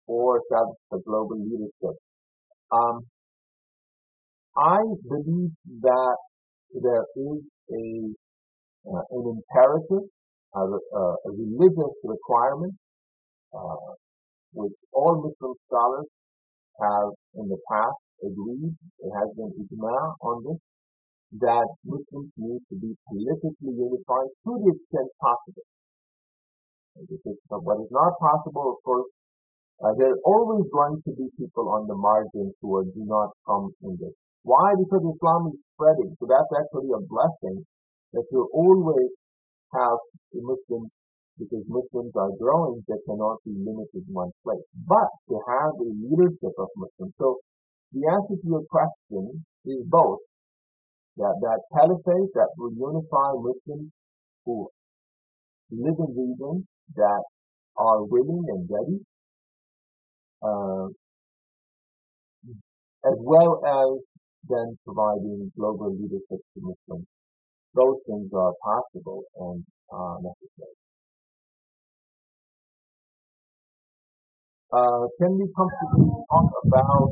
or 0.08 0.40
establish 0.40 0.80
the 0.90 1.00
global 1.04 1.36
leadership? 1.36 2.00
Um, 2.72 3.04
I 4.56 4.80
believe 5.04 5.52
that 5.84 6.18
there 6.72 7.04
is 7.18 7.44
a 7.76 7.86
uh, 8.88 9.04
an 9.12 9.36
imperative, 9.36 10.08
a, 10.56 10.60
a, 10.60 11.04
a 11.26 11.32
religious 11.36 11.96
requirement, 12.06 12.74
uh, 13.52 14.00
which 14.54 14.78
all 14.94 15.16
Muslim 15.28 15.56
scholars 15.68 16.08
have 16.80 17.12
in 17.36 17.50
the 17.50 17.58
past 17.70 18.00
agreed. 18.24 18.76
It 19.00 19.12
has 19.12 19.28
been 19.36 19.52
ijma 19.60 20.16
on 20.22 20.44
this 20.48 20.62
that 21.42 21.68
Muslims 21.84 22.32
need 22.38 22.62
to 22.70 22.76
be 22.80 22.96
politically 23.10 23.74
unified 23.76 24.32
to 24.46 24.52
the 24.56 24.70
extent 24.72 25.10
possible. 25.20 25.68
But 27.50 27.60
what 27.64 27.84
is 27.84 27.92
not 27.92 28.16
possible, 28.20 28.72
of 28.72 28.80
course, 28.84 29.12
uh, 29.84 29.92
there 30.00 30.16
are 30.16 30.24
always 30.24 30.64
going 30.72 31.04
to 31.04 31.12
be 31.12 31.28
people 31.36 31.68
on 31.68 31.88
the 31.92 31.96
margins 32.00 32.56
who 32.62 32.80
are, 32.80 32.88
do 32.88 33.04
not 33.04 33.36
come 33.44 33.68
in 33.84 34.00
this. 34.00 34.16
Why? 34.44 34.72
Because 34.80 35.04
Islam 35.04 35.52
is 35.52 35.60
spreading. 35.76 36.16
So 36.20 36.30
that's 36.32 36.48
actually 36.56 36.96
a 36.96 37.04
blessing 37.04 37.66
that 38.14 38.24
you 38.32 38.48
always 38.56 39.12
have 39.76 40.00
Muslims, 40.32 40.96
because 41.36 41.68
Muslims 41.68 42.16
are 42.16 42.32
growing, 42.40 42.80
they 42.88 43.02
cannot 43.04 43.44
be 43.44 43.52
limited 43.52 44.08
in 44.08 44.14
one 44.16 44.32
place. 44.48 44.64
But 44.88 45.12
to 45.28 45.36
have 45.44 45.76
a 45.84 45.90
leadership 45.92 46.56
of 46.56 46.70
Muslims. 46.80 47.12
So 47.20 47.44
the 47.92 48.08
answer 48.08 48.40
to 48.40 48.48
your 48.48 48.64
question 48.72 49.44
is 49.66 49.84
both. 49.92 50.24
That, 51.18 51.36
that 51.42 51.62
caliphate 51.72 52.32
that 52.36 52.50
will 52.58 52.74
unify 52.76 53.32
Muslims 53.40 53.92
who 54.46 54.68
live 55.72 55.96
in 55.98 56.12
regions 56.16 56.66
that 56.96 57.24
are 57.78 58.04
willing 58.04 58.44
and 58.50 58.70
ready 58.70 59.00
uh, 60.44 60.88
as 63.06 63.18
well 63.22 63.62
as 63.66 64.04
then 64.50 64.78
providing 64.86 65.52
global 65.58 65.92
leadership 65.96 66.42
to 66.54 66.60
Muslims. 66.62 67.08
Those 67.74 67.98
things 68.08 68.30
are 68.34 68.54
possible 68.64 69.24
and 69.40 69.64
uh, 69.92 70.16
necessary. 70.22 70.76
Uh, 74.72 75.08
can 75.20 75.38
we 75.40 75.48
comfortably 75.56 76.12
talk 76.30 76.52
about 76.66 77.10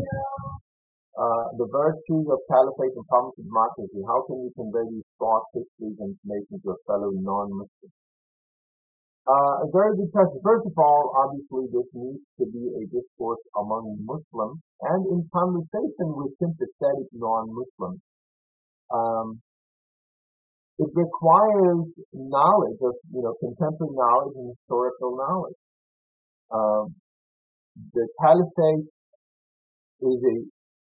uh, 1.14 1.46
the 1.62 1.70
virtues 1.70 2.26
of 2.26 2.40
caliphate 2.50 2.96
and 2.98 3.06
parliamentary 3.06 3.46
democracy? 3.46 4.02
How 4.10 4.26
can 4.26 4.38
we 4.42 4.50
convey 4.58 4.86
these 4.90 5.10
thoughts, 5.22 5.46
histories, 5.54 5.98
and 6.02 6.18
information 6.18 6.58
to 6.66 6.68
a 6.74 6.78
fellow 6.90 7.14
non-Muslim? 7.14 7.92
Uh, 9.24 9.64
a 9.64 9.68
very 9.72 9.96
good 9.96 10.12
question. 10.12 10.36
First 10.44 10.68
of 10.68 10.76
all, 10.76 11.14
obviously, 11.16 11.70
this 11.72 11.88
needs 11.96 12.26
to 12.42 12.46
be 12.50 12.66
a 12.76 12.84
discourse 12.92 13.40
among 13.56 13.96
Muslims 14.04 14.60
and 14.84 15.02
in 15.14 15.24
conversation 15.32 16.12
with 16.18 16.36
sympathetic 16.42 17.08
non-Muslims. 17.14 18.02
Um, 18.92 19.40
it 20.80 20.90
requires 20.92 21.88
knowledge 22.12 22.80
of, 22.82 22.96
you 23.14 23.22
know, 23.22 23.38
contemporary 23.40 23.94
knowledge 23.94 24.36
and 24.36 24.48
historical 24.58 25.16
knowledge. 25.16 25.62
Um, 26.52 26.96
the 27.94 28.08
caliphate 28.20 28.90
is 30.02 30.20
a 30.20 30.38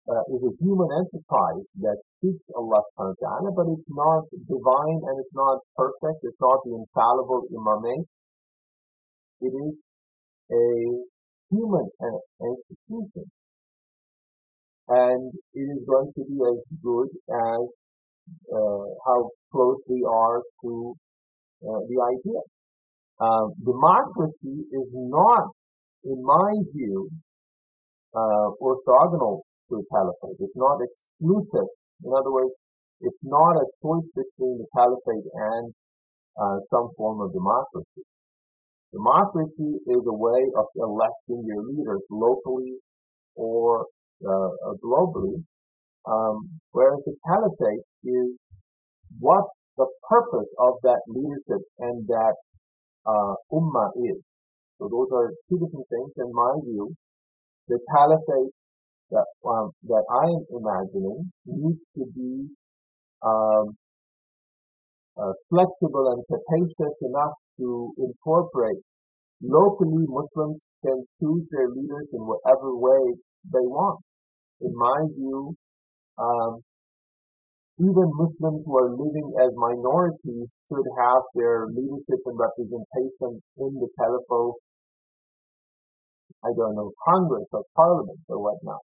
uh, 0.05 0.23
is 0.33 0.41
a 0.45 0.53
human 0.61 0.89
enterprise 1.01 1.67
that 1.81 1.97
seeks 2.21 2.45
Allah 2.53 2.81
subhanahu 2.93 3.15
wa 3.17 3.21
ta'ala, 3.25 3.49
but 3.57 3.67
it's 3.73 3.89
not 3.89 4.23
divine 4.45 4.99
and 5.01 5.15
it's 5.19 5.35
not 5.35 5.59
perfect. 5.75 6.21
It's 6.23 6.39
not 6.39 6.61
the 6.65 6.77
infallible 6.77 7.45
imamate 7.49 8.05
it 9.41 9.53
is 9.53 9.75
a 10.51 10.65
human 11.51 11.89
institution. 12.41 13.25
And 14.87 15.33
it 15.53 15.59
is 15.59 15.81
going 15.87 16.11
to 16.15 16.23
be 16.29 16.37
as 16.45 16.61
good 16.83 17.09
as 17.29 17.63
uh, 18.53 18.85
how 19.05 19.29
close 19.51 19.81
we 19.89 20.05
are 20.07 20.41
to 20.63 20.93
uh, 21.63 21.79
the 21.89 21.97
idea. 22.13 22.41
Uh, 23.19 23.47
democracy 23.63 24.65
is 24.71 24.89
not, 24.93 25.49
in 26.03 26.23
my 26.23 26.51
view, 26.73 27.09
uh, 28.13 28.49
orthogonal 28.61 29.41
to 29.69 29.81
a 29.81 29.85
caliphate. 29.91 30.37
It's 30.39 30.55
not 30.55 30.79
exclusive. 30.81 31.69
In 32.03 32.11
other 32.13 32.31
words, 32.31 32.53
it's 33.01 33.23
not 33.23 33.57
a 33.57 33.65
choice 33.81 34.07
between 34.15 34.59
the 34.59 34.67
caliphate 34.75 35.27
and 35.33 35.73
uh, 36.39 36.57
some 36.71 36.89
form 36.97 37.21
of 37.21 37.33
democracy. 37.33 38.03
Democracy 38.93 39.83
is 39.87 40.01
a 40.07 40.13
way 40.15 40.41
of 40.55 40.65
electing 40.75 41.43
your 41.45 41.63
leaders 41.63 42.01
locally 42.09 42.79
or 43.35 43.85
uh, 44.23 44.73
globally, 44.83 45.43
um, 46.07 46.47
whereas 46.71 47.01
the 47.05 47.15
caliphate 47.27 47.83
is 48.03 48.31
what 49.19 49.43
the 49.77 49.87
purpose 50.09 50.47
of 50.59 50.75
that 50.83 51.01
leadership 51.07 51.61
and 51.79 52.07
that 52.07 52.35
uh, 53.05 53.35
ummah 53.51 53.91
is. 53.99 54.21
So 54.79 54.87
those 54.87 55.07
are 55.11 55.31
two 55.49 55.59
different 55.59 55.87
things 55.89 56.11
in 56.17 56.31
my 56.33 56.53
view. 56.63 56.95
The 57.67 57.79
caliphate 57.95 58.53
that 59.11 59.25
um, 59.45 59.71
that 59.83 60.03
I 60.09 60.25
am 60.25 60.43
imagining 60.49 61.31
needs 61.45 61.81
to 61.95 62.05
be 62.15 62.49
um, 63.21 63.77
uh, 65.17 65.33
flexible 65.49 66.11
and 66.11 66.21
capacious 66.27 66.95
enough 67.01 67.35
to 67.59 67.93
incorporate. 67.97 68.83
Locally, 69.41 70.05
Muslims 70.07 70.63
can 70.83 71.05
choose 71.19 71.45
their 71.51 71.69
leaders 71.69 72.07
in 72.13 72.21
whatever 72.25 72.75
way 72.75 73.15
they 73.51 73.67
want. 73.67 73.99
In 74.61 74.71
my 74.75 74.99
view, 75.15 75.55
um, 76.17 76.63
even 77.79 78.07
Muslims 78.15 78.63
who 78.65 78.77
are 78.77 78.91
living 78.95 79.35
as 79.43 79.51
minorities 79.55 80.47
should 80.67 80.87
have 80.97 81.23
their 81.35 81.67
leadership 81.67 82.23
and 82.25 82.39
representation 82.39 83.43
in 83.59 83.71
the 83.75 83.89
telephone, 83.99 84.53
I 86.43 86.55
don't 86.55 86.75
know, 86.75 86.91
Congress 87.03 87.47
or 87.51 87.63
Parliament 87.75 88.19
or 88.29 88.39
whatnot. 88.39 88.79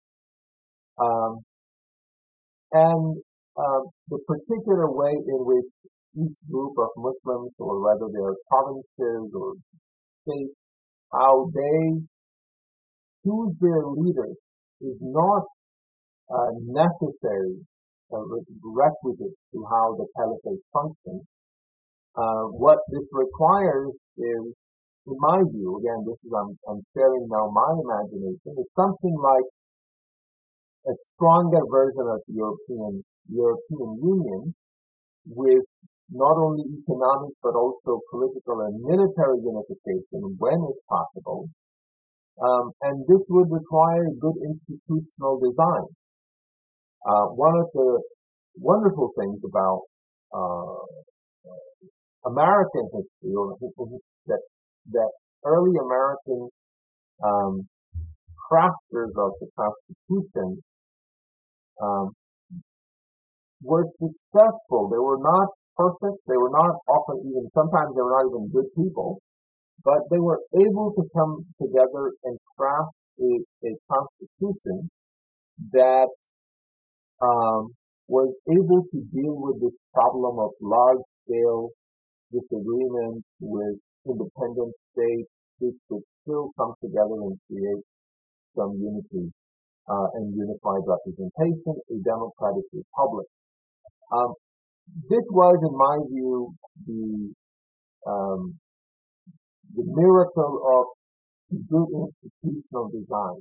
Um, 1.00 1.44
and 2.72 3.22
uh, 3.58 3.82
the 4.10 4.20
particular 4.28 4.92
way 4.92 5.12
in 5.12 5.40
which 5.46 5.72
each 6.18 6.38
group 6.50 6.74
of 6.78 6.90
Muslims 6.98 7.52
or 7.60 7.80
whether 7.84 8.12
they're 8.12 8.36
provinces 8.50 9.32
or 9.34 9.54
states, 10.24 10.56
how 11.12 11.50
they 11.54 12.00
choose 13.24 13.54
their 13.60 13.84
leaders 13.96 14.36
is 14.82 14.98
not 15.02 15.44
uh, 16.32 16.52
necessary 16.68 17.60
uh, 18.12 18.24
requisite 18.64 19.36
to 19.54 19.60
how 19.70 19.96
the 19.96 20.08
caliphate 20.16 20.64
functions. 20.74 21.24
Uh, 22.16 22.52
what 22.52 22.80
this 22.92 23.08
requires 23.12 23.96
is, 24.18 24.44
in 25.08 25.16
my 25.20 25.40
view, 25.52 25.80
again, 25.80 26.04
this 26.04 26.20
is 26.24 26.32
I'm, 26.36 26.52
I'm 26.68 26.84
sharing 26.96 27.28
now 27.32 27.48
my 27.52 27.72
imagination, 27.72 28.52
is 28.60 28.68
something 28.76 29.16
like 29.16 29.48
a 30.88 30.94
stronger 31.14 31.62
version 31.70 32.06
of 32.10 32.20
the 32.28 32.34
European 32.34 33.04
European 33.30 33.90
Union 34.02 34.56
with 35.28 35.66
not 36.10 36.36
only 36.36 36.66
economic 36.82 37.34
but 37.44 37.56
also 37.56 38.02
political 38.10 38.62
and 38.66 38.82
military 38.82 39.40
unification 39.40 40.36
when 40.38 40.60
it's 40.70 40.84
possible. 40.90 41.48
Um, 42.42 42.72
and 42.82 43.06
this 43.08 43.22
would 43.30 43.52
require 43.52 44.06
good 44.20 44.38
institutional 44.42 45.40
design. 45.40 45.86
Uh, 47.06 47.26
one 47.38 47.56
of 47.56 47.68
the 47.74 48.02
wonderful 48.58 49.12
things 49.18 49.40
about 49.46 49.82
uh, 50.34 50.82
American 52.26 52.90
history 52.94 53.34
or 53.36 53.56
that 54.28 54.42
that 54.92 55.12
early 55.46 55.78
American 55.78 56.50
um, 57.24 57.68
crafters 58.50 59.14
of 59.18 59.32
the 59.40 59.48
Constitution 59.56 60.62
um, 61.82 62.12
were 63.62 63.86
successful. 64.00 64.90
They 64.90 65.00
were 65.00 65.20
not 65.22 65.50
perfect. 65.78 66.20
They 66.28 66.38
were 66.38 66.52
not 66.52 66.76
often 66.88 67.20
even, 67.26 67.50
sometimes 67.54 67.96
they 67.96 68.02
were 68.02 68.16
not 68.18 68.30
even 68.30 68.50
good 68.52 68.70
people, 68.76 69.20
but 69.84 70.02
they 70.12 70.20
were 70.20 70.42
able 70.56 70.94
to 70.94 71.04
come 71.16 71.46
together 71.62 72.14
and 72.26 72.38
craft 72.58 72.94
a, 73.20 73.32
a 73.68 73.72
constitution 73.92 74.90
that 75.74 76.10
um, 77.22 77.74
was 78.08 78.34
able 78.50 78.84
to 78.92 79.00
deal 79.14 79.36
with 79.40 79.62
this 79.62 79.78
problem 79.94 80.40
of 80.40 80.52
large 80.62 81.02
scale 81.26 81.70
disagreement 82.32 83.24
with 83.40 83.78
independent 84.08 84.74
states 84.94 85.30
which 85.60 85.76
could 85.90 86.04
still 86.24 86.52
come 86.58 86.74
together 86.84 87.16
and 87.28 87.38
create 87.50 87.84
some 88.56 88.74
unity 88.80 89.32
uh, 89.90 90.08
and 90.20 90.34
unified 90.36 90.84
representation, 90.86 91.74
a 91.90 91.98
democratic 92.04 92.66
republic. 92.74 93.28
Um, 94.12 94.34
this 95.10 95.24
was, 95.32 95.58
in 95.64 95.74
my 95.78 95.98
view, 96.10 96.54
the 96.86 97.34
um, 98.06 98.60
the 99.76 99.86
miracle 99.88 100.54
of 100.68 100.84
good 101.70 101.90
institutional 101.96 102.92
design. 102.92 103.40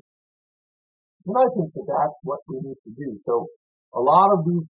And 1.26 1.34
I 1.36 1.47
think 1.55 1.74
that 1.74 1.86
that's 1.86 2.18
what 2.22 2.41
we 2.49 2.61
need 2.62 2.78
to 2.86 2.93
do. 2.95 3.18
So 3.24 3.47
a 3.95 4.01
lot 4.01 4.30
of 4.32 4.47
these 4.47 4.66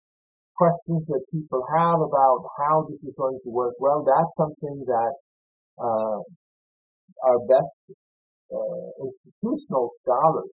questions 0.56 1.04
that 1.08 1.22
people 1.32 1.64
have 1.76 2.00
about 2.00 2.40
how 2.58 2.88
this 2.88 3.00
is 3.04 3.14
going 3.16 3.38
to 3.44 3.50
work, 3.50 3.74
well, 3.78 4.04
that's 4.04 4.32
something 4.36 4.84
that 4.86 5.12
uh, 5.80 6.20
our 7.24 7.38
best 7.48 7.76
uh, 8.52 8.86
institutional 9.04 9.90
scholars 10.02 10.52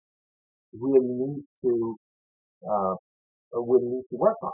really 0.72 1.06
need 1.22 1.42
to 1.62 1.96
uh, 2.68 2.94
will 3.54 3.80
need 3.82 4.04
to 4.10 4.16
work 4.16 4.36
on 4.42 4.52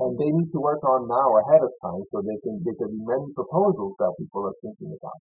and 0.00 0.16
they 0.18 0.30
need 0.30 0.50
to 0.52 0.60
work 0.60 0.82
on 0.84 1.08
now 1.10 1.28
ahead 1.42 1.60
of 1.62 1.72
time 1.82 2.02
so 2.10 2.22
they 2.22 2.38
can 2.44 2.62
there 2.64 2.74
can 2.80 2.90
be 2.96 3.02
many 3.02 3.26
proposals 3.34 3.94
that 3.98 4.12
people 4.18 4.46
are 4.46 4.54
thinking 4.62 4.92
about. 4.98 5.18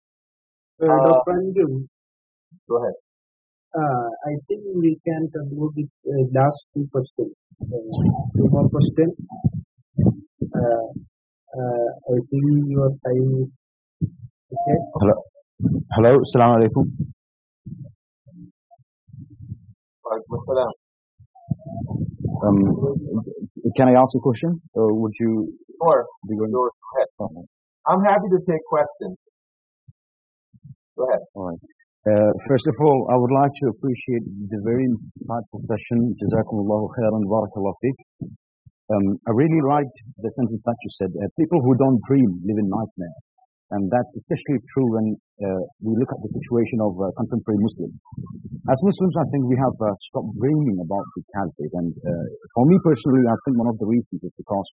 Uh, 0.83 0.91
Uh, 0.91 0.99
Dr. 1.07 1.33
Anjum, 1.39 1.71
Go 2.69 2.75
ahead. 2.83 2.97
uh, 3.79 4.07
I 4.29 4.33
think 4.47 4.61
we 4.83 4.91
can 5.07 5.21
conclude 5.35 5.73
with 5.79 5.91
uh, 6.11 6.23
last 6.37 6.59
two 6.73 6.85
questions. 6.91 7.31
Uh, 7.63 7.95
two 8.35 8.47
more 8.55 8.67
questions. 8.75 9.13
Uh, 10.59 10.87
uh, 11.59 11.87
I 12.11 12.13
think 12.29 12.45
your 12.75 12.89
time 13.07 13.27
is 13.43 13.49
okay. 14.51 14.77
Hello. 14.99 15.15
Hello. 15.95 16.11
Assalamu 16.27 16.53
alaikum. 16.59 16.75
All 16.75 16.83
right, 16.83 16.83
what's 16.83 16.83
that? 16.91 17.07
Um, 22.45 22.57
can 23.75 23.87
I 23.89 23.93
ask 23.97 24.11
a 24.15 24.19
question? 24.21 24.61
Or 24.73 24.93
would 24.93 25.13
you 25.19 25.53
Sure, 25.81 26.05
be 26.27 26.35
going? 26.37 26.51
sure, 26.51 26.71
go 26.71 26.89
ahead. 26.95 27.09
Okay. 27.19 27.45
I'm 27.87 28.01
happy 28.03 28.29
to 28.31 28.39
take 28.49 28.63
questions. 28.69 29.17
Go 30.97 31.03
ahead. 31.09 31.23
All 31.35 31.49
right. 31.49 31.61
Uh, 32.05 32.31
first 32.47 32.65
of 32.67 32.75
all, 32.79 33.09
I 33.11 33.17
would 33.17 33.33
like 33.33 33.51
to 33.61 33.65
appreciate 33.73 34.23
the 34.53 34.61
very 34.63 34.85
insightful 34.87 35.61
session. 35.65 36.13
Jazakumullahu 36.21 36.85
khairan, 36.93 37.25
barakallahu 37.25 37.73
fik. 37.81 37.97
Um, 38.93 39.17
I 39.27 39.31
really 39.33 39.61
liked 39.65 39.97
the 40.21 40.29
sentence 40.37 40.61
that 40.63 40.77
you 40.85 40.89
said. 41.01 41.09
Uh, 41.17 41.25
people 41.39 41.59
who 41.65 41.73
don't 41.75 41.99
dream 42.07 42.29
live 42.45 42.57
in 42.61 42.69
nightmare. 42.69 43.17
And 43.73 43.89
that's 43.89 44.13
especially 44.13 44.61
true 44.77 44.87
when 44.93 45.17
uh, 45.41 45.63
we 45.81 45.97
look 45.97 46.11
at 46.13 46.21
the 46.21 46.29
situation 46.37 46.77
of 46.85 46.93
uh, 47.01 47.09
contemporary 47.17 47.57
Muslims. 47.65 47.97
As 48.69 48.77
Muslims, 48.85 49.15
I 49.17 49.25
think 49.33 49.49
we 49.49 49.57
have 49.57 49.73
uh, 49.81 49.93
stopped 50.09 50.37
dreaming 50.37 50.77
about 50.77 51.05
the 51.17 51.21
caliphate. 51.33 51.73
And 51.73 51.89
uh, 52.05 52.25
for 52.53 52.65
me 52.69 52.77
personally, 52.85 53.25
I 53.25 53.37
think 53.45 53.57
one 53.57 53.69
of 53.69 53.77
the 53.81 53.89
reasons 53.89 54.21
is 54.21 54.33
because 54.37 54.67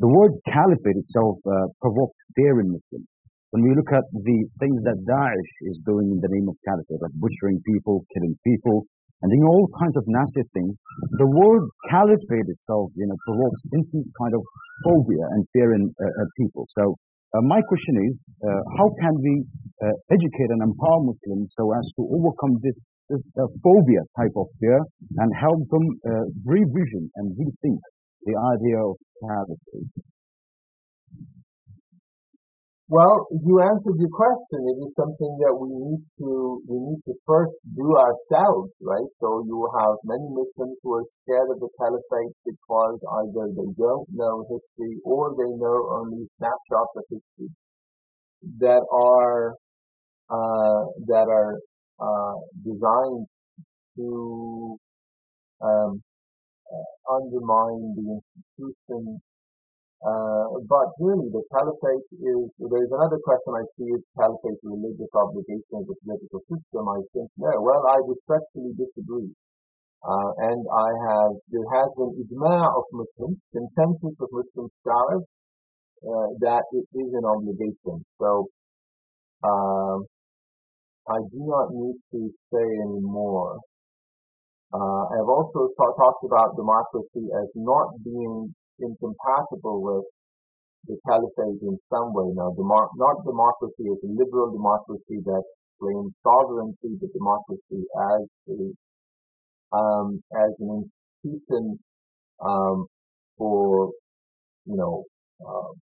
the 0.00 0.08
word 0.08 0.32
caliphate 0.48 0.96
itself 0.96 1.36
uh, 1.44 1.68
provokes 1.80 2.16
fear 2.36 2.60
in 2.60 2.72
Muslims. 2.72 3.08
When 3.52 3.64
we 3.64 3.72
look 3.72 3.88
at 3.92 4.04
the 4.12 4.38
things 4.60 4.80
that 4.84 5.00
Daesh 5.08 5.52
is 5.72 5.80
doing 5.84 6.12
in 6.12 6.20
the 6.20 6.28
name 6.28 6.48
of 6.52 6.56
caliphate, 6.64 7.00
like 7.00 7.16
butchering 7.16 7.60
people, 7.64 8.04
killing 8.12 8.36
people, 8.44 8.84
and 9.20 9.32
doing 9.32 9.44
all 9.48 9.66
kinds 9.80 9.96
of 9.96 10.04
nasty 10.06 10.44
things, 10.54 10.76
the 11.16 11.26
word 11.26 11.64
caliphate 11.90 12.48
itself, 12.48 12.92
you 12.94 13.08
know, 13.08 13.16
provokes 13.24 13.60
instant 13.72 14.06
kind 14.20 14.34
of 14.36 14.42
phobia 14.84 15.24
and 15.32 15.42
fear 15.52 15.74
in 15.74 15.90
uh, 15.96 16.24
people. 16.36 16.68
So 16.76 16.94
my 17.42 17.60
question 17.68 17.94
is, 18.08 18.14
uh, 18.40 18.62
how 18.78 18.88
can 19.00 19.14
we 19.20 19.44
uh, 19.84 19.92
educate 20.10 20.50
and 20.50 20.62
empower 20.62 21.00
Muslims 21.04 21.52
so 21.56 21.72
as 21.76 21.84
to 21.96 22.08
overcome 22.08 22.56
this 22.62 22.78
this 23.08 23.24
uh, 23.40 23.48
phobia 23.64 24.00
type 24.20 24.36
of 24.36 24.46
fear 24.60 24.80
and 25.16 25.32
help 25.40 25.60
them 25.70 25.84
uh, 26.04 26.24
revision 26.44 27.08
and 27.16 27.36
rethink 27.36 27.80
the 28.24 28.36
idea 28.36 28.78
of 28.80 28.96
caliphate? 29.24 29.92
Well, 32.88 33.28
you 33.30 33.60
answered 33.62 33.96
your 33.98 34.10
question. 34.10 34.60
It 34.68 34.78
is 34.84 34.92
something 34.96 35.38
that 35.40 35.54
we 35.56 35.68
need 35.70 36.02
to 36.18 36.60
we 36.68 36.76
need 36.80 37.00
to 37.06 37.14
first 37.24 37.54
do 37.76 37.96
ourselves, 37.96 38.72
right? 38.82 39.08
So 39.20 39.44
you 39.46 39.68
have 39.78 39.96
many 40.04 40.26
Muslims 40.28 40.76
who 40.82 40.94
are 40.94 41.04
scared 41.22 41.50
of 41.52 41.60
the 41.60 41.68
caliphate 41.78 42.34
because 42.44 42.98
either 43.22 43.44
they 43.56 43.70
don't 43.78 44.08
know 44.10 44.44
history 44.50 45.00
or 45.04 45.34
they 45.36 45.50
know 45.56 45.78
only 46.00 46.28
snapshots 46.38 46.94
of 46.96 47.04
history 47.08 47.50
that 48.60 48.82
are 48.92 49.52
uh, 50.30 50.84
that 51.08 51.26
are 51.28 51.60
uh, 52.00 52.36
designed 52.64 53.26
to 53.96 54.78
um, 55.62 56.02
undermine 57.10 57.94
the 57.96 58.20
institution 58.58 59.20
uh, 59.98 60.46
but 60.70 60.94
really, 61.02 61.26
the 61.34 61.42
caliphate 61.50 62.06
is, 62.14 62.46
there's 62.54 62.92
another 62.94 63.18
question 63.18 63.50
I 63.50 63.66
see 63.74 63.90
is 63.90 64.02
caliphate 64.14 64.62
religious 64.62 65.10
obligation 65.10 65.74
of 65.74 65.90
the 65.90 65.96
political 66.06 66.38
system. 66.46 66.82
I 66.86 67.02
think, 67.10 67.26
no, 67.34 67.50
well, 67.58 67.82
I 67.82 67.98
respectfully 68.06 68.78
disagree. 68.78 69.34
Uh, 69.98 70.30
and 70.54 70.62
I 70.70 70.90
have, 71.10 71.32
there 71.50 71.66
has 71.74 71.90
been 71.98 72.14
ijma 72.14 72.62
of 72.78 72.84
Muslims, 72.94 73.42
consensus 73.50 74.14
of 74.22 74.30
Muslim 74.30 74.70
scholars, 74.86 75.26
uh, 76.06 76.28
that 76.46 76.62
it 76.78 76.86
is 76.94 77.10
an 77.18 77.26
obligation. 77.26 77.98
So, 78.22 78.46
um, 79.42 80.06
I 81.10 81.18
do 81.34 81.42
not 81.42 81.74
need 81.74 81.98
to 82.14 82.20
say 82.54 82.66
any 82.86 83.02
more. 83.02 83.58
Uh, 84.70 85.02
I've 85.10 85.26
also 85.26 85.66
talked 85.74 86.22
about 86.22 86.54
democracy 86.54 87.26
as 87.34 87.50
not 87.56 87.98
being 88.04 88.54
incompatible 88.80 89.82
with 89.82 90.04
the 90.88 90.96
caliphate 91.06 91.62
in 91.62 91.78
some 91.92 92.12
way. 92.14 92.32
Now, 92.34 92.50
demar- 92.56 92.90
not 92.96 93.24
democracy 93.24 93.86
as 93.92 93.98
a 94.04 94.12
liberal 94.12 94.52
democracy 94.52 95.20
that 95.24 95.44
claims 95.80 96.12
sovereignty, 96.22 96.96
but 97.00 97.12
democracy 97.12 97.84
as 98.16 98.26
a 98.50 98.72
um, 99.72 100.22
as 100.34 100.52
an 100.60 100.90
institution 101.24 101.78
um, 102.44 102.86
for 103.38 103.92
you 104.66 104.76
know 104.76 105.04
uh, 105.46 105.72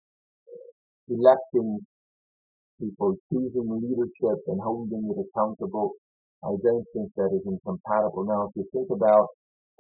electing 1.08 1.78
people, 2.80 3.16
choosing 3.32 3.68
leadership, 3.82 4.40
and 4.48 4.60
holding 4.62 5.04
it 5.12 5.18
accountable. 5.26 5.92
I 6.44 6.48
don't 6.62 6.86
think 6.94 7.10
that 7.16 7.30
is 7.34 7.42
incompatible. 7.46 8.24
Now, 8.26 8.48
if 8.48 8.52
you 8.56 8.66
think 8.72 8.88
about 8.92 9.28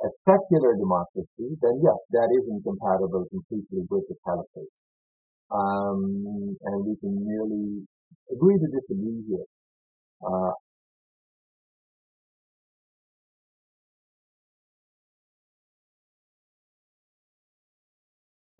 a 0.04 0.08
secular 0.28 0.76
democracy, 0.76 1.56
then 1.62 1.80
yes, 1.82 1.98
that 2.12 2.28
is 2.36 2.44
incompatible 2.48 3.24
completely 3.30 3.86
with 3.88 4.04
the 4.08 4.16
caliphate. 4.24 4.76
Um, 5.50 6.56
and 6.62 6.84
we 6.84 6.96
can 6.96 7.14
merely 7.24 7.86
agree 8.32 8.58
to 8.58 8.68
disagree 8.68 9.22
here. 9.28 9.46
Uh, 10.22 10.52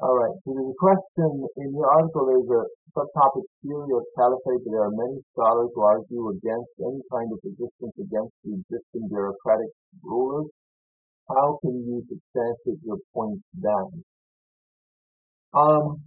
all 0.00 0.16
right. 0.16 0.32
So 0.44 0.54
there's 0.54 0.72
a 0.72 0.80
question 0.80 1.30
in 1.56 1.68
your 1.74 1.88
article. 1.92 2.24
There's 2.28 2.48
a 2.48 2.62
subtopic 2.96 3.44
theory 3.60 3.92
of 3.92 4.04
caliphate. 4.16 4.64
There 4.64 4.84
are 4.84 4.94
many 4.94 5.20
scholars 5.32 5.68
who 5.74 5.82
argue 5.82 6.28
against 6.32 6.72
any 6.80 7.02
kind 7.12 7.28
of 7.32 7.38
resistance 7.44 7.96
against 8.00 8.34
the 8.44 8.56
existing 8.56 9.08
bureaucratic 9.08 9.72
rulers 10.04 10.48
how 11.28 11.58
can 11.62 11.74
you 11.86 12.02
substantiate 12.08 12.80
your 12.84 12.98
point 13.14 13.40
then? 13.54 14.04
Um, 15.54 16.00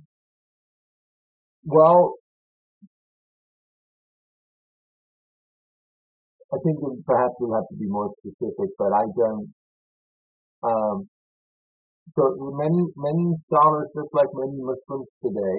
well, 1.66 2.16
I 6.54 6.58
think 6.64 6.78
perhaps 7.06 7.36
you'll 7.40 7.56
have 7.56 7.68
to 7.70 7.76
be 7.76 7.88
more 7.88 8.12
specific, 8.20 8.70
but 8.78 8.92
I 8.94 9.06
don't, 9.16 9.54
um, 10.64 11.10
so 12.16 12.24
many 12.62 12.82
many 12.98 13.26
scholars, 13.48 13.90
just 13.96 14.14
like 14.14 14.30
many 14.34 14.58
Muslims 14.62 15.08
today, 15.24 15.58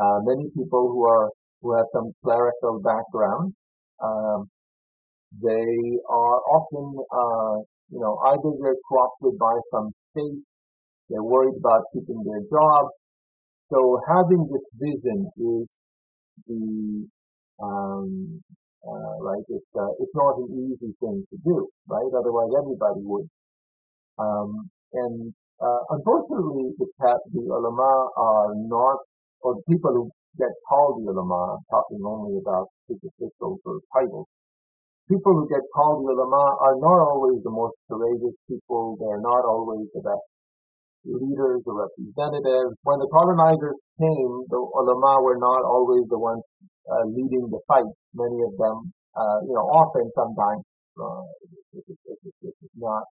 uh, 0.00 0.18
many 0.24 0.50
people 0.56 0.84
who 0.92 1.06
are 1.08 1.30
who 1.62 1.76
have 1.76 1.86
some 1.92 2.12
clerical 2.24 2.80
background, 2.80 3.54
um, 4.02 4.48
they 5.42 5.98
are 6.08 6.38
often, 6.56 6.86
uh, 7.22 7.56
you 7.90 8.00
know, 8.00 8.18
either 8.32 8.50
they're 8.60 8.80
co-opted 8.88 9.38
by 9.38 9.54
some 9.72 9.92
state, 10.12 10.42
they're 11.08 11.22
worried 11.22 11.56
about 11.58 11.84
keeping 11.92 12.22
their 12.24 12.42
job. 12.52 12.88
So 13.72 14.00
having 14.08 14.48
this 14.52 14.66
vision 14.80 15.28
is 15.36 15.68
the 16.46 17.08
um, 17.62 18.40
uh, 18.86 19.14
right? 19.20 19.44
It's 19.48 19.72
uh, 19.74 19.92
it's 20.00 20.14
not 20.14 20.38
an 20.38 20.48
easy 20.54 20.94
thing 21.00 21.24
to 21.30 21.36
do, 21.44 21.68
right? 21.88 22.10
Otherwise, 22.16 22.50
everybody 22.56 23.02
would. 23.02 23.28
Um, 24.18 24.70
and 24.92 25.34
uh, 25.60 25.82
unfortunately, 25.90 26.70
the, 26.78 26.86
the 27.34 27.42
ulama 27.50 28.08
are 28.16 28.54
not, 28.54 28.98
or 29.42 29.54
the 29.56 29.64
people 29.68 29.92
who 29.92 30.10
get 30.38 30.50
called 30.68 31.02
the 31.02 31.10
ulama, 31.10 31.58
talking 31.70 32.00
only 32.04 32.38
about 32.38 32.68
superficial 32.86 33.58
or 33.64 33.80
titles. 33.94 34.26
People 35.08 35.32
who 35.40 35.48
get 35.48 35.64
called 35.72 36.04
ulama 36.04 36.44
are 36.60 36.76
not 36.84 37.00
always 37.00 37.40
the 37.42 37.50
most 37.50 37.76
courageous 37.88 38.36
people. 38.44 38.96
They're 39.00 39.24
not 39.24 39.40
always 39.48 39.88
the 39.96 40.04
best 40.04 40.28
leaders 41.08 41.64
or 41.64 41.88
representatives. 41.88 42.76
When 42.84 43.00
the 43.00 43.08
colonizers 43.08 43.80
came, 43.96 44.32
the 44.52 44.60
ulama 44.60 45.24
were 45.24 45.40
not 45.40 45.64
always 45.64 46.04
the 46.12 46.18
ones 46.20 46.44
uh, 46.92 47.08
leading 47.08 47.48
the 47.48 47.60
fight. 47.66 47.88
Many 48.12 48.36
of 48.44 48.52
them, 48.60 48.92
uh, 49.16 49.38
you 49.48 49.54
know, 49.56 49.64
often 49.72 50.12
sometimes, 50.12 50.64
uh, 51.00 51.24
is 51.72 52.54
not 52.76 53.04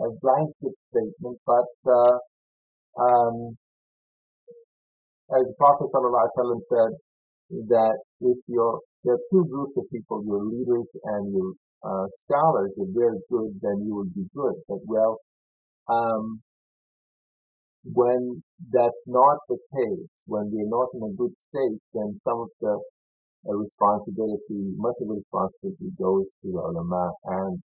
a 0.00 0.08
blanket 0.22 0.74
statement, 0.88 1.36
but 1.44 1.68
uh, 1.84 2.16
um, 2.96 3.52
as 5.36 5.44
the 5.44 5.54
Prophet 5.58 5.92
said, 5.92 6.90
that 7.50 7.98
if 8.20 8.38
you're, 8.48 8.80
there 9.04 9.14
are 9.14 9.24
two 9.32 9.44
groups 9.50 9.72
of 9.76 9.84
people, 9.92 10.22
your 10.26 10.44
leaders 10.44 10.86
and 11.04 11.32
your 11.32 11.52
uh, 11.84 12.06
scholars, 12.26 12.72
if 12.76 12.88
they're 12.94 13.18
good, 13.30 13.58
then 13.62 13.84
you 13.86 13.94
will 13.94 14.10
be 14.14 14.26
good. 14.34 14.54
But 14.68 14.78
well, 14.86 15.18
um, 15.88 16.42
when 17.84 18.42
that's 18.72 19.02
not 19.06 19.38
the 19.48 19.56
case, 19.74 20.08
when 20.26 20.50
we're 20.52 20.68
not 20.68 20.88
in 20.94 21.02
a 21.10 21.14
good 21.16 21.32
state, 21.48 21.80
then 21.94 22.20
some 22.24 22.40
of 22.40 22.48
the 22.60 22.78
uh, 23.48 23.56
responsibility, 23.56 24.74
much 24.76 24.94
of 25.00 25.08
the 25.08 25.14
responsibility 25.14 25.90
goes 25.98 26.26
to 26.42 26.52
the 26.52 26.58
ulama 26.58 27.12
and 27.24 27.62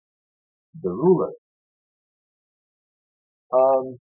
the 0.83 0.91
rulers. 0.91 1.35
Um, 3.53 3.99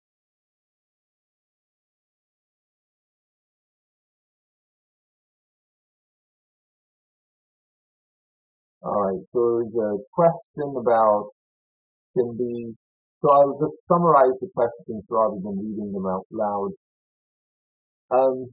all 8.83 9.01
right, 9.07 9.23
so 9.33 9.41
there's 9.61 9.77
a 9.77 9.99
question 10.13 10.69
about 10.77 11.31
can 12.17 12.37
be, 12.37 12.73
so 13.21 13.31
I'll 13.31 13.59
just 13.61 13.77
summarize 13.89 14.37
the 14.41 14.49
questions 14.57 15.05
rather 15.09 15.37
than 15.37 15.61
reading 15.61 15.93
them 15.93 16.07
out 16.07 16.25
loud. 16.33 16.73
Um, 18.11 18.49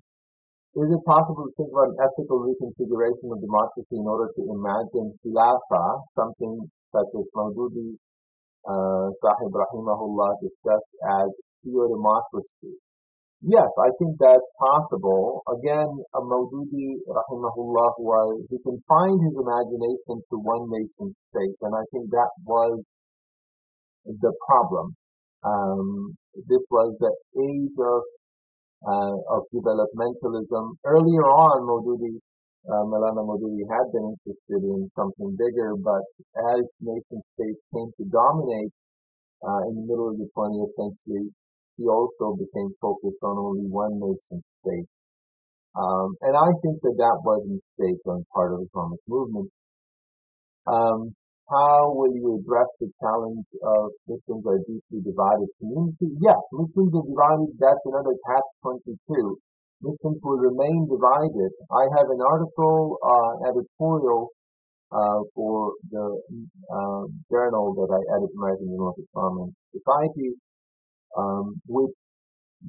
is 0.75 0.89
it 0.89 1.03
possible 1.05 1.45
to 1.45 1.53
think 1.55 1.69
about 1.69 1.93
an 1.93 2.01
ethical 2.01 2.41
reconfiguration 2.41 3.29
of 3.29 3.39
democracy 3.39 3.93
in 3.93 4.07
order 4.09 4.31
to 4.33 4.41
imagine 4.41 5.13
khilafa, 5.21 6.01
something 6.17 6.65
such 6.91 7.11
as 7.13 7.25
Maududi 7.35 7.93
uh, 8.65 9.11
Sahib 9.21 9.51
Rahimahullah 9.51 10.39
discussed 10.41 10.93
as 11.21 11.29
theodemocracy. 11.65 12.73
Yes, 13.43 13.67
I 13.75 13.91
think 13.99 14.15
that's 14.23 14.47
possible. 14.55 15.43
Again, 15.51 15.91
Maududi 16.15 17.03
Rahimahullah 17.03 17.91
was, 17.99 18.39
he 18.49 18.55
confined 18.63 19.19
his 19.19 19.35
imagination 19.35 20.23
to 20.31 20.35
one 20.39 20.71
nation 20.71 21.11
state, 21.27 21.57
and 21.59 21.75
I 21.75 21.83
think 21.91 22.09
that 22.11 22.31
was 22.47 22.79
the 24.07 24.31
problem. 24.47 24.95
Um, 25.43 26.15
this 26.47 26.63
was 26.71 26.95
the 27.03 27.11
age 27.35 27.75
of, 27.75 28.01
uh, 28.87 29.15
of 29.35 29.41
developmentalism. 29.51 30.79
Earlier 30.87 31.27
on, 31.27 31.67
Maududi 31.67 32.23
uh, 32.63 32.87
Maulana 32.87 33.27
Maududi 33.27 33.59
had 33.67 33.91
been 33.91 34.15
interested 34.15 34.63
in 34.71 34.87
something 34.95 35.35
bigger, 35.35 35.75
but 35.83 36.07
as 36.55 36.63
nation 36.79 37.19
states 37.35 37.59
came 37.75 37.91
to 37.99 38.07
dominate 38.07 38.71
uh, 39.43 39.67
in 39.67 39.75
the 39.75 39.83
middle 39.83 40.07
of 40.07 40.15
the 40.15 40.31
20th 40.31 40.71
century, 40.79 41.27
he 41.77 41.85
also 41.87 42.37
became 42.37 42.71
focused 42.79 43.21
on 43.23 43.37
only 43.37 43.65
one 43.67 43.97
nation 43.99 44.43
state. 44.61 44.89
Um, 45.73 46.13
and 46.21 46.37
I 46.37 46.49
think 46.61 46.77
that 46.85 46.97
that 47.01 47.17
was 47.25 47.41
a 47.45 47.57
mistake 47.57 48.01
on 48.05 48.25
part 48.33 48.53
of 48.53 48.61
the 48.61 48.69
Islamic 48.69 49.01
movement. 49.09 49.49
Um, 50.69 51.17
how 51.49 51.91
will 51.91 52.13
you 52.13 52.39
address 52.39 52.69
the 52.79 52.89
challenge 53.01 53.45
of 53.61 53.91
Muslims 54.07 54.45
are 54.47 54.61
deeply 54.63 55.01
divided 55.01 55.49
community? 55.59 56.13
Yes, 56.21 56.39
Muslims 56.53 56.93
are 56.93 57.03
divided. 57.09 57.51
That's 57.57 57.83
another 57.89 58.15
catch 58.29 58.47
22. 58.63 59.37
Muslims 59.81 60.19
will 60.23 60.39
remain 60.39 60.87
divided. 60.87 61.51
I 61.73 61.83
have 61.99 62.07
an 62.07 62.21
article, 62.23 62.95
uh, 63.03 63.49
editorial, 63.51 64.31
uh, 64.93 65.19
for 65.35 65.73
the 65.89 66.05
uh, 66.69 67.03
journal 67.27 67.73
that 67.75 67.89
I 67.89 68.01
edit, 68.15 68.29
American 68.37 68.69
Journal 68.69 68.93
of 68.93 69.49
Society, 69.73 70.37
um, 71.17 71.61
which 71.67 71.95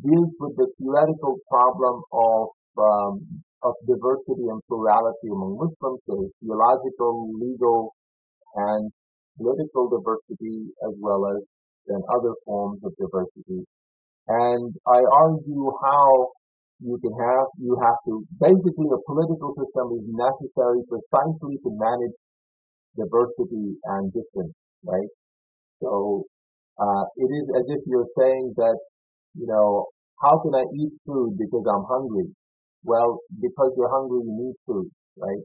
deals 0.02 0.32
with 0.40 0.54
the 0.56 0.68
theoretical 0.78 1.38
problem 1.48 2.02
of 2.12 2.48
um, 2.78 3.12
of 3.62 3.74
diversity 3.88 4.46
and 4.52 4.60
plurality 4.68 5.28
among 5.32 5.56
Muslims, 5.56 6.00
so 6.04 6.28
theological, 6.42 7.32
legal, 7.40 7.94
and 8.56 8.92
political 9.38 9.88
diversity, 9.88 10.68
as 10.84 10.94
well 11.00 11.24
as 11.32 11.42
then 11.86 12.02
other 12.12 12.34
forms 12.44 12.80
of 12.84 12.92
diversity. 13.00 13.64
And 14.28 14.74
I 14.86 15.00
argue 15.00 15.68
how 15.82 16.32
you 16.80 16.98
can 17.00 17.12
have, 17.12 17.46
you 17.58 17.76
have 17.80 17.98
to, 18.08 18.24
basically 18.40 18.88
a 18.92 19.00
political 19.08 19.52
system 19.56 19.86
is 19.96 20.04
necessary 20.08 20.80
precisely 20.88 21.56
to 21.64 21.70
manage 21.72 22.16
diversity 22.96 23.76
and 23.96 24.12
difference, 24.12 24.54
right? 24.84 25.12
So, 25.82 26.24
uh, 26.78 27.04
it 27.16 27.30
is 27.30 27.46
as 27.56 27.64
if 27.68 27.80
you're 27.86 28.10
saying 28.18 28.54
that, 28.56 28.78
you 29.34 29.46
know, 29.46 29.86
how 30.22 30.38
can 30.42 30.54
I 30.54 30.64
eat 30.78 30.92
food 31.06 31.36
because 31.38 31.64
I'm 31.68 31.84
hungry? 31.88 32.28
Well, 32.84 33.20
because 33.40 33.72
you're 33.76 33.90
hungry, 33.92 34.20
you 34.24 34.34
need 34.34 34.56
food, 34.66 34.90
right? 35.18 35.42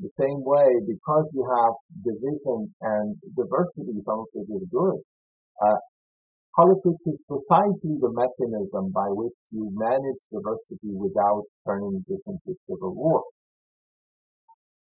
The 0.00 0.10
same 0.18 0.42
way, 0.42 0.68
because 0.86 1.26
you 1.32 1.44
have 1.46 1.74
division 2.02 2.74
and 2.82 3.16
diversity, 3.36 4.02
some 4.04 4.20
of 4.20 4.28
it 4.34 4.46
is 4.50 4.64
good. 4.70 4.98
Uh, 5.62 5.78
Politics 6.56 7.00
is 7.06 7.16
precisely 7.28 7.96
the 7.96 8.12
mechanism 8.12 8.92
by 8.92 9.08
which 9.08 9.32
you 9.52 9.70
manage 9.72 10.20
diversity 10.30 10.92
without 10.92 11.44
turning 11.66 12.04
this 12.06 12.20
into 12.26 12.52
civil 12.68 12.92
war. 12.94 13.24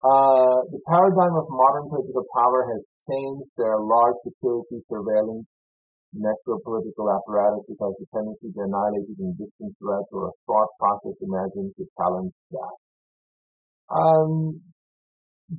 Uh, 0.04 0.60
the 0.70 0.80
paradigm 0.88 1.34
of 1.36 1.48
modern 1.50 1.88
political 1.88 2.26
power 2.36 2.68
has 2.68 2.84
changed. 3.08 3.48
There 3.56 3.72
are 3.72 3.82
large 3.82 4.20
security 4.28 4.84
surveillance 4.92 5.48
necropolitical 6.16 7.12
apparatus 7.12 7.64
which 7.68 7.80
has 7.82 7.94
the 8.00 8.08
tendency 8.16 8.52
to 8.52 8.60
annihilate 8.64 9.08
even 9.12 9.36
distant 9.36 9.76
threats 9.80 10.10
or 10.12 10.30
a 10.30 10.34
thought 10.48 10.72
process 10.80 11.16
imagined 11.22 11.72
to 11.78 11.84
challenge 12.00 12.34
that. 12.52 12.76
Um, 13.92 14.62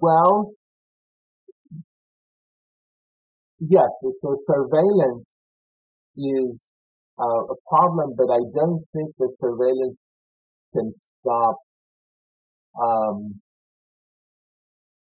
well, 0.01 0.53
yes, 3.61 3.91
a 4.05 4.11
surveillance 4.51 5.27
is 6.17 6.57
uh, 7.19 7.43
a 7.53 7.57
problem, 7.69 8.15
but 8.17 8.31
I 8.33 8.43
don't 8.55 8.85
think 8.93 9.15
that 9.19 9.31
surveillance 9.41 9.97
can 10.75 10.93
stop 11.21 11.57
um, 12.83 13.41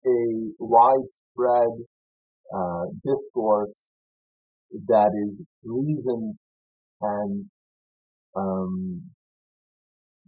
a 0.06 0.52
widespread 0.58 1.72
uh, 2.54 2.84
discourse 3.04 3.76
that 4.88 5.10
is 5.14 5.32
reasoned 5.64 6.34
and 7.00 7.44
um, 8.36 9.02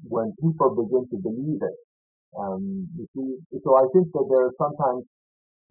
when 0.08 0.32
people 0.40 0.74
begin 0.76 1.04
to 1.10 1.18
believe 1.22 1.60
it. 1.60 1.78
Um, 2.38 2.88
you 2.96 3.06
see, 3.14 3.58
so 3.64 3.74
I 3.74 3.84
think 3.92 4.06
that 4.12 4.26
there 4.30 4.46
are 4.46 4.54
sometimes 4.56 5.04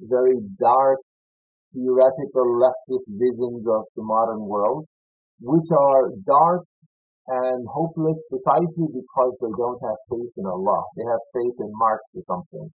very 0.02 0.36
dark 0.60 1.00
theoretical 1.74 2.48
leftist 2.60 3.08
visions 3.08 3.64
of 3.64 3.84
the 3.96 4.04
modern 4.04 4.42
world 4.42 4.86
which 5.42 5.70
are 5.72 6.12
dark 6.26 6.66
and 7.28 7.68
hopeless 7.70 8.18
precisely 8.28 8.90
because 8.92 9.34
they 9.40 9.54
don't 9.56 9.80
have 9.86 10.00
faith 10.10 10.34
in 10.36 10.46
Allah. 10.46 10.82
They 10.98 11.06
have 11.08 11.24
faith 11.32 11.56
in 11.62 11.72
Marx 11.78 12.02
or 12.18 12.24
something, 12.28 12.68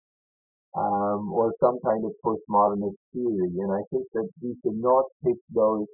um, 0.76 1.32
or 1.32 1.54
some 1.60 1.78
kind 1.84 2.04
of 2.04 2.12
postmodernist 2.24 2.98
theory. 3.12 3.52
And 3.62 3.72
I 3.72 3.82
think 3.90 4.06
that 4.14 4.28
we 4.42 4.56
should 4.62 4.78
not 4.78 5.04
take 5.24 5.40
those 5.54 5.86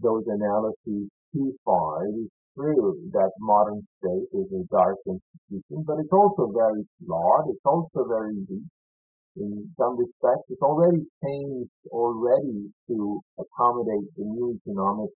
those 0.00 0.24
analyses 0.26 1.08
too 1.34 1.52
far. 1.64 2.06
It 2.06 2.16
is 2.26 2.30
true 2.56 2.98
that 3.12 3.30
modern 3.40 3.86
state 3.98 4.28
is 4.32 4.48
a 4.52 4.64
dark 4.72 4.96
institution, 5.06 5.84
but 5.86 5.98
it's 6.00 6.12
also 6.12 6.50
very 6.52 6.84
flawed. 7.04 7.48
It's 7.50 7.64
also 7.64 8.08
very 8.08 8.34
weak 8.48 8.68
in 9.36 9.74
some 9.78 9.96
respects. 9.98 10.46
It's 10.48 10.62
already 10.62 11.04
changed 11.24 11.70
already 11.90 12.72
to 12.88 13.20
accommodate 13.38 14.08
the 14.16 14.24
new 14.24 14.58
economic 14.60 15.10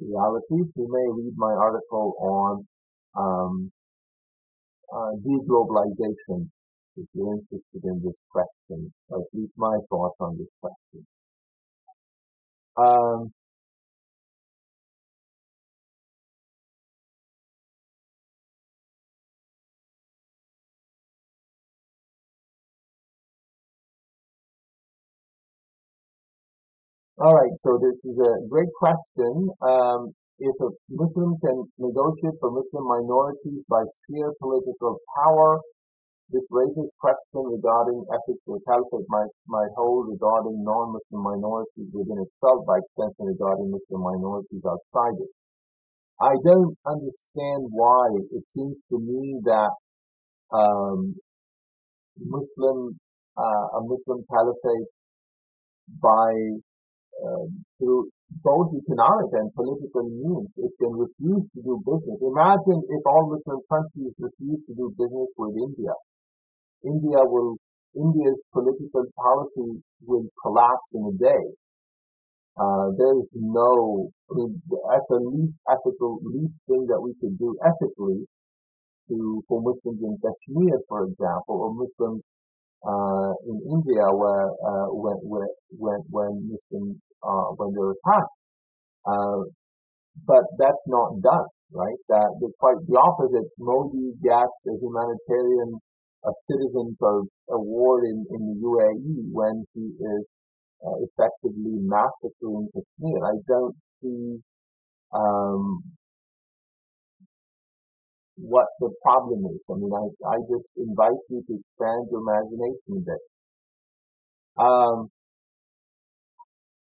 realities. 0.00 0.66
You 0.76 0.88
may 0.90 1.06
read 1.22 1.34
my 1.36 1.52
article 1.52 2.14
on 2.20 2.66
um, 3.16 3.72
uh, 4.92 5.12
deglobalization 5.24 6.48
if 6.96 7.06
you're 7.14 7.34
interested 7.34 7.82
in 7.84 8.02
this 8.04 8.16
question, 8.30 8.92
or 9.08 9.20
at 9.20 9.26
least 9.34 9.52
my 9.56 9.78
thoughts 9.90 10.16
on 10.20 10.36
this 10.38 10.48
question. 10.60 11.06
Um, 12.76 13.32
all 27.18 27.34
right, 27.34 27.52
so 27.60 27.78
this 27.80 27.96
is 28.04 28.16
a 28.18 28.48
great 28.48 28.68
question. 28.78 29.48
Um, 29.62 30.12
if 30.38 30.54
a 30.60 30.68
Muslim 30.90 31.36
can 31.40 31.64
negotiate 31.78 32.36
for 32.40 32.50
Muslim 32.50 32.84
minorities 32.88 33.64
by 33.68 33.82
sheer 34.04 34.32
political 34.40 34.98
power, 35.16 35.60
this 36.30 36.46
raises 36.50 36.90
question 36.98 37.42
regarding 37.46 38.02
ethics 38.10 38.42
the 38.46 38.58
caliphate 38.66 39.06
might, 39.08 39.30
might 39.46 39.70
hold 39.78 40.10
regarding 40.10 40.58
non-Muslim 40.58 41.22
minorities 41.22 41.88
within 41.94 42.18
itself 42.18 42.66
by 42.66 42.82
extension 42.82 43.30
regarding 43.30 43.70
Muslim 43.70 44.02
minorities 44.02 44.64
outside 44.66 45.16
it. 45.22 45.30
I 46.18 46.34
don't 46.42 46.74
understand 46.82 47.70
why 47.70 48.08
it 48.32 48.42
seems 48.50 48.74
to 48.90 48.98
me 48.98 49.38
that 49.44 49.74
um, 50.50 51.14
Muslim 52.18 52.98
uh, 53.36 53.66
a 53.76 53.80
Muslim 53.84 54.24
caliphate 54.32 54.88
by 56.00 56.32
uh, 57.20 57.46
through 57.78 58.08
both 58.42 58.72
economic 58.74 59.30
and 59.38 59.52
political 59.54 60.08
means 60.08 60.48
it 60.56 60.72
can 60.80 60.92
refuse 60.96 61.44
to 61.54 61.60
do 61.62 61.78
business. 61.84 62.18
Imagine 62.18 62.80
if 62.90 63.02
all 63.06 63.30
Muslim 63.30 63.60
countries 63.70 64.12
refuse 64.18 64.60
to 64.66 64.72
do 64.74 64.90
business 64.98 65.30
with 65.36 65.54
India. 65.54 65.94
India 66.84 67.20
will, 67.24 67.56
India's 67.94 68.42
political 68.52 69.04
policy 69.16 69.80
will 70.04 70.26
collapse 70.42 70.90
in 70.94 71.02
a 71.08 71.14
day. 71.16 71.44
Uh, 72.56 72.88
there 72.96 73.14
is 73.20 73.28
no, 73.34 74.08
I 74.30 74.34
mean, 74.34 74.62
at 74.94 75.04
the 75.08 75.20
least 75.32 75.56
ethical, 75.68 76.20
least 76.24 76.56
thing 76.66 76.86
that 76.88 77.00
we 77.00 77.12
could 77.20 77.36
do 77.38 77.56
ethically 77.60 78.24
to, 79.08 79.42
for 79.46 79.60
Muslims 79.60 80.00
in 80.00 80.16
Kashmir, 80.24 80.80
for 80.88 81.04
example, 81.04 81.56
or 81.60 81.74
Muslims, 81.74 82.22
uh, 82.80 83.32
in 83.48 83.60
India 83.76 84.04
where, 84.12 84.48
uh, 84.48 84.88
when, 84.88 85.18
when, 85.22 85.48
when, 85.76 86.00
when 86.08 86.32
Muslims, 86.48 86.96
uh, 87.22 87.48
when 87.56 87.72
they're 87.74 87.92
attacked. 87.92 88.36
Uh, 89.04 89.48
but 90.24 90.44
that's 90.58 90.86
not 90.88 91.20
done, 91.20 91.46
right? 91.72 92.00
That, 92.08 92.28
quite 92.58 92.80
the 92.88 92.96
opposite. 92.96 93.52
Modi 93.58 94.16
gets 94.22 94.58
a 94.64 94.74
humanitarian 94.80 95.76
a 96.26 96.32
citizen 96.50 96.96
of 97.00 97.28
award 97.50 98.04
in, 98.04 98.26
in 98.30 98.40
the 98.46 98.56
UAE 98.66 99.30
when 99.30 99.64
he 99.74 99.94
is 99.94 100.24
uh, 100.84 100.96
effectively 101.06 101.78
massacring 101.86 102.68
Kashmir. 102.74 103.20
I 103.24 103.36
don't 103.46 103.76
see 104.02 104.42
um, 105.14 105.82
what 108.36 108.66
the 108.80 108.90
problem 109.02 109.46
is. 109.54 109.62
I 109.70 109.74
mean, 109.78 109.92
I, 109.94 110.06
I 110.28 110.36
just 110.50 110.68
invite 110.76 111.22
you 111.30 111.40
to 111.46 111.52
expand 111.56 112.10
your 112.10 112.20
imagination 112.20 112.90
a 112.90 113.04
bit. 113.06 113.22
Um, 114.58 115.08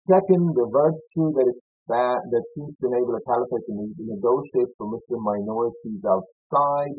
second, 0.09 0.55
the 0.55 0.69
virtue 0.71 1.29
that 1.35 1.53
that, 1.89 2.21
that 2.31 2.45
seems 2.55 2.73
to 2.79 2.87
enable 2.87 3.19
a 3.19 3.23
caliphate 3.27 3.67
to 3.67 3.75
negotiate 3.99 4.71
for 4.79 4.87
Muslim 4.87 5.23
minorities 5.27 6.01
outside 6.07 6.95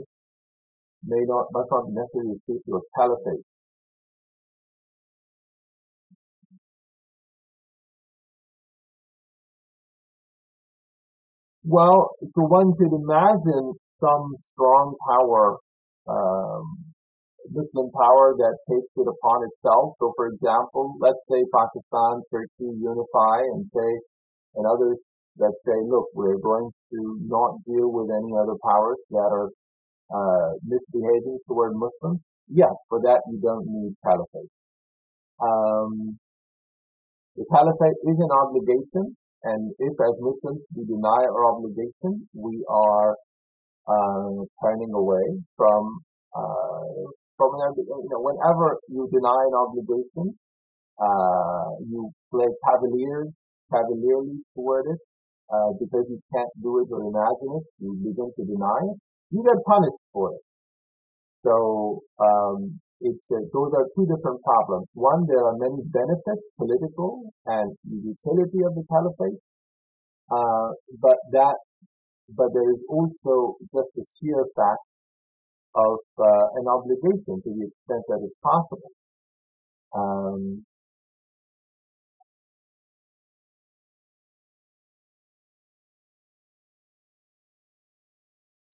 may 1.06 1.24
not 1.28 1.48
must 1.52 1.70
not 1.72 1.86
necessarily 1.90 2.38
speak 2.44 2.64
to 2.66 2.78
a 2.78 2.82
caliphate. 2.98 3.46
Well, 11.66 12.12
so 12.36 12.44
one 12.44 12.76
could 12.76 12.92
imagine 12.92 13.74
some 14.00 14.36
strong 14.52 14.96
power, 15.08 15.58
um, 16.12 16.84
Muslim 17.52 17.90
power 17.92 18.36
that 18.36 18.56
takes 18.70 18.92
it 18.98 19.08
upon 19.08 19.48
itself. 19.48 19.96
So, 20.00 20.12
for 20.16 20.28
example, 20.28 20.96
let's 21.00 21.24
say 21.32 21.40
Pakistan, 21.56 22.24
Turkey 22.32 22.72
unify 22.84 23.48
and 23.56 23.64
say, 23.72 23.92
and 24.56 24.66
others 24.68 25.00
that 25.38 25.54
say, 25.66 25.78
look, 25.88 26.08
we're 26.14 26.40
going 26.40 26.70
to 26.92 27.00
not 27.28 27.64
deal 27.66 27.92
with 27.92 28.12
any 28.12 28.34
other 28.44 28.60
powers 28.64 29.00
that 29.12 29.30
are 29.32 29.50
uh, 30.12 30.50
misbehaving 30.66 31.40
toward 31.48 31.74
Muslims, 31.76 32.22
yes, 32.48 32.74
for 32.90 33.00
that 33.02 33.22
you 33.30 33.40
don't 33.40 33.66
need 33.68 33.94
caliphate. 34.04 34.52
Um, 35.40 36.18
the 37.36 37.46
caliphate 37.50 38.00
is 38.06 38.18
an 38.20 38.32
obligation, 38.32 39.16
and 39.44 39.74
if 39.80 39.94
as 39.94 40.16
Muslims 40.22 40.62
we 40.76 40.86
deny 40.86 41.22
our 41.28 41.46
obligation, 41.56 42.28
we 42.34 42.64
are 42.70 43.16
uh, 43.88 44.46
turning 44.64 44.94
away 44.94 45.42
from 45.58 46.00
uh, 46.36 47.10
from 47.38 47.50
you 47.76 48.10
know 48.12 48.22
whenever 48.22 48.78
you 48.88 49.10
deny 49.12 49.42
an 49.50 49.56
obligation, 49.58 50.38
uh, 51.02 51.70
you 51.90 52.12
play 52.32 52.48
cavalier 52.70 53.28
cavalierly 53.72 54.38
toward 54.54 54.86
it 54.86 55.02
uh, 55.50 55.74
because 55.80 56.06
you 56.10 56.20
can't 56.32 56.54
do 56.62 56.80
it 56.80 56.88
or 56.94 57.02
imagine 57.02 57.52
it. 57.58 57.66
You 57.82 57.98
begin 57.98 58.30
to 58.30 58.44
deny 58.46 58.94
it 58.94 58.98
you 59.34 59.42
get 59.42 59.58
punished 59.66 60.04
for 60.14 60.38
it. 60.38 60.44
So 61.42 62.06
um, 62.22 62.80
uh, 63.04 63.44
those 63.52 63.72
are 63.76 63.86
two 63.98 64.06
different 64.06 64.40
problems. 64.46 64.88
One, 64.94 65.26
there 65.28 65.44
are 65.44 65.58
many 65.58 65.82
benefits, 65.90 66.46
political 66.56 67.34
and 67.48 67.76
utility 67.84 68.62
of 68.64 68.78
the 68.78 68.86
caliphate, 68.88 69.42
uh, 70.32 70.70
but 71.02 71.18
that, 71.34 71.58
but 72.30 72.48
there 72.54 72.70
is 72.72 72.80
also 72.88 73.58
just 73.74 73.90
the 73.98 74.06
sheer 74.22 74.46
fact 74.56 74.86
of 75.76 75.98
uh, 76.22 76.46
an 76.62 76.66
obligation 76.70 77.42
to 77.42 77.50
the 77.50 77.66
extent 77.68 78.04
that 78.08 78.22
is 78.24 78.36
possible. 78.40 78.94
Um, 79.94 80.64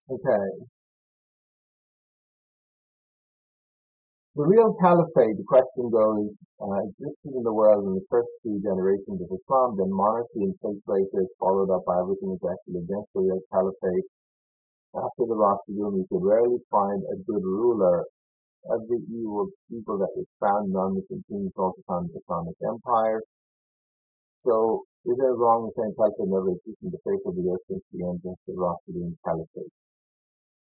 Okay. 0.10 0.70
The 4.36 4.45
real 4.47 4.74
caliphate, 4.82 5.38
the 5.38 5.45
question 5.45 5.91
goes, 5.93 6.34
uh, 6.57 6.82
existed 6.89 7.34
in 7.36 7.43
the 7.45 7.53
world 7.53 7.86
in 7.86 7.93
the 7.93 8.05
first 8.10 8.30
two 8.41 8.57
generations 8.64 9.22
of 9.22 9.30
Islam, 9.30 9.78
then 9.78 9.93
monarchy 9.93 10.49
and 10.49 10.55
state 10.57 10.82
places 10.86 11.30
followed 11.38 11.70
up 11.70 11.86
by 11.86 11.99
everything 12.01 12.34
is 12.34 12.41
actually 12.41 12.82
against 12.89 13.12
the 13.14 13.22
real 13.22 13.41
caliphate. 13.53 14.07
After 14.97 15.30
the 15.30 15.38
Rashidun, 15.38 16.01
you 16.01 16.05
could 16.10 16.26
rarely 16.26 16.57
find 16.72 17.03
a 17.05 17.18
good 17.22 17.45
ruler. 17.45 18.05
Every 18.74 19.05
evil 19.14 19.49
people 19.70 19.99
that 19.99 20.14
was 20.18 20.26
found 20.39 20.74
on 20.74 20.95
the 20.95 21.03
continued 21.05 21.53
the 21.53 22.18
Islamic 22.18 22.57
empire. 22.66 23.22
So, 24.41 24.86
is 25.05 25.20
it 25.20 25.36
wrong 25.38 25.70
in 25.70 25.72
saying 25.78 25.93
caliphate 25.93 26.34
never 26.34 26.49
existed 26.49 26.82
in 26.82 26.91
the 26.95 27.03
face 27.05 27.22
of 27.30 27.36
the 27.36 27.45
earth 27.45 27.66
since 27.70 27.86
the 27.93 28.01
end 28.10 28.22
of 28.26 28.38
the 28.47 28.53
Rashidun 28.57 29.14
caliphate? 29.22 29.74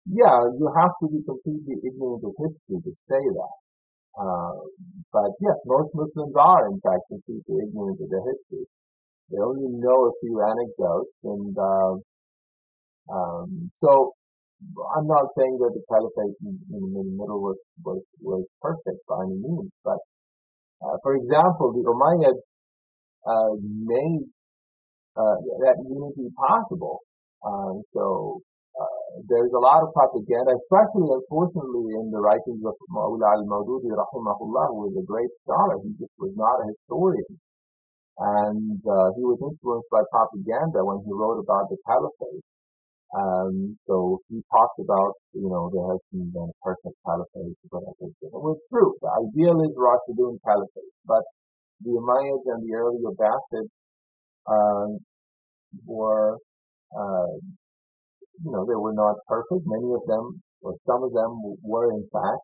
Yeah, 0.07 0.39
you 0.59 0.67
have 0.79 0.95
to 1.03 1.07
be 1.09 1.23
completely 1.23 1.79
ignorant 1.79 2.25
of 2.27 2.35
history 2.39 2.79
to 2.83 2.93
say 3.07 3.23
that. 3.23 3.55
Uh, 4.19 4.55
but 5.13 5.33
yes, 5.41 5.57
most 5.67 5.91
Muslims 5.95 6.35
are 6.37 6.69
in 6.69 6.81
fact 6.81 7.05
completely 7.09 7.57
ignorant 7.69 8.01
of 8.01 8.11
their 8.11 8.25
history. 8.27 8.67
They 9.31 9.39
only 9.39 9.69
know 9.69 10.07
a 10.11 10.13
few 10.21 10.41
anecdotes, 10.43 11.15
and 11.25 11.57
uh, 11.59 11.95
um, 13.13 13.71
so 13.77 14.15
I'm 14.97 15.07
not 15.07 15.27
saying 15.39 15.59
that 15.61 15.73
the 15.75 15.83
caliphate 15.91 16.37
in, 16.43 16.59
in 16.75 16.85
the 16.95 17.05
middle 17.19 17.41
was, 17.43 17.59
was 17.85 18.03
was 18.23 18.45
perfect 18.63 19.01
by 19.09 19.23
any 19.27 19.39
means, 19.39 19.71
but 19.85 19.99
uh, 20.85 20.97
for 21.03 21.17
example, 21.17 21.73
the 21.73 21.85
Umayyads 21.87 22.43
uh, 23.27 23.55
made 23.63 24.25
uh, 25.17 25.37
that 25.65 25.77
unity 25.89 26.29
possible. 26.37 27.01
Uh, 27.45 27.75
so 27.95 28.41
there's 29.29 29.53
a 29.53 29.63
lot 29.63 29.83
of 29.85 29.93
propaganda, 29.95 30.53
especially 30.57 31.09
unfortunately 31.11 31.95
in 32.01 32.11
the 32.11 32.21
writings 32.21 32.63
of 32.65 32.75
Mawla 32.91 33.29
al-Mawdudi 33.39 33.91
rahimahullah, 33.93 34.65
who 34.73 34.79
was 34.89 34.95
a 34.99 35.07
great 35.07 35.31
scholar. 35.45 35.77
He 35.85 35.91
just 36.01 36.15
was 36.19 36.33
not 36.37 36.61
a 36.63 36.67
historian. 36.73 37.39
and 38.19 38.79
uh, 38.87 39.09
he 39.17 39.23
was 39.25 39.41
influenced 39.41 39.91
by 39.91 40.03
propaganda 40.13 40.85
when 40.85 41.01
he 41.05 41.11
wrote 41.13 41.41
about 41.41 41.69
the 41.71 41.77
caliphate. 41.87 42.45
Um, 43.15 43.77
so 43.87 44.21
he 44.29 44.41
talked 44.51 44.81
about, 44.81 45.15
you 45.35 45.49
know, 45.49 45.69
there 45.73 45.89
has 45.93 46.01
been 46.13 46.33
a 46.33 46.47
perfect 46.65 46.97
caliphate, 47.05 47.57
whatever. 47.71 48.09
It 48.09 48.33
was 48.33 48.59
true. 48.71 48.95
The 49.03 49.11
ideal 49.29 49.57
is 49.65 49.73
Rashidun 49.77 50.39
caliphate, 50.45 50.95
but 51.07 51.25
the 51.83 51.91
Umayyads 51.93 52.47
and 52.47 52.63
the 52.69 52.75
early 52.77 53.01
Abbasids 53.05 53.73
uh, 54.49 54.89
were, 55.87 56.39
uh, 56.97 57.33
you 58.41 58.51
know, 58.51 58.65
they 58.65 58.79
were 58.79 58.95
not 58.95 59.17
perfect. 59.29 59.63
Many 59.67 59.93
of 59.93 60.03
them, 60.07 60.43
or 60.63 60.75
some 60.87 61.03
of 61.03 61.13
them, 61.13 61.57
were 61.63 61.93
in 61.93 62.09
fact 62.13 62.43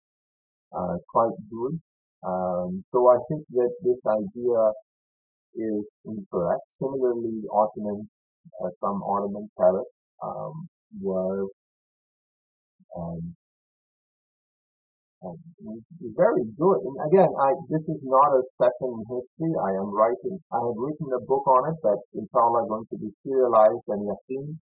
uh, 0.77 0.97
quite 1.09 1.37
good. 1.51 1.81
Um, 2.27 2.85
so 2.93 3.09
I 3.09 3.19
think 3.29 3.47
that 3.55 3.73
this 3.83 4.01
idea 4.05 4.61
is 5.55 5.85
incorrect. 6.05 6.67
Similarly, 6.79 7.43
Ottoman, 7.53 8.09
uh, 8.63 8.71
some 8.81 9.03
Ottoman 9.03 9.49
caliphs 9.57 9.91
um, 10.23 10.69
were 11.01 11.47
um, 12.97 13.35
um, 15.25 15.39
very 16.15 16.45
good. 16.59 16.79
And 16.87 16.97
again, 17.11 17.27
I 17.27 17.51
this 17.71 17.83
is 17.91 18.01
not 18.03 18.31
a 18.39 18.43
session 18.59 18.91
in 18.99 19.03
history. 19.07 19.51
I 19.51 19.71
am 19.83 19.91
writing. 19.91 20.39
I 20.53 20.59
have 20.63 20.79
written 20.79 21.11
a 21.11 21.23
book 21.27 21.47
on 21.47 21.75
it 21.75 21.79
that 21.83 21.99
inshallah 22.15 22.69
going 22.69 22.87
to 22.91 22.99
be 22.99 23.11
serialized 23.27 23.87
and 23.89 24.07
Yaqeen. 24.07 24.59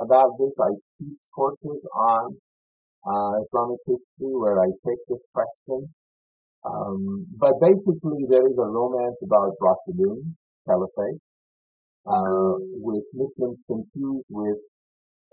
About 0.00 0.32
this, 0.40 0.54
I 0.58 0.72
teach 0.98 1.20
courses 1.34 1.80
on 1.94 2.36
uh, 3.04 3.32
Islamic 3.44 3.80
history 3.86 4.32
where 4.32 4.58
I 4.58 4.68
take 4.86 5.02
this 5.08 5.20
question. 5.34 5.92
Um, 6.64 7.26
but 7.36 7.52
basically, 7.60 8.24
there 8.28 8.46
is 8.48 8.56
a 8.56 8.68
romance 8.68 9.16
about 9.22 9.52
Rashidun 9.60 10.34
Caliphate, 10.66 11.20
uh, 12.06 12.54
with 12.80 13.04
Muslims 13.12 13.60
confused 13.66 14.26
with 14.30 14.60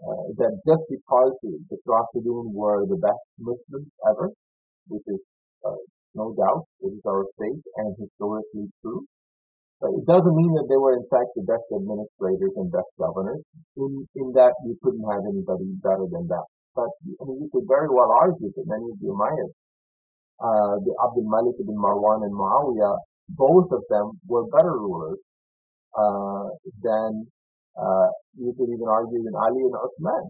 uh, 0.03 0.27
that 0.37 0.53
just 0.67 0.83
because 0.91 1.33
the 1.41 1.77
Rashidun 1.87 2.51
were 2.53 2.85
the 2.85 2.97
best 2.97 3.25
Muslims 3.39 3.91
ever, 4.07 4.29
which 4.87 5.03
is 5.07 5.19
uh, 5.65 5.79
no 6.13 6.33
doubt, 6.35 6.65
it 6.81 6.91
is 6.91 7.03
our 7.07 7.25
faith 7.39 7.63
and 7.77 7.95
historically 7.99 8.67
true. 8.81 9.05
But 9.79 9.93
it 9.93 10.05
doesn't 10.09 10.33
mean 10.33 10.53
that 10.57 10.65
they 10.69 10.79
were 10.81 10.97
in 10.97 11.05
fact 11.05 11.37
the 11.37 11.45
best 11.45 11.65
administrators 11.69 12.53
and 12.57 12.73
best 12.73 12.89
governors. 12.97 13.45
In 13.77 14.05
in 14.17 14.33
that 14.33 14.57
you 14.65 14.73
couldn't 14.81 15.05
have 15.05 15.21
anybody 15.29 15.69
better 15.85 16.09
than 16.09 16.25
that. 16.33 16.45
But 16.73 16.89
I 17.21 17.21
mean, 17.29 17.45
you 17.45 17.49
could 17.53 17.69
very 17.69 17.89
well 17.89 18.09
argue 18.09 18.49
that 18.49 18.65
many 18.65 18.89
of 18.89 18.97
the 18.97 19.09
Umayyads, 19.13 19.53
uh, 20.41 20.75
the 20.81 20.93
Abdul 21.05 21.29
Malik 21.29 21.57
ibn 21.61 21.77
Marwan 21.77 22.25
and 22.25 22.33
Muawiyah, 22.33 22.97
both 23.29 23.69
of 23.69 23.81
them 23.89 24.17
were 24.25 24.45
better 24.49 24.73
rulers 24.81 25.21
uh, 25.93 26.49
than 26.81 27.29
uh, 27.77 28.09
you 28.37 28.53
could 28.57 28.69
even 28.69 28.87
argue 28.89 29.21
than 29.21 29.33
Ali 29.37 29.61
and 29.61 29.77
Uthman 29.77 30.23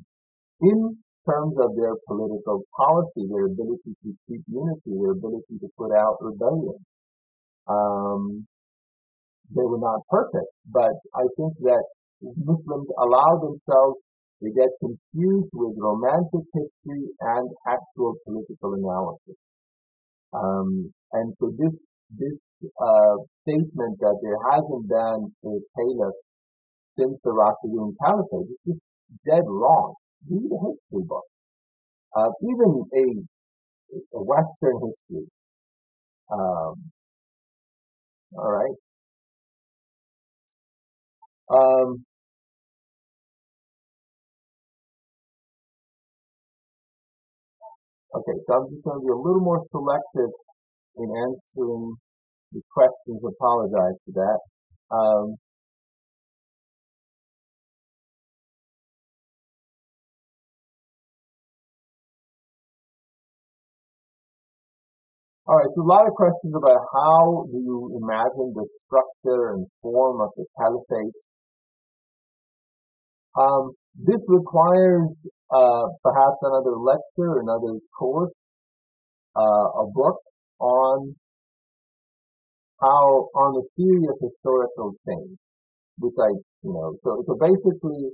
in 0.59 0.79
terms 1.27 1.55
of 1.59 1.75
their 1.75 1.95
political 2.07 2.63
policy, 2.75 3.27
their 3.27 3.47
ability 3.47 3.95
to 4.03 4.09
keep 4.27 4.41
unity, 4.47 4.91
their 4.95 5.11
ability 5.11 5.55
to 5.59 5.67
put 5.77 5.91
out 5.91 6.17
rebellion. 6.21 6.79
Um, 7.67 8.47
they 9.55 9.63
were 9.63 9.79
not 9.79 10.01
perfect, 10.09 10.51
but 10.67 10.93
I 11.15 11.25
think 11.37 11.53
that 11.63 11.83
Muslims 12.21 12.89
allow 12.97 13.39
themselves 13.39 13.97
to 14.43 14.51
get 14.51 14.69
confused 14.79 15.51
with 15.53 15.77
romantic 15.77 16.45
history 16.53 17.03
and 17.21 17.49
actual 17.67 18.15
political 18.25 18.73
analysis. 18.73 19.37
Um, 20.33 20.93
and 21.13 21.33
so 21.39 21.51
this 21.57 21.73
this 22.11 22.37
uh, 22.63 23.15
statement 23.43 23.99
that 23.99 24.17
there 24.21 24.39
hasn't 24.51 24.87
been 24.87 25.19
a 25.45 25.53
caliph 25.75 26.19
since 26.97 27.17
the 27.23 27.31
Rashidun 27.31 27.93
Caliphate 28.03 28.49
is 28.51 28.59
just 28.67 28.81
dead 29.25 29.43
wrong 29.47 29.95
read 30.29 30.51
a 30.51 30.59
history 30.67 31.05
book, 31.07 31.23
uh, 32.15 32.29
even 32.43 32.83
a, 32.93 33.05
a 34.17 34.23
Western 34.23 34.77
history. 34.81 35.27
Um, 36.31 36.91
all 38.37 38.51
right. 38.51 38.86
Um, 41.49 42.05
okay, 48.15 48.37
so 48.47 48.53
I'm 48.53 48.69
just 48.69 48.83
going 48.83 48.99
to 48.99 49.05
be 49.05 49.11
a 49.11 49.15
little 49.15 49.41
more 49.41 49.63
selective 49.71 50.31
in 50.97 51.07
answering 51.09 51.95
the 52.53 52.61
questions. 52.73 53.21
Apologize 53.23 53.97
for 54.05 54.13
that. 54.15 54.39
Um, 54.95 55.35
All 65.47 65.55
right, 65.57 65.67
so 65.75 65.81
a 65.81 65.83
lot 65.83 66.07
of 66.07 66.13
questions 66.13 66.55
about 66.55 66.79
how 66.93 67.45
do 67.51 67.57
you 67.57 67.99
imagine 68.01 68.53
the 68.55 68.67
structure 68.83 69.51
and 69.53 69.67
form 69.81 70.21
of 70.21 70.29
the 70.37 70.45
caliphate. 70.57 71.15
Um, 73.37 73.71
this 73.95 74.23
requires 74.27 75.09
uh, 75.51 75.85
perhaps 76.03 76.37
another 76.41 76.75
lecture, 76.77 77.39
another 77.39 77.79
course, 77.97 78.31
uh, 79.35 79.67
a 79.83 79.85
book 79.93 80.17
on 80.59 81.15
how 82.81 83.29
on 83.35 83.53
the 83.53 83.63
theory 83.75 84.05
of 84.09 84.17
historical 84.19 84.93
change, 85.07 85.37
which 85.99 86.15
I, 86.19 86.29
you 86.63 86.73
know, 86.73 86.97
so 87.03 87.23
so 87.27 87.35
basically, 87.39 88.11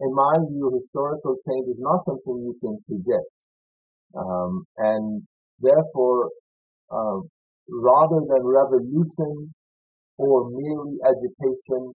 in 0.00 0.14
my 0.14 0.38
view, 0.48 0.70
historical 0.74 1.36
change 1.48 1.68
is 1.68 1.78
not 1.78 2.04
something 2.04 2.36
you 2.46 2.56
can 2.60 2.78
predict, 2.86 3.34
um, 4.16 4.64
and 4.78 5.22
Therefore, 5.60 6.30
uh, 6.90 7.20
rather 7.70 8.20
than 8.28 8.42
revolution 8.44 9.54
or 10.18 10.50
merely 10.50 10.98
education, 11.06 11.94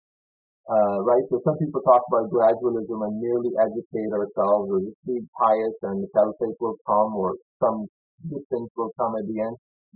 uh, 0.69 0.97
right? 1.01 1.25
So 1.33 1.41
some 1.41 1.57
people 1.57 1.81
talk 1.81 2.05
about 2.13 2.29
gradualism 2.29 2.97
and 3.01 3.17
merely 3.17 3.49
educate 3.57 4.11
ourselves 4.13 4.69
or 4.69 4.85
just 4.85 5.01
be 5.01 5.17
pious 5.33 5.75
and 5.89 6.05
the 6.05 6.09
caliphate 6.13 6.57
will 6.61 6.77
come 6.85 7.17
or 7.17 7.33
some 7.57 7.89
good 8.29 8.45
things 8.53 8.69
will 8.77 8.93
come 8.93 9.17
at 9.17 9.25
the 9.25 9.37
end. 9.41 9.55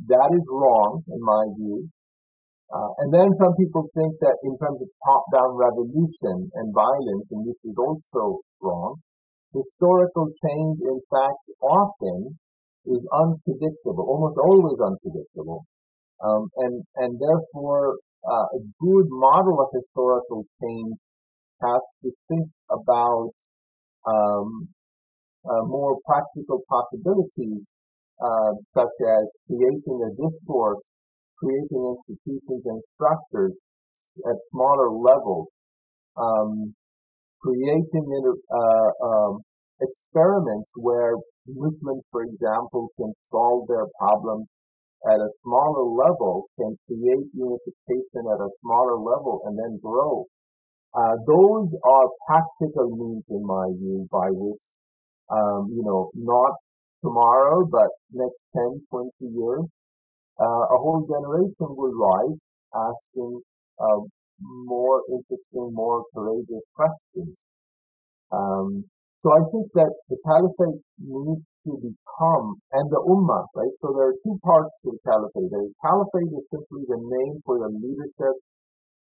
That 0.09 0.33
is 0.33 0.45
wrong 0.49 1.05
in 1.05 1.21
my 1.21 1.43
view. 1.53 1.85
Uh, 2.73 2.89
and 3.05 3.13
then 3.13 3.29
some 3.37 3.53
people 3.53 3.85
think 3.93 4.17
that 4.25 4.33
in 4.41 4.57
terms 4.57 4.81
of 4.81 4.89
top-down 5.05 5.53
revolution 5.53 6.49
and 6.57 6.73
violence, 6.73 7.29
and 7.29 7.45
this 7.45 7.59
is 7.61 7.77
also 7.77 8.41
wrong, 8.57 8.97
historical 9.53 10.33
change 10.41 10.81
in 10.81 10.97
fact 11.13 11.37
often 11.61 12.33
is 12.89 13.03
unpredictable, 13.13 14.09
almost 14.09 14.41
always 14.41 14.79
unpredictable. 14.81 15.61
Um, 16.25 16.49
and, 16.65 16.81
and 16.97 17.21
therefore, 17.21 18.01
uh, 18.27 18.47
a 18.57 18.61
good 18.79 19.07
model 19.09 19.59
of 19.61 19.67
historical 19.73 20.45
change 20.61 20.95
has 21.61 21.81
to 22.03 22.11
think 22.29 22.47
about 22.71 23.31
um, 24.07 24.67
uh, 25.49 25.63
more 25.65 25.97
practical 26.05 26.63
possibilities, 26.69 27.67
uh, 28.21 28.51
such 28.73 28.95
as 29.01 29.23
creating 29.47 29.99
a 30.07 30.11
discourse, 30.15 30.83
creating 31.37 31.95
institutions 31.95 32.63
and 32.65 32.81
structures 32.95 33.57
at 34.29 34.35
smaller 34.51 34.91
levels, 34.91 35.47
um, 36.17 36.73
creating 37.41 38.05
uh, 38.51 39.05
um, 39.05 39.41
experiments 39.81 40.71
where 40.75 41.15
Muslims, 41.47 42.03
for 42.11 42.23
example, 42.23 42.89
can 42.97 43.11
solve 43.29 43.67
their 43.67 43.85
problems 43.99 44.47
at 45.11 45.19
a 45.19 45.29
smaller 45.43 45.83
level, 45.83 46.47
can 46.57 46.77
create 46.87 47.27
unification 47.33 48.23
at 48.31 48.39
a 48.39 48.49
smaller 48.61 48.97
level 48.97 49.41
and 49.45 49.57
then 49.57 49.79
grow. 49.81 50.25
Uh, 50.95 51.15
those 51.25 51.73
are 51.83 52.07
practical 52.27 52.95
means, 52.95 53.23
in 53.29 53.45
my 53.45 53.67
view, 53.79 54.07
by 54.11 54.29
which, 54.29 54.61
um, 55.29 55.71
you 55.73 55.83
know, 55.83 56.11
not 56.13 56.53
tomorrow, 57.01 57.65
but 57.65 57.89
next 58.13 58.41
10, 58.55 58.79
20 58.89 59.11
years, 59.21 59.65
uh, 60.39 60.63
a 60.71 60.77
whole 60.77 61.05
generation 61.05 61.67
will 61.75 61.93
rise 61.93 62.39
asking 62.73 63.41
uh, 63.79 63.99
more 64.39 65.01
interesting, 65.09 65.73
more 65.73 66.03
courageous 66.13 66.63
questions. 66.75 67.43
Um, 68.31 68.85
so 69.21 69.31
I 69.31 69.41
think 69.51 69.71
that 69.73 69.93
the 70.09 70.17
caliphate 70.25 70.81
needs 70.99 71.45
to 71.65 71.71
become, 71.79 72.47
and 72.73 72.85
the 72.89 73.01
ummah, 73.07 73.45
right? 73.55 73.75
So 73.81 73.93
there 73.95 74.11
are 74.11 74.19
two 74.23 74.37
parts 74.43 74.73
to 74.83 74.91
the 74.91 75.01
caliphate. 75.03 75.51
The 75.51 75.71
caliphate 75.81 76.33
is 76.35 76.45
simply 76.51 76.83
the 76.87 76.99
name 76.99 77.41
for 77.45 77.59
the 77.59 77.71
leadership 77.71 78.35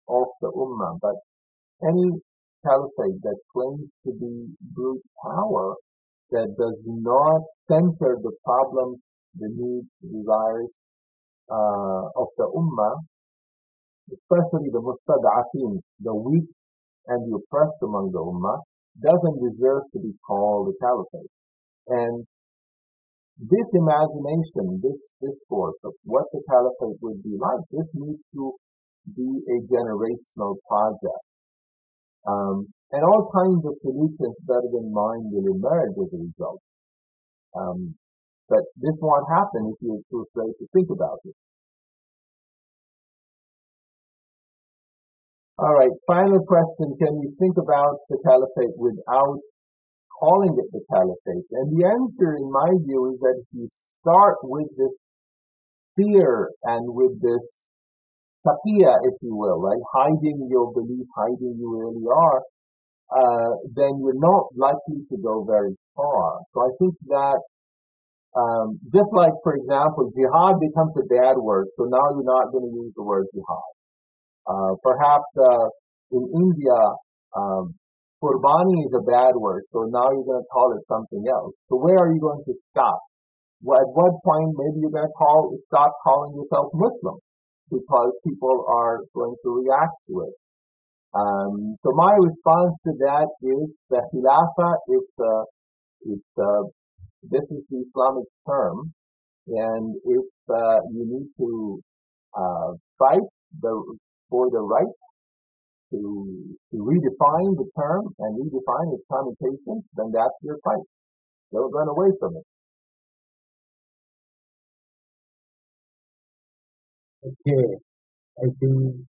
of 0.08 0.28
the 0.42 0.52
ummah, 0.52 1.00
but 1.02 1.18
any 1.84 2.10
caliphate 2.64 3.20
that 3.22 3.40
claims 3.52 3.90
to 4.06 4.12
be 4.16 4.56
brute 4.74 5.04
power 5.22 5.76
that 6.32 6.50
does 6.58 6.82
not 6.88 7.42
center 7.68 8.18
the 8.22 8.34
problems, 8.44 9.00
the 9.36 9.50
needs, 9.52 9.88
the 10.02 10.10
desires 10.10 10.74
uh, 11.52 12.04
of 12.18 12.28
the 12.38 12.48
ummah 12.56 12.98
especially 14.12 14.70
the 14.70 14.82
mustad'afin, 14.82 15.82
the 16.00 16.14
weak 16.14 16.46
and 17.08 17.20
the 17.26 17.38
oppressed 17.38 17.82
among 17.82 18.12
the 18.14 18.22
ummah, 18.22 18.62
doesn't 19.02 19.42
deserve 19.42 19.84
to 19.94 20.00
be 20.00 20.14
called 20.26 20.70
a 20.70 20.76
caliphate. 20.78 21.32
And 21.88 22.26
this 23.38 23.68
imagination, 23.76 24.80
this 24.80 25.02
discourse 25.20 25.76
of 25.84 25.92
what 26.04 26.24
the 26.32 26.40
caliphate 26.48 27.00
would 27.04 27.22
be 27.22 27.36
like, 27.36 27.60
this 27.72 27.88
needs 27.94 28.24
to 28.34 28.56
be 29.12 29.30
a 29.52 29.58
generational 29.68 30.56
project. 30.68 31.26
Um, 32.26 32.72
and 32.92 33.04
all 33.04 33.30
kinds 33.30 33.62
of 33.68 33.76
solutions 33.84 34.36
better 34.48 34.72
than 34.72 34.88
mine 34.94 35.28
will 35.30 35.52
emerge 35.52 35.94
as 36.00 36.10
a 36.16 36.20
result. 36.24 36.62
Um, 37.56 37.96
but 38.48 38.64
this 38.78 38.96
won't 39.02 39.28
happen 39.28 39.74
if 39.74 39.78
you're 39.82 40.06
too 40.10 40.26
afraid 40.32 40.54
to 40.60 40.66
think 40.74 40.90
about 40.90 41.20
it. 41.26 41.36
All 45.58 45.74
right, 45.74 45.92
final 46.08 46.44
question. 46.46 46.96
Can 47.00 47.20
you 47.24 47.36
think 47.40 47.56
about 47.58 48.00
the 48.10 48.20
caliphate 48.24 48.76
without 48.78 49.40
calling 50.20 50.54
it 50.58 50.70
the 50.72 50.84
caliphate? 50.92 51.48
And 51.52 51.68
the 51.76 51.84
answer, 51.86 52.36
in 52.38 52.48
my 52.52 52.72
view, 52.84 53.14
is 53.14 53.20
that 53.20 53.36
if 53.40 53.50
you 53.52 53.68
start 54.00 54.38
with 54.44 54.68
this 54.78 54.96
fear 55.96 56.52
and 56.64 56.84
with 56.94 57.20
this 57.22 57.46
taqiya, 58.46 58.94
if 59.10 59.16
you 59.22 59.36
will, 59.36 59.60
right, 59.62 59.82
hiding 59.94 60.48
your 60.50 60.72
belief, 60.74 61.08
hiding 61.16 61.56
you 61.58 61.68
really 61.72 62.06
are, 62.08 62.42
uh, 63.16 63.52
then 63.76 63.98
you're 64.02 64.18
not 64.18 64.50
likely 64.56 65.02
to 65.10 65.18
go 65.22 65.44
very 65.46 65.76
far. 65.96 66.42
So 66.54 66.62
I 66.62 66.72
think 66.80 66.96
that 67.10 67.40
um, 68.36 68.80
just 68.92 69.10
like, 69.16 69.32
for 69.44 69.56
example, 69.56 70.12
jihad 70.12 70.60
becomes 70.60 70.92
a 71.00 71.08
bad 71.08 71.40
word, 71.40 71.68
so 71.78 71.88
now 71.88 72.04
you're 72.12 72.28
not 72.28 72.52
going 72.52 72.68
to 72.68 72.74
use 72.76 72.92
the 72.96 73.04
word 73.04 73.26
jihad. 73.32 73.72
Uh, 74.46 74.76
perhaps 74.84 75.30
uh, 75.40 75.68
in 76.12 76.24
India, 76.36 76.80
um, 77.36 77.74
Qurbani 78.26 78.90
is 78.90 78.94
a 78.98 79.06
bad 79.06 79.38
word, 79.38 79.70
so 79.70 79.86
now 79.86 80.10
you're 80.10 80.26
going 80.26 80.42
to 80.42 80.50
call 80.50 80.74
it 80.74 80.82
something 80.90 81.22
else. 81.30 81.54
So 81.70 81.78
where 81.78 81.94
are 82.02 82.10
you 82.10 82.18
going 82.20 82.42
to 82.42 82.54
stop? 82.74 82.98
Well, 83.62 83.78
at 83.78 83.90
what 83.94 84.18
point 84.26 84.58
maybe 84.58 84.82
you're 84.82 84.98
going 84.98 85.06
to 85.06 85.14
call 85.14 85.54
stop 85.70 85.94
calling 86.02 86.34
yourself 86.34 86.74
Muslim 86.74 87.22
because 87.70 88.18
people 88.26 88.66
are 88.66 89.06
going 89.14 89.36
to 89.46 89.50
react 89.62 89.94
to 90.10 90.26
it. 90.26 90.34
Um, 91.14 91.78
so 91.86 91.94
my 91.94 92.18
response 92.18 92.74
to 92.90 92.92
that 93.06 93.30
is 93.46 93.70
the 93.94 94.02
Khilafah 94.10 94.74
is 94.90 95.08
uh, 95.22 95.44
it's 96.02 96.34
uh, 96.42 96.64
this 97.30 97.46
is 97.54 97.62
the 97.70 97.86
Islamic 97.86 98.26
term, 98.50 98.92
and 99.48 99.96
if 100.04 100.26
uh, 100.50 100.80
you 100.92 101.06
need 101.14 101.30
to 101.38 101.80
uh, 102.34 102.74
fight 102.98 103.26
the 103.62 103.74
for 104.30 104.50
the 104.50 104.62
right 104.62 104.94
to, 105.92 106.00
to 106.72 106.78
redefine 106.78 107.56
the 107.58 107.68
term 107.80 108.14
and 108.20 108.32
redefine 108.42 108.94
its 108.94 109.04
connotations, 109.12 109.84
then 109.96 110.12
that's 110.14 110.36
your 110.42 110.58
fight. 110.64 110.86
Don't 111.54 111.72
run 111.74 111.88
away 111.90 112.10
from 112.20 112.36
it. 112.38 112.46
Okay, 117.24 117.76
I 118.40 118.48
think 118.60 119.08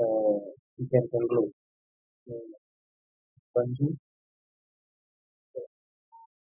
uh, 0.00 0.38
we 0.78 0.86
can 0.90 1.08
conclude. 1.10 1.52
Uh, 2.30 3.62
do 3.76 3.96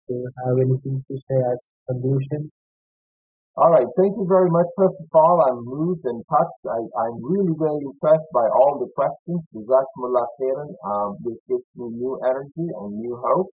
you 0.09 0.31
have 0.45 0.57
anything 0.59 1.05
to 1.09 1.17
say 1.29 1.37
as 1.53 1.69
conclusion? 1.89 2.51
All 3.57 3.73
right. 3.73 3.89
Thank 3.97 4.13
you 4.21 4.27
very 4.29 4.51
much. 4.53 4.67
First 4.77 5.01
of 5.01 5.09
all, 5.17 5.41
I'm 5.49 5.65
moved 5.65 6.05
and 6.05 6.21
touched. 6.29 6.63
I, 6.69 6.81
I'm 7.09 7.25
really, 7.25 7.57
very 7.57 7.81
impressed 7.89 8.29
by 8.33 8.45
all 8.53 8.77
the 8.77 8.93
questions. 8.93 9.41
Um, 10.85 11.17
this 11.25 11.41
gives 11.49 11.65
me 11.75 11.89
new 11.97 12.21
energy 12.29 12.69
and 12.69 13.01
new 13.01 13.17
hope. 13.17 13.49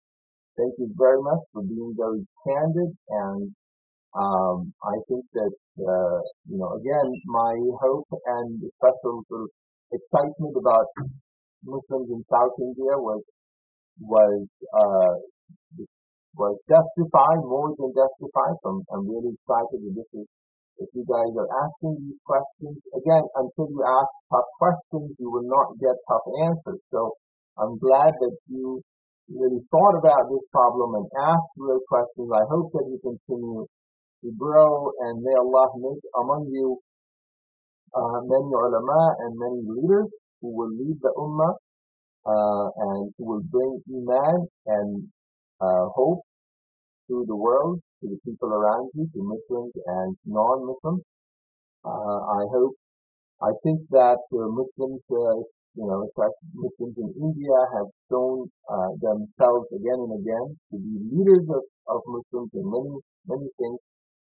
Thank 0.57 0.73
you 0.79 0.89
very 0.97 1.21
much 1.21 1.45
for 1.53 1.61
being 1.61 1.93
very 1.93 2.25
candid. 2.47 2.97
And 3.09 3.53
um, 4.17 4.73
I 4.81 4.97
think 5.07 5.21
that, 5.37 5.53
uh, 5.85 6.17
you 6.49 6.57
know, 6.57 6.73
again, 6.81 7.07
my 7.25 7.53
hope 7.85 8.09
and 8.09 8.57
special 8.81 9.21
sort 9.29 9.45
of 9.45 9.49
excitement 9.93 10.57
about 10.57 10.89
Muslims 11.63 12.09
in 12.09 12.25
South 12.25 12.57
India 12.57 12.97
was 12.97 13.21
was 14.01 14.47
uh, 14.73 15.13
was 16.35 16.55
justified, 16.67 17.41
more 17.43 17.75
than 17.75 17.91
justified. 17.91 18.55
So 18.63 18.67
I'm, 18.75 18.81
I'm 18.93 19.05
really 19.07 19.35
excited 19.35 19.79
that 19.83 19.93
this 19.95 20.11
is, 20.15 20.27
if 20.79 20.89
you 20.95 21.03
guys 21.05 21.31
are 21.35 21.51
asking 21.67 21.99
these 21.99 22.21
questions, 22.23 22.79
again, 22.95 23.23
until 23.35 23.67
you 23.69 23.81
ask 23.83 24.11
tough 24.31 24.49
questions, 24.57 25.13
you 25.19 25.29
will 25.29 25.45
not 25.45 25.75
get 25.77 25.93
tough 26.07 26.25
answers. 26.47 26.81
So 26.89 27.13
I'm 27.59 27.77
glad 27.77 28.15
that 28.15 28.35
you 28.47 28.81
really 29.29 29.61
thought 29.69 29.95
about 29.99 30.31
this 30.31 30.43
problem 30.51 31.03
and 31.03 31.07
asked 31.19 31.53
real 31.59 31.83
questions. 31.87 32.31
I 32.31 32.43
hope 32.49 32.71
that 32.73 32.87
you 32.87 32.97
continue 33.03 33.67
to 34.23 34.29
grow 34.37 34.91
and 35.05 35.21
may 35.21 35.35
Allah 35.35 35.67
make 35.77 36.03
among 36.15 36.49
you 36.51 36.77
uh, 37.91 38.19
many 38.23 38.51
ulama 38.55 39.01
and 39.19 39.31
many 39.35 39.59
leaders 39.67 40.09
who 40.39 40.55
will 40.55 40.71
lead 40.71 40.97
the 41.01 41.11
ummah 41.17 41.53
uh, 42.25 42.67
and 42.69 43.11
who 43.17 43.23
will 43.25 43.45
bring 43.51 43.81
iman 43.89 44.47
and 44.67 45.07
uh, 45.61 45.85
hope 45.93 46.21
to 47.07 47.25
the 47.27 47.35
world, 47.35 47.79
to 48.01 48.09
the 48.09 48.19
people 48.25 48.49
around 48.49 48.89
you, 48.95 49.05
to 49.13 49.19
Muslims 49.21 49.73
and 49.85 50.17
non-Muslims. 50.25 51.03
Uh, 51.85 52.19
I 52.39 52.41
hope, 52.53 52.73
I 53.41 53.51
think 53.63 53.81
that 53.91 54.21
uh, 54.33 54.47
Muslims, 54.49 55.01
uh, 55.11 55.37
you 55.77 55.85
know, 55.85 56.09
Muslims 56.53 56.95
in 56.97 57.09
India 57.21 57.57
have 57.77 57.89
shown 58.09 58.49
uh, 58.69 58.91
themselves 59.01 59.67
again 59.75 59.99
and 60.01 60.13
again 60.17 60.47
to 60.71 60.75
be 60.77 60.93
leaders 61.13 61.45
of, 61.49 61.63
of 61.87 62.01
Muslims 62.07 62.49
in 62.53 62.65
many, 62.65 62.93
many 63.27 63.49
things. 63.59 63.79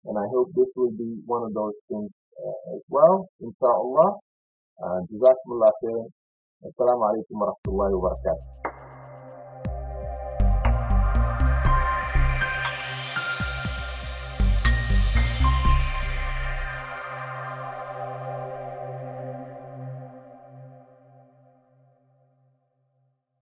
And 0.06 0.16
I 0.18 0.26
hope 0.30 0.48
this 0.54 0.70
will 0.76 0.94
be 0.94 1.18
one 1.26 1.42
of 1.42 1.52
those 1.54 1.74
things 1.90 2.10
uh, 2.38 2.76
as 2.76 2.82
well, 2.88 3.26
inshallah. 3.40 4.20
Uh, 4.78 5.00
Jazakumullah 5.10 5.72
khairan. 5.82 6.08
Assalamu 6.64 7.02
alaikum 7.08 7.36
wa. 7.40 8.75